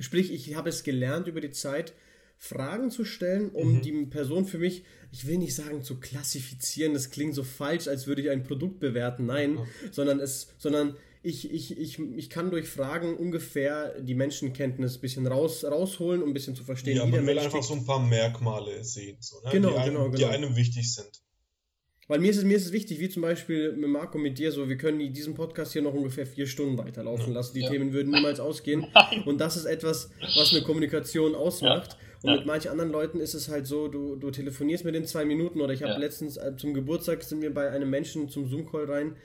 [0.00, 1.92] sprich, ich habe es gelernt über die Zeit,
[2.38, 3.82] Fragen zu stellen, um mhm.
[3.82, 8.06] die Person für mich, ich will nicht sagen zu klassifizieren, das klingt so falsch, als
[8.06, 9.58] würde ich ein Produkt bewerten, nein,
[9.90, 15.26] sondern es, sondern ich, ich, ich, ich kann durch Fragen ungefähr die Menschenkenntnis ein bisschen
[15.26, 18.00] raus, rausholen, um ein bisschen zu verstehen, ja, wie der Mensch einfach so ein paar
[18.00, 19.50] Merkmale sehen, so, ne?
[19.50, 20.16] genau, die, einem, genau, genau.
[20.16, 21.22] die einem wichtig sind.
[22.08, 24.52] Weil mir ist, es, mir ist es wichtig, wie zum Beispiel mit Marco, mit dir,
[24.52, 27.54] so, wir können diesen Podcast hier noch ungefähr vier Stunden weiterlaufen lassen.
[27.54, 27.70] Die ja.
[27.70, 28.86] Themen würden niemals ausgehen.
[29.24, 31.94] Und das ist etwas, was eine Kommunikation ausmacht.
[31.94, 32.05] Ja.
[32.22, 32.36] Und ja.
[32.36, 35.60] mit manchen anderen Leuten ist es halt so, du, du telefonierst mit den zwei Minuten
[35.60, 39.16] oder ich habe letztens äh, zum Geburtstag sind wir bei einem Menschen zum Zoom-Call rein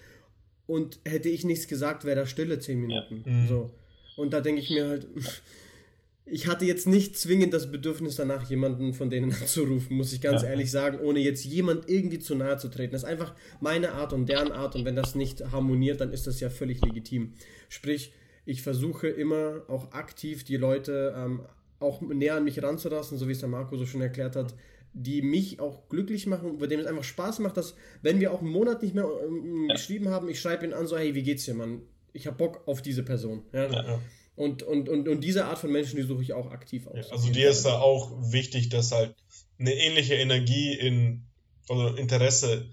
[0.68, 3.24] und hätte ich nichts gesagt, wäre da Stille zehn Minuten.
[3.26, 3.32] Ja.
[3.32, 3.48] Mhm.
[3.48, 3.72] So.
[4.18, 5.08] Und da denke ich mir halt,
[6.26, 10.44] ich hatte jetzt nicht zwingend das Bedürfnis danach, jemanden von denen anzurufen, muss ich ganz
[10.44, 10.50] ja.
[10.50, 12.94] ehrlich sagen, ohne jetzt jemand irgendwie zu nahe zu treten.
[12.94, 16.28] Das ist einfach meine Art und deren Art und wenn das nicht harmoniert, dann ist
[16.28, 17.34] das ja völlig legitim.
[17.70, 18.14] Sprich,
[18.46, 21.42] ich versuche immer auch aktiv die Leute ähm,
[21.82, 24.54] auch näher an mich ranzulassen, so wie es der Marco so schon erklärt hat,
[24.94, 28.42] die mich auch glücklich machen, bei denen es einfach Spaß macht, dass, wenn wir auch
[28.42, 29.76] einen Monat nicht mehr ähm, ja.
[29.76, 31.82] geschrieben haben, ich schreibe ihn an, so, hey, wie geht's dir, Mann?
[32.14, 33.44] Ich habe Bock auf diese Person.
[33.54, 33.72] Ja?
[33.72, 34.00] ja
[34.36, 37.12] und, und, und, und diese Art von Menschen, die suche ich auch aktiv aus.
[37.12, 39.16] also dir ist da auch wichtig, dass halt
[39.60, 41.26] eine ähnliche Energie in,
[41.70, 42.70] oder Interesse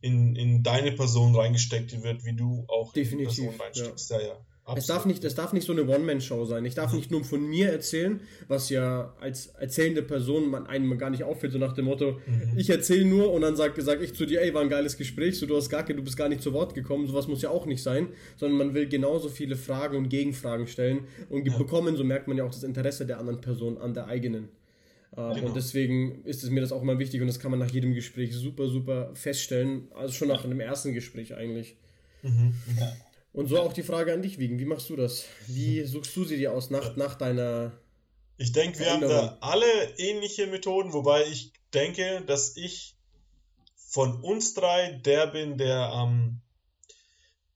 [0.00, 4.10] in, in deine Person reingesteckt wird, wie du auch Definitiv, in die Person reinsteckst.
[4.10, 4.46] Ja, ja.
[4.76, 6.64] Es darf, nicht, es darf nicht so eine One-Man-Show sein.
[6.64, 11.10] Ich darf nicht nur von mir erzählen, was ja als erzählende Person man einem gar
[11.10, 12.56] nicht auffällt, so nach dem Motto, mhm.
[12.56, 15.36] ich erzähle nur und dann sage sag ich zu dir, ey, war ein geiles Gespräch,
[15.36, 17.66] so du hast gar du bist gar nicht zu Wort gekommen, sowas muss ja auch
[17.66, 21.58] nicht sein, sondern man will genauso viele Fragen und Gegenfragen stellen und ja.
[21.58, 24.44] bekommen, so merkt man ja auch das Interesse der anderen Person an der eigenen.
[25.16, 25.48] Äh, genau.
[25.48, 27.94] Und deswegen ist es mir das auch immer wichtig und das kann man nach jedem
[27.94, 31.74] Gespräch super, super feststellen, also schon nach einem ersten Gespräch eigentlich.
[32.22, 32.54] Mhm.
[32.78, 32.92] Ja.
[33.32, 34.58] Und so auch die Frage an dich, Wiegen.
[34.58, 35.24] Wie machst du das?
[35.46, 37.72] Wie suchst du sie dir aus nach, nach deiner.
[38.36, 39.66] Ich denke, wir haben da alle
[39.98, 42.96] ähnliche Methoden, wobei ich denke, dass ich
[43.76, 46.42] von uns drei der bin, der ähm,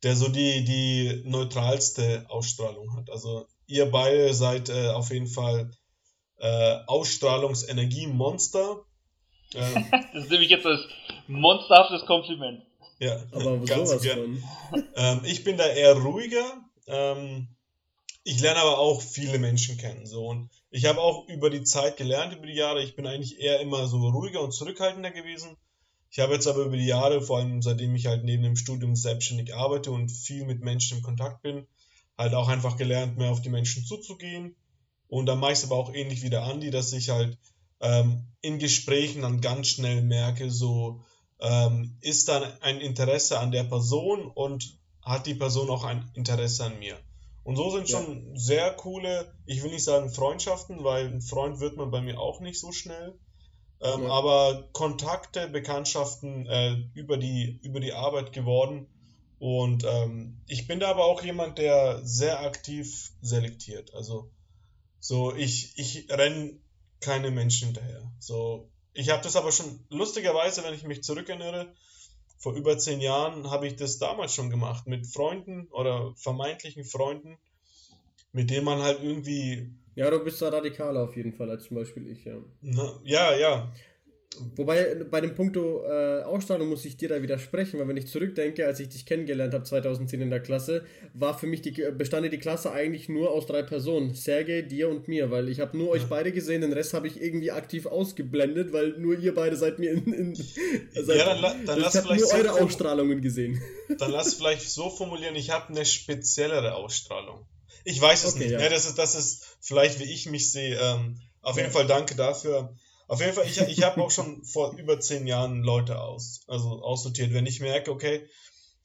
[0.03, 3.11] der so die, die neutralste Ausstrahlung hat.
[3.11, 5.71] Also ihr beide seid äh, auf jeden Fall
[6.39, 8.83] äh, Ausstrahlungsenergie-Monster.
[9.55, 10.81] Ähm, das ist nämlich jetzt das
[11.27, 12.63] monsterhaftes Kompliment.
[12.99, 14.43] Ja, aber ganz sowas gern.
[14.95, 16.65] Ähm, ich bin da eher ruhiger.
[16.87, 17.49] Ähm,
[18.25, 20.07] ich lerne aber auch viele Menschen kennen.
[20.07, 20.27] So.
[20.27, 22.83] Und ich habe auch über die Zeit gelernt, über die Jahre.
[22.83, 25.57] Ich bin eigentlich eher immer so ruhiger und zurückhaltender gewesen.
[26.11, 28.97] Ich habe jetzt aber über die Jahre, vor allem seitdem ich halt neben dem Studium
[28.97, 31.67] selbstständig arbeite und viel mit Menschen im Kontakt bin,
[32.17, 34.57] halt auch einfach gelernt, mehr auf die Menschen zuzugehen.
[35.09, 37.39] Und dann meist aber auch ähnlich wie der Andi, dass ich halt
[37.81, 41.05] ähm, in Gesprächen dann ganz schnell merke, so
[41.41, 46.65] ähm, ist dann ein Interesse an der Person und hat die Person auch ein Interesse
[46.65, 46.97] an mir.
[47.45, 48.39] Und so sind schon ja.
[48.39, 52.41] sehr coole, ich will nicht sagen Freundschaften, weil ein Freund wird man bei mir auch
[52.41, 53.17] nicht so schnell.
[53.81, 54.09] Ähm, ja.
[54.09, 58.89] Aber Kontakte, Bekanntschaften äh, über, die, über die Arbeit geworden.
[59.39, 63.95] Und ähm, ich bin da aber auch jemand, der sehr aktiv selektiert.
[63.95, 64.31] Also
[64.99, 66.59] so, ich, ich renne
[67.01, 68.11] keine Menschen hinterher.
[68.19, 71.73] So, ich habe das aber schon lustigerweise, wenn ich mich zurückerinnere,
[72.39, 77.39] vor über zehn Jahren habe ich das damals schon gemacht mit Freunden oder vermeintlichen Freunden,
[78.33, 79.71] mit denen man halt irgendwie.
[79.95, 82.37] Ja, du bist da radikaler auf jeden Fall als zum Beispiel ich, ja.
[82.61, 83.73] Na, ja, ja.
[84.57, 88.67] Wobei bei dem Punkto äh, Ausstrahlung muss ich dir da widersprechen, weil wenn ich zurückdenke,
[88.67, 90.85] als ich dich kennengelernt habe 2010 in der Klasse,
[91.15, 95.09] war für mich die bestand die Klasse eigentlich nur aus drei Personen, Sergej, dir und
[95.09, 98.73] mir, weil ich habe nur euch beide gesehen, den Rest habe ich irgendwie aktiv ausgeblendet,
[98.73, 102.17] weil nur ihr beide seid mir in, in seid, ja, dann, dann lass ich habe
[102.17, 103.61] nur eure so Ausstrahlungen gesehen.
[103.99, 107.47] Dann lass vielleicht so formulieren, ich habe eine speziellere Ausstrahlung.
[107.85, 108.53] Ich weiß es okay, nicht.
[108.53, 108.61] Ja.
[108.61, 110.77] Ja, das ist das ist vielleicht wie ich mich sehe.
[110.81, 112.75] Ähm, auf jeden Fall danke dafür.
[113.09, 116.83] Auf jeden Fall, ich, ich habe auch schon vor über zehn Jahren Leute aus, also
[116.83, 117.33] aussortiert.
[117.33, 118.29] Wenn ich merke, okay,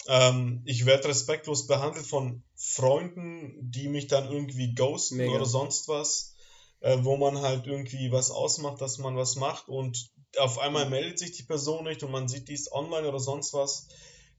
[0.07, 5.36] ähm, ich werde respektlos behandelt von Freunden, die mich dann irgendwie ghosten Mega.
[5.36, 6.36] oder sonst was,
[6.82, 11.19] äh, wo man halt irgendwie was ausmacht, dass man was macht und auf einmal meldet
[11.19, 13.88] sich die Person nicht und man sieht dies online oder sonst was.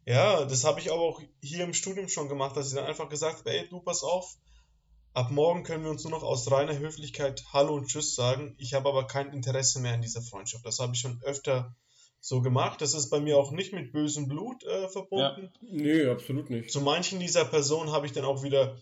[0.05, 3.09] Ja, das habe ich aber auch hier im Studium schon gemacht, dass ich dann einfach
[3.09, 4.37] gesagt habe, ey, du pass auf,
[5.14, 8.54] Ab morgen können wir uns nur noch aus reiner Höflichkeit Hallo und Tschüss sagen.
[8.56, 10.64] Ich habe aber kein Interesse mehr an dieser Freundschaft.
[10.64, 11.76] Das habe ich schon öfter
[12.18, 12.80] so gemacht.
[12.80, 15.50] Das ist bei mir auch nicht mit bösem Blut äh, verbunden.
[15.60, 15.68] Ja.
[15.70, 16.70] Nee, absolut nicht.
[16.70, 18.78] Zu manchen dieser Personen habe ich dann auch wieder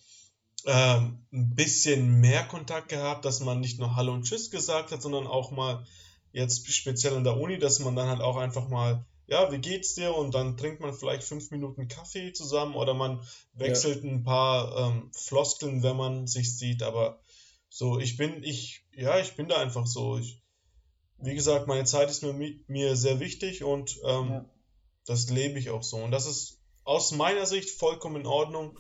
[0.67, 5.03] ähm, ein bisschen mehr Kontakt gehabt, dass man nicht nur Hallo und Tschüss gesagt hat,
[5.03, 5.85] sondern auch mal
[6.33, 9.95] jetzt speziell in der Uni, dass man dann halt auch einfach mal ja, wie geht's
[9.95, 10.15] dir?
[10.15, 13.23] Und dann trinkt man vielleicht fünf Minuten Kaffee zusammen oder man
[13.53, 14.11] wechselt ja.
[14.11, 16.83] ein paar ähm, Floskeln, wenn man sich sieht.
[16.83, 17.21] Aber
[17.69, 20.19] so, ich bin, ich, ja, ich bin da einfach so.
[20.19, 20.43] Ich,
[21.19, 22.35] wie gesagt, meine Zeit ist mir,
[22.67, 24.45] mir sehr wichtig und ähm, ja.
[25.07, 25.99] das lebe ich auch so.
[25.99, 28.77] Und das ist aus meiner Sicht vollkommen in Ordnung.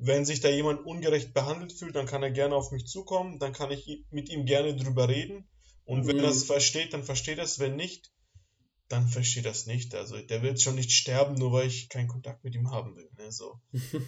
[0.00, 3.52] Wenn sich da jemand ungerecht behandelt fühlt, dann kann er gerne auf mich zukommen, dann
[3.52, 5.48] kann ich mit ihm gerne drüber reden.
[5.84, 6.22] Und wenn mhm.
[6.22, 7.58] er das versteht, dann versteht er es.
[7.58, 8.12] Wenn nicht,
[8.88, 9.94] dann verstehe das nicht.
[9.94, 13.08] Also der wird schon nicht sterben, nur weil ich keinen Kontakt mit ihm haben will.
[13.18, 13.30] Ne?
[13.30, 13.60] So.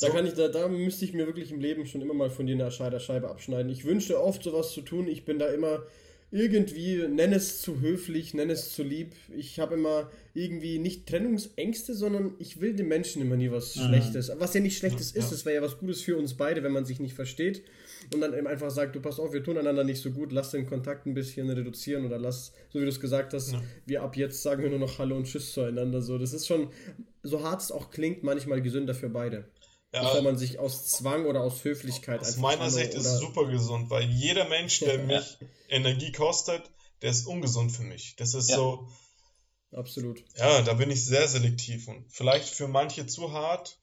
[0.00, 2.46] Da kann ich, da, da müsste ich mir wirklich im Leben schon immer mal von
[2.46, 3.72] dir eine Scheibe abschneiden.
[3.72, 5.08] Ich wünschte oft sowas zu tun.
[5.08, 5.82] Ich bin da immer
[6.32, 9.14] irgendwie, nenn es zu höflich, nenn es zu lieb.
[9.36, 13.88] Ich habe immer irgendwie nicht Trennungsängste, sondern ich will den Menschen immer nie was mhm.
[13.88, 14.30] Schlechtes.
[14.38, 16.72] Was ja nicht Schlechtes ja, ist, es wäre ja was Gutes für uns beide, wenn
[16.72, 17.62] man sich nicht versteht
[18.14, 20.50] und dann eben einfach sagt, du pass auf, wir tun einander nicht so gut, lass
[20.50, 23.62] den Kontakt ein bisschen reduzieren oder lass, so wie du es gesagt hast, ja.
[23.86, 26.00] wir ab jetzt sagen wir nur noch Hallo und Tschüss zueinander.
[26.00, 26.68] So, das ist schon,
[27.22, 29.44] so hart es auch klingt, manchmal gesünder für beide.
[29.92, 33.46] Ja, bevor man sich aus Zwang oder aus Höflichkeit Aus meiner Sicht ist es super
[33.46, 35.38] gesund, weil jeder Mensch, der mich
[35.68, 36.62] Energie kostet,
[37.02, 38.14] der ist ungesund für mich.
[38.16, 38.56] Das ist ja.
[38.56, 38.88] so.
[39.72, 40.22] Absolut.
[40.36, 43.78] Ja, da bin ich sehr selektiv und vielleicht für manche zu hart.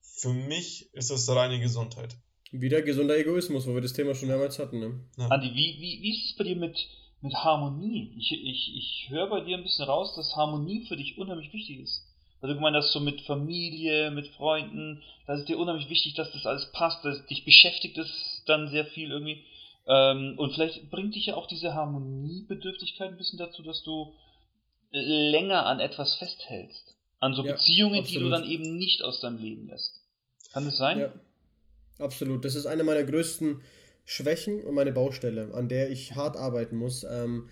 [0.00, 2.16] Für mich ist es reine Gesundheit.
[2.50, 4.78] Wieder gesunder Egoismus, wo wir das Thema schon mehrmals hatten.
[4.78, 5.00] Ne?
[5.18, 5.28] Ja.
[5.28, 6.88] Andi, wie, wie, wie ist es bei dir mit,
[7.20, 8.14] mit Harmonie?
[8.16, 11.80] Ich, ich, ich höre bei dir ein bisschen raus, dass Harmonie für dich unheimlich wichtig
[11.80, 12.06] ist.
[12.40, 16.46] Also du meinst so mit Familie, mit Freunden, da ist dir unheimlich wichtig, dass das
[16.46, 19.44] alles passt, dass dich beschäftigt es dann sehr viel irgendwie.
[19.86, 24.12] Ähm, und vielleicht bringt dich ja auch diese Harmoniebedürftigkeit ein bisschen dazu, dass du
[24.90, 26.94] länger an etwas festhältst.
[27.18, 28.10] An so ja, Beziehungen, absolut.
[28.10, 30.00] die du dann eben nicht aus deinem Leben lässt.
[30.52, 30.98] Kann das sein?
[30.98, 31.12] Ja,
[31.98, 32.44] absolut.
[32.44, 33.62] Das ist eine meiner größten
[34.04, 37.04] Schwächen und meine Baustelle, an der ich hart arbeiten muss.
[37.04, 37.48] Ähm,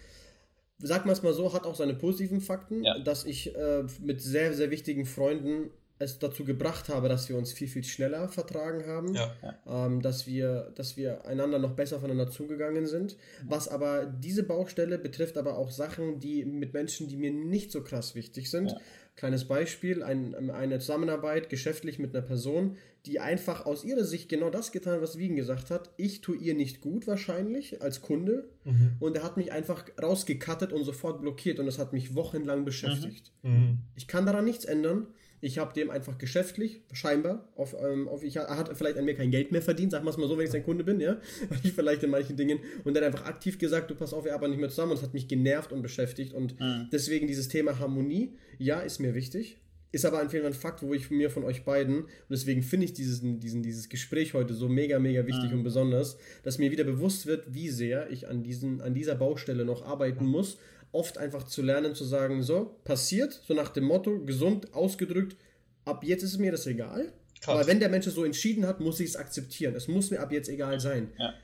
[0.79, 2.99] sag mal es mal so, hat auch seine positiven Fakten, ja.
[2.99, 7.53] dass ich äh, mit sehr, sehr wichtigen Freunden es dazu gebracht habe, dass wir uns
[7.53, 9.33] viel, viel schneller vertragen haben, ja.
[9.67, 13.17] ähm, dass, wir, dass wir einander noch besser voneinander zugegangen sind.
[13.45, 17.83] Was aber diese Baustelle betrifft aber auch Sachen, die mit Menschen, die mir nicht so
[17.83, 18.75] krass wichtig sind.
[19.17, 24.51] Kleines Beispiel, ein, eine Zusammenarbeit geschäftlich mit einer Person, die einfach aus ihrer Sicht genau
[24.51, 25.91] das getan, was Wiegen gesagt hat.
[25.97, 28.97] Ich tue ihr nicht gut wahrscheinlich als Kunde mhm.
[28.99, 33.33] und er hat mich einfach rausgekattet und sofort blockiert und das hat mich wochenlang beschäftigt.
[33.43, 33.51] Mhm.
[33.51, 33.79] Mhm.
[33.95, 35.07] Ich kann daran nichts ändern.
[35.45, 39.15] Ich habe dem einfach geschäftlich, scheinbar, auf, ähm, auf ich, er hat vielleicht an mir
[39.15, 41.19] kein Geld mehr verdient, sagen wir es mal so, wenn ich sein Kunde bin, ja,
[41.63, 44.53] ich vielleicht in manchen Dingen, und dann einfach aktiv gesagt, du pass auf, wir arbeiten
[44.53, 46.89] nicht mehr zusammen und es hat mich genervt und beschäftigt und mhm.
[46.91, 49.59] deswegen dieses Thema Harmonie, ja, ist mir wichtig,
[49.95, 52.93] ist aber einfach ein Fakt, wo ich mir von euch beiden, und deswegen finde ich
[52.93, 55.59] dieses, diesen, dieses Gespräch heute so mega, mega wichtig mhm.
[55.59, 59.65] und besonders, dass mir wieder bewusst wird, wie sehr ich an, diesen, an dieser Baustelle
[59.65, 60.59] noch arbeiten muss.
[60.93, 65.37] Oft einfach zu lernen, zu sagen, so, passiert, so nach dem Motto, gesund ausgedrückt,
[65.85, 67.13] ab jetzt ist mir das egal.
[67.41, 67.55] Krass.
[67.55, 69.75] Aber wenn der Mensch es so entschieden hat, muss ich es akzeptieren.
[69.75, 71.13] Es muss mir ab jetzt egal sein.
[71.19, 71.35] Ja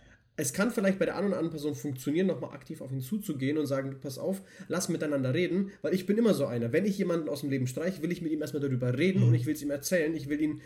[0.40, 3.58] es kann vielleicht bei der einen oder anderen Person funktionieren, nochmal aktiv auf ihn zuzugehen
[3.58, 6.72] und sagen, pass auf, lass miteinander reden, weil ich bin immer so einer.
[6.72, 9.28] Wenn ich jemanden aus dem Leben streiche, will ich mit ihm erstmal darüber reden mhm.
[9.28, 10.14] und ich will es ihm erzählen.
[10.14, 10.62] Ich will ihn,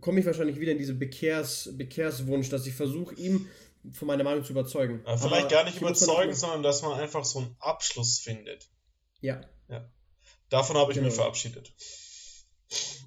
[0.00, 3.46] komme ich wahrscheinlich wieder in diesen Bekehrs, Bekehrswunsch, dass ich versuche, ihm
[3.92, 5.00] von meiner Meinung zu überzeugen.
[5.04, 8.68] Aber vielleicht Aber gar nicht überzeugen, sondern dass man einfach so einen Abschluss findet.
[9.20, 9.40] Ja.
[9.68, 9.90] ja.
[10.48, 11.08] Davon habe ich genau.
[11.08, 11.72] mich verabschiedet.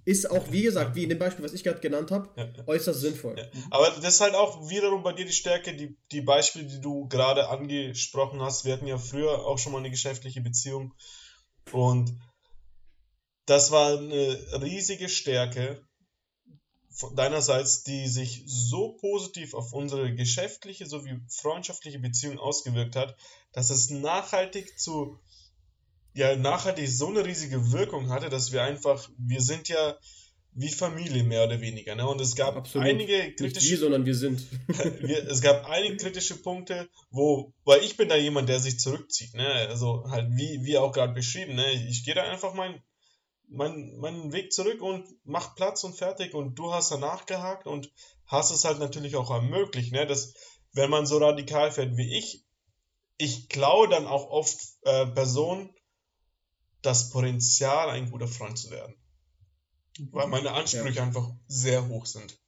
[0.03, 3.01] Ist auch, wie gesagt, wie in dem Beispiel, was ich gerade genannt habe, ja, äußerst
[3.01, 3.35] sinnvoll.
[3.37, 3.45] Ja.
[3.69, 7.07] Aber das ist halt auch wiederum bei dir die Stärke, die, die Beispiele, die du
[7.07, 8.65] gerade angesprochen hast.
[8.65, 10.93] Wir hatten ja früher auch schon mal eine geschäftliche Beziehung.
[11.71, 12.17] Und
[13.45, 15.81] das war eine riesige Stärke
[17.15, 23.15] deinerseits, die sich so positiv auf unsere geschäftliche sowie freundschaftliche Beziehung ausgewirkt hat,
[23.53, 25.19] dass es nachhaltig zu
[26.13, 29.97] ja nachhaltig so eine riesige Wirkung hatte, dass wir einfach, wir sind ja
[30.53, 31.95] wie Familie mehr oder weniger.
[31.95, 32.07] Ne?
[32.07, 32.87] Und es gab Absolut.
[32.87, 33.59] einige kritische.
[33.59, 34.45] Nicht wir, sondern wir sind.
[35.01, 39.33] wir, es gab einige kritische Punkte, wo, weil ich bin da jemand, der sich zurückzieht.
[39.33, 39.47] Ne?
[39.69, 41.55] Also halt wie, wie auch gerade beschrieben.
[41.55, 41.71] Ne?
[41.89, 42.81] Ich gehe da einfach meinen
[43.47, 46.33] mein, mein Weg zurück und mach Platz und fertig.
[46.33, 47.91] Und du hast da nachgehakt und
[48.25, 49.91] hast es halt natürlich auch ermöglicht.
[49.93, 50.05] Ne?
[50.05, 50.33] Dass,
[50.73, 52.45] wenn man so radikal fährt wie ich,
[53.17, 55.69] ich klaue dann auch oft äh, Personen,
[56.81, 58.95] das Potenzial, ein guter Freund zu werden.
[60.11, 61.03] Weil meine Ansprüche ja.
[61.03, 62.39] einfach sehr hoch sind.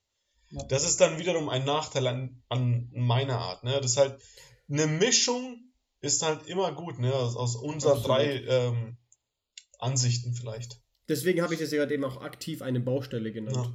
[0.49, 0.63] Ja.
[0.63, 3.63] Das ist dann wiederum ein Nachteil an, an meiner Art.
[3.63, 3.73] Ne?
[3.81, 4.21] Das ist halt
[4.69, 5.73] eine Mischung
[6.03, 7.13] ist halt immer gut, ne?
[7.13, 8.97] Aus, aus unseren drei ähm,
[9.79, 10.81] Ansichten vielleicht.
[11.07, 13.55] Deswegen habe ich das ja gerade eben auch aktiv eine Baustelle genannt.
[13.55, 13.73] Ja.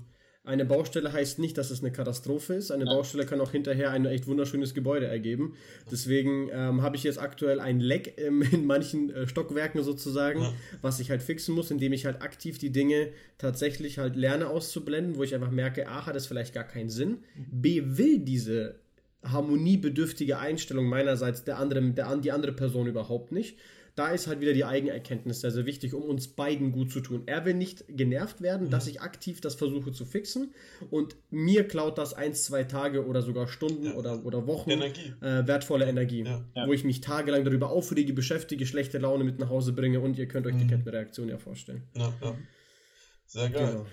[0.49, 2.71] Eine Baustelle heißt nicht, dass es eine Katastrophe ist.
[2.71, 2.95] Eine ja.
[2.95, 5.55] Baustelle kann auch hinterher ein echt wunderschönes Gebäude ergeben.
[5.91, 10.53] Deswegen ähm, habe ich jetzt aktuell ein Leck ähm, in manchen äh, Stockwerken sozusagen, ja.
[10.81, 15.19] was ich halt fixen muss, indem ich halt aktiv die Dinge tatsächlich halt lerne auszublenden,
[15.19, 17.19] wo ich einfach merke, A, hat es vielleicht gar keinen Sinn.
[17.37, 18.77] B, will diese
[19.23, 23.59] harmoniebedürftige Einstellung meinerseits der anderen, der, die andere Person überhaupt nicht
[23.99, 27.25] da ist halt wieder die Eigenerkenntnis sehr, sehr wichtig, um uns beiden gut zu tun.
[27.27, 28.71] Er will nicht genervt werden, mhm.
[28.71, 30.55] dass ich aktiv das versuche zu fixen
[30.91, 33.95] und mir klaut das ein, zwei Tage oder sogar Stunden ja.
[33.95, 35.15] oder, oder Wochen Energie.
[35.21, 36.45] Äh, wertvolle Energie, ja.
[36.55, 36.69] Ja.
[36.69, 40.29] wo ich mich tagelang darüber aufrege, beschäftige, schlechte Laune mit nach Hause bringe und ihr
[40.29, 40.61] könnt euch mhm.
[40.61, 41.83] die Kettenreaktion ja vorstellen.
[43.27, 43.73] Sehr geil.
[43.73, 43.87] Genau.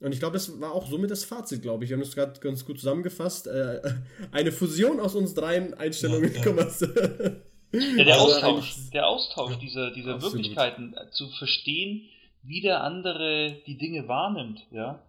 [0.00, 1.90] Und ich glaube, das war auch somit das Fazit, glaube ich.
[1.90, 3.46] Wir haben das gerade ganz gut zusammengefasst.
[3.46, 3.80] Äh,
[4.32, 6.32] eine Fusion aus uns dreien Einstellungen.
[6.32, 6.42] Ja,
[6.80, 7.32] Ja,
[7.78, 12.08] der also Austausch, der Austausch dieser, dieser Wirklichkeiten äh, zu verstehen,
[12.42, 15.00] wie der andere die Dinge wahrnimmt, ja,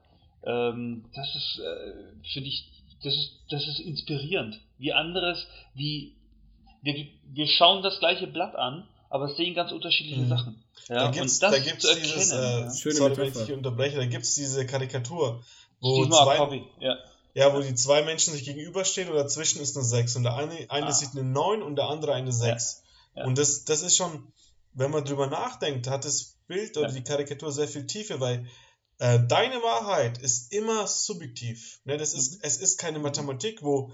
[0.43, 1.93] ähm, das ist, äh,
[2.33, 2.69] finde ich,
[3.03, 4.59] das ist, das ist inspirierend.
[4.77, 6.13] Wie anderes, wie
[6.81, 10.29] wir, wir schauen das gleiche Blatt an, aber sehen ganz unterschiedliche mhm.
[10.29, 10.63] Sachen.
[10.87, 12.69] Ja, da gibt es dieses, äh, ja.
[12.69, 15.43] sorry, wenn ich dich unterbreche, da gibt es diese Karikatur,
[15.81, 16.97] wo Steve zwei, ja.
[17.35, 20.69] Ja, wo die zwei Menschen sich gegenüberstehen und dazwischen ist eine 6 und der eine,
[20.69, 20.91] eine ah.
[20.91, 22.81] sieht eine 9 und der andere eine 6.
[23.13, 23.21] Ja.
[23.21, 23.27] Ja.
[23.27, 24.31] Und das, das ist schon,
[24.73, 26.93] wenn man drüber nachdenkt, hat das Bild oder ja.
[26.93, 28.47] die Karikatur sehr viel Tiefe, weil
[28.99, 31.81] äh, deine Wahrheit ist immer subjektiv.
[31.83, 31.97] Ne?
[31.97, 32.39] Das ist, mhm.
[32.43, 33.91] Es ist keine Mathematik, wo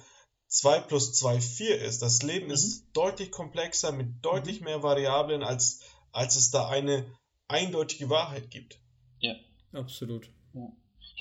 [0.48, 2.02] 2 plus 2 4 ist.
[2.04, 2.54] Das Leben mhm.
[2.54, 4.66] ist deutlich komplexer mit deutlich mhm.
[4.66, 5.82] mehr Variablen, als,
[6.12, 7.06] als es da eine
[7.48, 8.80] eindeutige Wahrheit gibt.
[9.20, 9.36] Ja,
[9.74, 10.30] absolut.
[10.54, 10.72] Ja.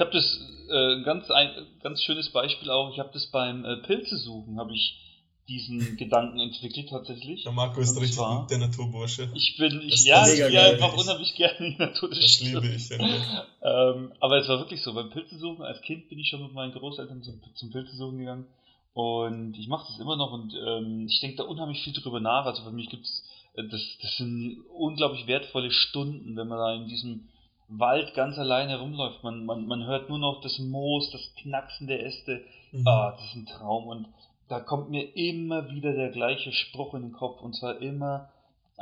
[0.00, 0.40] Ich habe das
[0.70, 1.50] äh, ganz ein
[1.82, 2.90] ganz schönes Beispiel auch.
[2.90, 4.98] Ich habe das beim äh, Pilze suchen habe ich
[5.46, 7.42] diesen Gedanken entwickelt tatsächlich.
[7.42, 9.30] Der Marco ist richtig zwar, der Naturbursche.
[9.34, 12.08] Ich bin ich, ja, ich gehe einfach unheimlich gerne in die Natur.
[12.08, 12.88] Das, das liebe ich.
[12.88, 12.96] Ja.
[13.90, 14.94] ähm, aber es war wirklich so.
[14.94, 18.46] Beim Pilzesuchen als Kind bin ich schon mit meinen Großeltern zum, zum Pilzesuchen gegangen
[18.94, 22.46] und ich mache das immer noch und ähm, ich denke da unheimlich viel drüber nach.
[22.46, 23.22] Also für mich gibt es
[23.52, 27.28] äh, das, das sind unglaublich wertvolle Stunden, wenn man da in diesem
[27.70, 29.22] Wald ganz alleine rumläuft.
[29.22, 32.42] Man, man, man hört nur noch das Moos, das Knacksen der Äste.
[32.72, 32.86] Mhm.
[32.86, 33.86] Ah, das ist ein Traum.
[33.86, 34.08] Und
[34.48, 37.40] da kommt mir immer wieder der gleiche Spruch in den Kopf.
[37.40, 38.30] Und zwar immer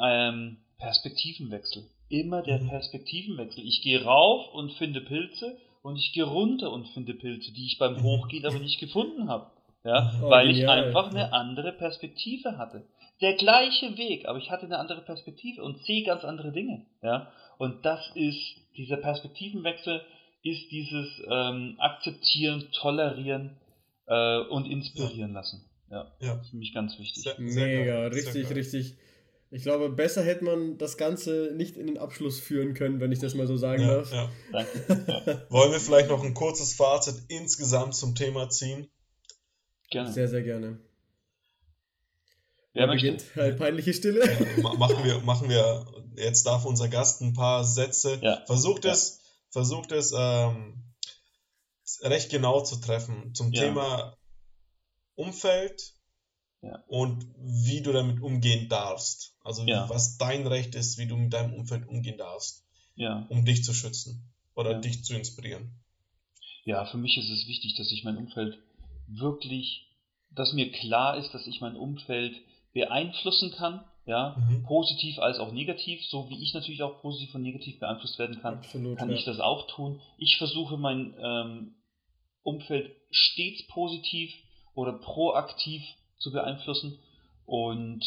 [0.03, 1.85] ähm, Perspektivenwechsel.
[2.09, 2.69] Immer der mhm.
[2.69, 3.65] Perspektivenwechsel.
[3.65, 7.79] Ich gehe rauf und finde Pilze und ich gehe runter und finde Pilze, die ich
[7.79, 8.03] beim mhm.
[8.03, 9.51] Hochgehen aber nicht gefunden habe.
[9.85, 12.85] Ja, oh, weil ich einfach eine andere Perspektive hatte.
[13.21, 16.87] Der gleiche Weg, aber ich hatte eine andere Perspektive und sehe ganz andere Dinge.
[17.03, 20.01] Ja, und das ist dieser Perspektivenwechsel
[20.43, 23.57] ist dieses ähm, Akzeptieren, Tolerieren
[24.07, 25.41] äh, und Inspirieren ja.
[25.41, 25.65] lassen.
[25.91, 27.23] Ja, ja, für mich ganz wichtig.
[27.23, 28.09] Sehr, sehr Mega, geil.
[28.09, 28.97] richtig, richtig,
[29.51, 33.19] Ich glaube, besser hätte man das Ganze nicht in den Abschluss führen können, wenn ich
[33.19, 34.13] das mal so sagen ja, darf.
[34.13, 34.31] Ja.
[35.51, 38.89] Wollen wir vielleicht noch ein kurzes Fazit insgesamt zum Thema ziehen?
[39.91, 40.13] Gerne.
[40.13, 40.79] Sehr, sehr gerne.
[42.79, 43.25] Wer beginnt?
[43.35, 44.25] Halt peinliche Stille.
[44.63, 45.85] machen, wir, machen wir,
[46.15, 48.21] jetzt darf unser Gast ein paar Sätze.
[48.23, 48.45] Ja.
[48.47, 50.85] Versucht es, versucht es ähm,
[52.03, 54.17] recht genau zu treffen zum Thema
[55.17, 55.93] Umfeld
[56.87, 59.35] und wie du damit umgehen darfst.
[59.43, 62.65] Also was dein Recht ist, wie du mit deinem Umfeld umgehen darfst,
[63.29, 64.23] um dich zu schützen
[64.55, 65.73] oder dich zu inspirieren.
[66.65, 68.59] Ja, für mich ist es wichtig, dass ich mein Umfeld
[69.09, 69.89] wirklich,
[70.31, 72.37] dass mir klar ist, dass ich mein Umfeld
[72.79, 74.63] beeinflussen kann, ja, mhm.
[74.65, 78.59] positiv als auch negativ, so wie ich natürlich auch positiv und negativ beeinflusst werden kann,
[78.59, 79.17] Absolut, kann ja.
[79.17, 80.01] ich das auch tun.
[80.17, 81.75] Ich versuche mein ähm,
[82.43, 84.33] Umfeld stets positiv
[84.75, 85.83] oder proaktiv
[86.19, 86.99] zu beeinflussen
[87.45, 88.03] und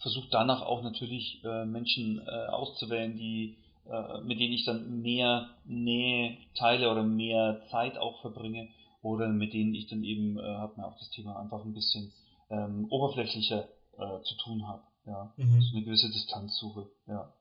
[0.00, 3.56] versuche danach auch natürlich äh, Menschen äh, auszuwählen, die
[3.90, 8.68] äh, mit denen ich dann mehr Nähe teile oder mehr Zeit auch verbringe
[9.02, 12.12] oder mit denen ich dann eben, äh, hat man auch das Thema einfach ein bisschen
[12.50, 13.68] ähm, oberflächlicher
[13.98, 14.82] äh, zu tun habe.
[15.06, 15.62] Ja, mhm.
[15.62, 16.90] so eine gewisse Distanz suche.
[17.06, 17.32] Ja,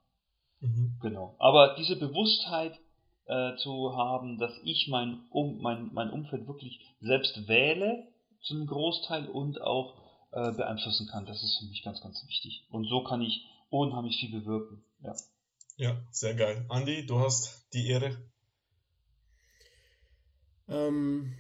[0.61, 0.97] mhm.
[1.01, 1.35] genau.
[1.39, 2.79] Aber diese Bewusstheit
[3.25, 8.07] äh, zu haben, dass ich mein, um, mein, mein Umfeld wirklich selbst wähle,
[8.41, 9.95] zum Großteil und auch
[10.31, 12.65] äh, beeinflussen kann, das ist für mich ganz, ganz wichtig.
[12.69, 14.83] Und so kann ich unheimlich viel bewirken.
[15.03, 15.15] Ja,
[15.77, 16.65] ja sehr geil.
[16.69, 18.17] Andi, du hast die Ehre.
[20.67, 21.35] Ähm,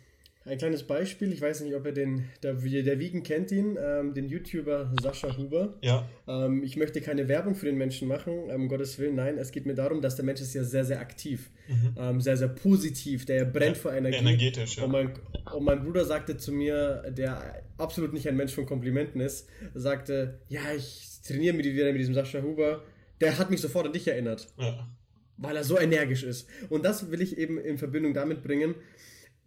[0.49, 4.13] ein kleines Beispiel, ich weiß nicht, ob ihr den, der, der Wiegen kennt ihn, ähm,
[4.13, 5.75] den YouTuber Sascha Huber.
[5.81, 6.09] Ja.
[6.27, 9.65] Ähm, ich möchte keine Werbung für den Menschen machen, um Gottes Willen, nein, es geht
[9.65, 11.95] mir darum, dass der Mensch ist ja sehr, sehr aktiv, mhm.
[11.97, 14.17] ähm, sehr, sehr positiv, der brennt ja, vor Energie.
[14.17, 14.83] Energetisch, ja.
[14.83, 15.11] Und mein,
[15.53, 20.39] und mein Bruder sagte zu mir, der absolut nicht ein Mensch von Komplimenten ist, sagte,
[20.47, 22.83] ja, ich trainiere mit, wieder mit diesem Sascha Huber,
[23.21, 24.47] der hat mich sofort an dich erinnert.
[24.57, 24.89] Ja.
[25.37, 26.49] Weil er so energisch ist.
[26.69, 28.75] Und das will ich eben in Verbindung damit bringen,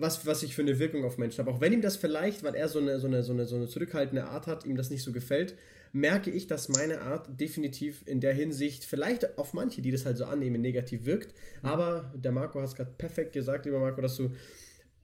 [0.02, 1.50] was, was ich für eine Wirkung auf Menschen habe.
[1.50, 3.68] Auch wenn ihm das vielleicht, weil er so eine, so, eine, so, eine, so eine
[3.68, 5.54] zurückhaltende Art hat, ihm das nicht so gefällt,
[5.92, 10.18] merke ich, dass meine Art definitiv in der Hinsicht vielleicht auf manche, die das halt
[10.18, 11.34] so annehmen, negativ wirkt.
[11.62, 11.68] Mhm.
[11.68, 14.30] Aber der Marco hat es gerade perfekt gesagt, lieber Marco, dass du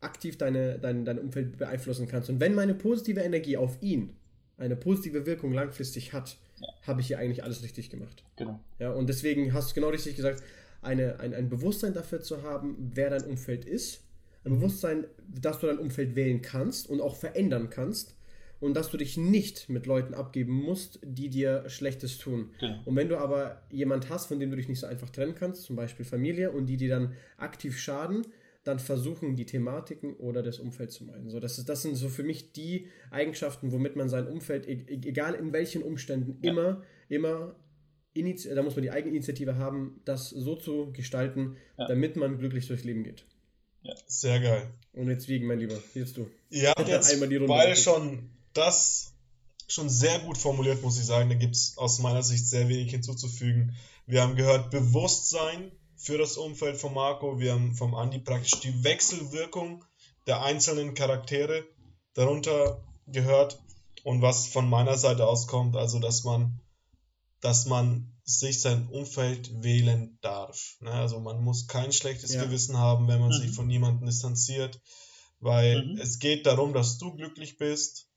[0.00, 2.28] aktiv deine, dein, dein Umfeld beeinflussen kannst.
[2.28, 4.16] Und wenn meine positive Energie auf ihn
[4.56, 6.66] eine positive Wirkung langfristig hat, ja.
[6.82, 8.24] habe ich hier eigentlich alles richtig gemacht.
[8.36, 8.58] Genau.
[8.80, 10.42] Ja, und deswegen hast du genau richtig gesagt,
[10.82, 14.02] eine, ein, ein Bewusstsein dafür zu haben, wer dein Umfeld ist
[14.48, 18.16] ein Bewusstsein, dass du dein Umfeld wählen kannst und auch verändern kannst
[18.60, 22.50] und dass du dich nicht mit Leuten abgeben musst, die dir Schlechtes tun.
[22.60, 22.80] Genau.
[22.84, 25.62] Und wenn du aber jemand hast, von dem du dich nicht so einfach trennen kannst,
[25.62, 28.22] zum Beispiel Familie, und die dir dann aktiv schaden,
[28.64, 31.30] dann versuchen die Thematiken oder das Umfeld zu meiden.
[31.30, 34.72] So, das, ist, das sind so für mich die Eigenschaften, womit man sein Umfeld, e,
[34.72, 36.50] e, egal in welchen Umständen, ja.
[36.50, 37.54] immer, immer,
[38.14, 41.86] da muss man die Eigeninitiative haben, das so zu gestalten, ja.
[41.86, 43.24] damit man glücklich durchs Leben geht.
[43.88, 43.94] Ja.
[44.06, 44.70] Sehr geil.
[44.92, 46.28] Und jetzt wiegen, mein Lieber, jetzt du.
[46.50, 49.14] Ja, jetzt Einmal die Runde beide schon das
[49.66, 51.30] schon sehr gut formuliert, muss ich sagen.
[51.30, 53.74] Da gibt es aus meiner Sicht sehr wenig hinzuzufügen.
[54.06, 57.38] Wir haben gehört Bewusstsein für das Umfeld von Marco.
[57.38, 59.84] Wir haben vom Andi praktisch die Wechselwirkung
[60.26, 61.64] der einzelnen Charaktere
[62.12, 63.58] darunter gehört.
[64.04, 66.60] Und was von meiner Seite aus kommt, also dass man,
[67.40, 70.76] dass man sich sein Umfeld wählen darf.
[70.80, 70.90] Ne?
[70.90, 72.44] Also man muss kein schlechtes ja.
[72.44, 73.40] Gewissen haben, wenn man mhm.
[73.40, 74.80] sich von niemandem distanziert,
[75.40, 75.98] weil mhm.
[75.98, 78.10] es geht darum, dass du glücklich bist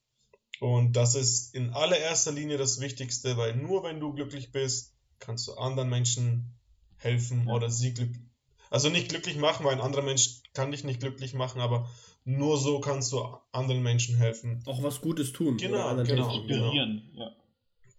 [0.60, 5.48] und das ist in allererster Linie das Wichtigste, weil nur wenn du glücklich bist, kannst
[5.48, 6.60] du anderen Menschen
[6.98, 7.54] helfen ja.
[7.54, 8.22] oder sie glücklich,
[8.70, 11.90] also nicht glücklich machen, weil ein anderer Mensch kann dich nicht glücklich machen, aber
[12.26, 14.62] nur so kannst du anderen Menschen helfen.
[14.66, 15.56] Auch was Gutes tun.
[15.56, 16.74] Genau, genau, genau.
[16.74, 17.32] Ja.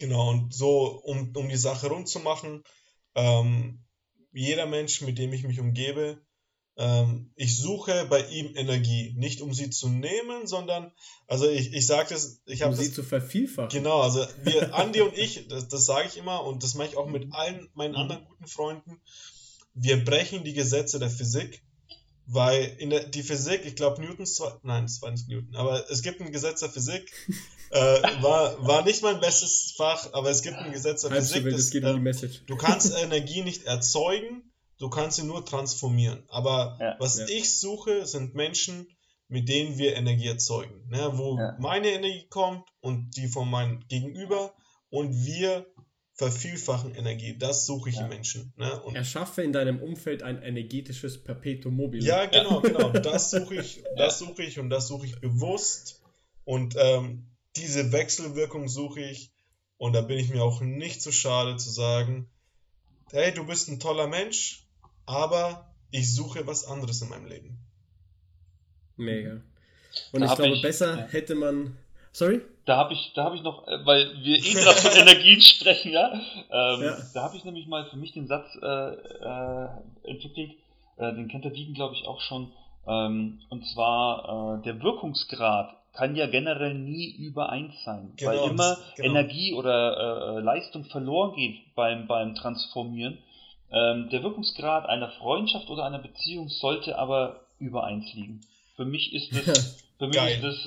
[0.02, 2.64] Genau, und so, um, um die Sache rund zu machen,
[3.14, 3.84] ähm,
[4.32, 6.20] jeder Mensch, mit dem ich mich umgebe,
[6.76, 10.90] ähm, ich suche bei ihm Energie, nicht um sie zu nehmen, sondern,
[11.28, 12.74] also ich, ich sage das, ich habe.
[12.74, 13.68] Um sie zu vervielfachen.
[13.70, 16.96] Genau, also wir, Andi und ich, das, das sage ich immer und das mache ich
[16.96, 19.00] auch mit allen meinen anderen guten Freunden,
[19.72, 21.62] wir brechen die Gesetze der Physik
[22.32, 26.02] weil in der, die Physik, ich glaube Newtons, nein, es war nicht Newton, aber es
[26.02, 27.12] gibt ein Gesetz der Physik,
[27.70, 27.78] äh,
[28.22, 31.70] war, war nicht mein bestes Fach, aber es gibt ein Gesetz der Halb Physik, das,
[31.70, 32.42] geht um die äh, Message.
[32.46, 36.24] du kannst Energie nicht erzeugen, du kannst sie nur transformieren.
[36.28, 37.26] Aber ja, was ja.
[37.28, 38.86] ich suche, sind Menschen,
[39.28, 41.56] mit denen wir Energie erzeugen, ne, wo ja.
[41.58, 44.54] meine Energie kommt und die von meinem Gegenüber
[44.88, 45.66] und wir
[46.22, 47.36] vervielfachen Energie.
[47.36, 48.02] Das suche ich ja.
[48.02, 48.52] in Menschen.
[48.56, 48.80] Ne?
[48.82, 52.04] Und Erschaffe in deinem Umfeld ein energetisches Perpetuum mobile.
[52.04, 52.90] Ja, genau, genau.
[52.90, 56.00] Das suche ich, das suche ich und das suche ich bewusst.
[56.44, 57.26] Und ähm,
[57.56, 59.32] diese Wechselwirkung suche ich.
[59.78, 62.30] Und da bin ich mir auch nicht zu so schade zu sagen,
[63.10, 64.64] hey, du bist ein toller Mensch,
[65.06, 67.58] aber ich suche was anderes in meinem Leben.
[68.96, 69.42] Mega.
[70.12, 71.06] Und da ich glaube, ich, besser ja.
[71.08, 71.76] hätte man.
[72.12, 72.42] Sorry?
[72.66, 76.12] Da habe ich, da ich noch, äh, weil wir eh gerade von Energien sprechen, ja.
[76.12, 76.96] Ähm, ja.
[77.14, 79.68] Da habe ich nämlich mal für mich den Satz äh, äh,
[80.04, 80.52] entwickelt,
[80.98, 82.52] äh, den kennt der Wiegen, glaube ich, auch schon.
[82.86, 88.50] Ähm, und zwar äh, der Wirkungsgrad kann ja generell nie über eins sein, genau, weil
[88.50, 89.08] immer genau.
[89.08, 93.18] Energie oder äh, Leistung verloren geht beim, beim Transformieren.
[93.70, 98.42] Ähm, der Wirkungsgrad einer Freundschaft oder einer Beziehung sollte aber über eins liegen.
[98.76, 100.66] Für mich ist das, für mich ist das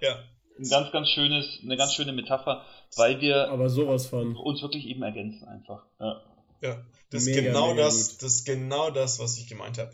[0.00, 0.18] ja.
[0.58, 2.64] Ein ganz, ganz schönes, eine ganz schöne Metapher,
[2.96, 4.36] weil wir aber sowas von.
[4.36, 5.84] uns wirklich eben ergänzen einfach.
[5.98, 6.22] Ja,
[6.62, 9.92] ja das mega, ist genau das, das ist genau das, was ich gemeint habe.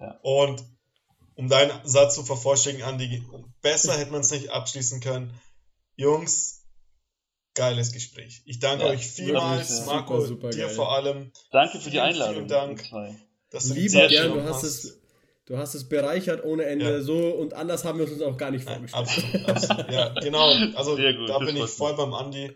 [0.00, 0.18] Ja.
[0.22, 0.64] Und
[1.34, 3.22] um deinen Satz zu vervollständigen, Andi,
[3.60, 5.38] besser hätte man es nicht abschließen können.
[5.96, 6.66] Jungs,
[7.54, 8.42] geiles Gespräch.
[8.46, 10.74] Ich danke ja, euch vielmals, wirklich, Marco, super, super dir geil.
[10.74, 11.32] vor allem.
[11.50, 12.34] Danke für die Einladung.
[12.34, 12.84] Vielen Dank.
[13.50, 15.00] Dass du Lieber gern, du hast, es,
[15.46, 16.90] du hast es bereichert ohne Ende.
[16.90, 17.00] Ja.
[17.00, 19.02] So und anders haben wir es uns auch gar nicht vorgestellt.
[19.02, 19.90] Absolut, absolut.
[19.90, 20.52] Ja, genau.
[20.74, 22.52] Also gut, da bin ich voll beim Andi.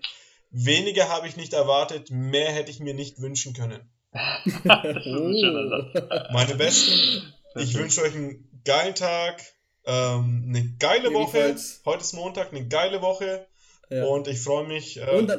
[0.50, 3.80] Weniger habe ich nicht erwartet, mehr hätte ich mir nicht wünschen können.
[4.12, 5.84] oh.
[6.32, 7.22] Meine Besten,
[7.54, 9.40] ich wünsche euch einen geilen Tag,
[9.84, 11.56] ähm, eine geile Woche.
[11.84, 13.46] Heute ist Montag, eine geile Woche.
[13.88, 14.04] Ja.
[14.04, 14.98] Und ich freue mich.
[14.98, 15.38] Äh,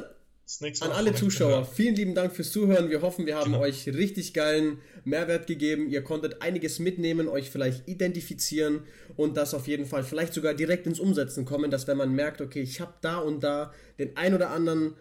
[0.60, 2.90] an, an alle Zuschauer, vielen lieben Dank fürs Zuhören.
[2.90, 3.64] Wir hoffen, wir haben genau.
[3.64, 5.88] euch richtig geilen Mehrwert gegeben.
[5.88, 8.82] Ihr konntet einiges mitnehmen, euch vielleicht identifizieren
[9.16, 12.40] und das auf jeden Fall vielleicht sogar direkt ins Umsetzen kommen, dass wenn man merkt,
[12.40, 14.94] okay, ich habe da und da den ein oder anderen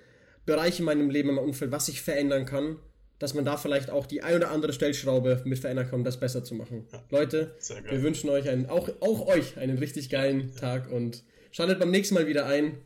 [0.46, 2.78] Bereich in meinem Leben, in meinem Umfeld, was ich verändern kann,
[3.20, 6.20] dass man da vielleicht auch die ein oder andere Stellschraube mit verändern kann, um das
[6.20, 6.88] besser zu machen.
[6.92, 7.56] Ja, Leute,
[7.90, 10.60] wir wünschen euch einen, auch, auch euch einen richtig geilen ja.
[10.60, 12.78] Tag und schaltet beim nächsten Mal wieder ein.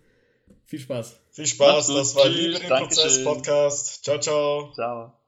[0.65, 1.15] Viel Spaß.
[1.31, 4.03] Viel Spaß, das war Liebe den Prozess Podcast.
[4.03, 4.71] Ciao, ciao.
[4.73, 5.24] Ciao.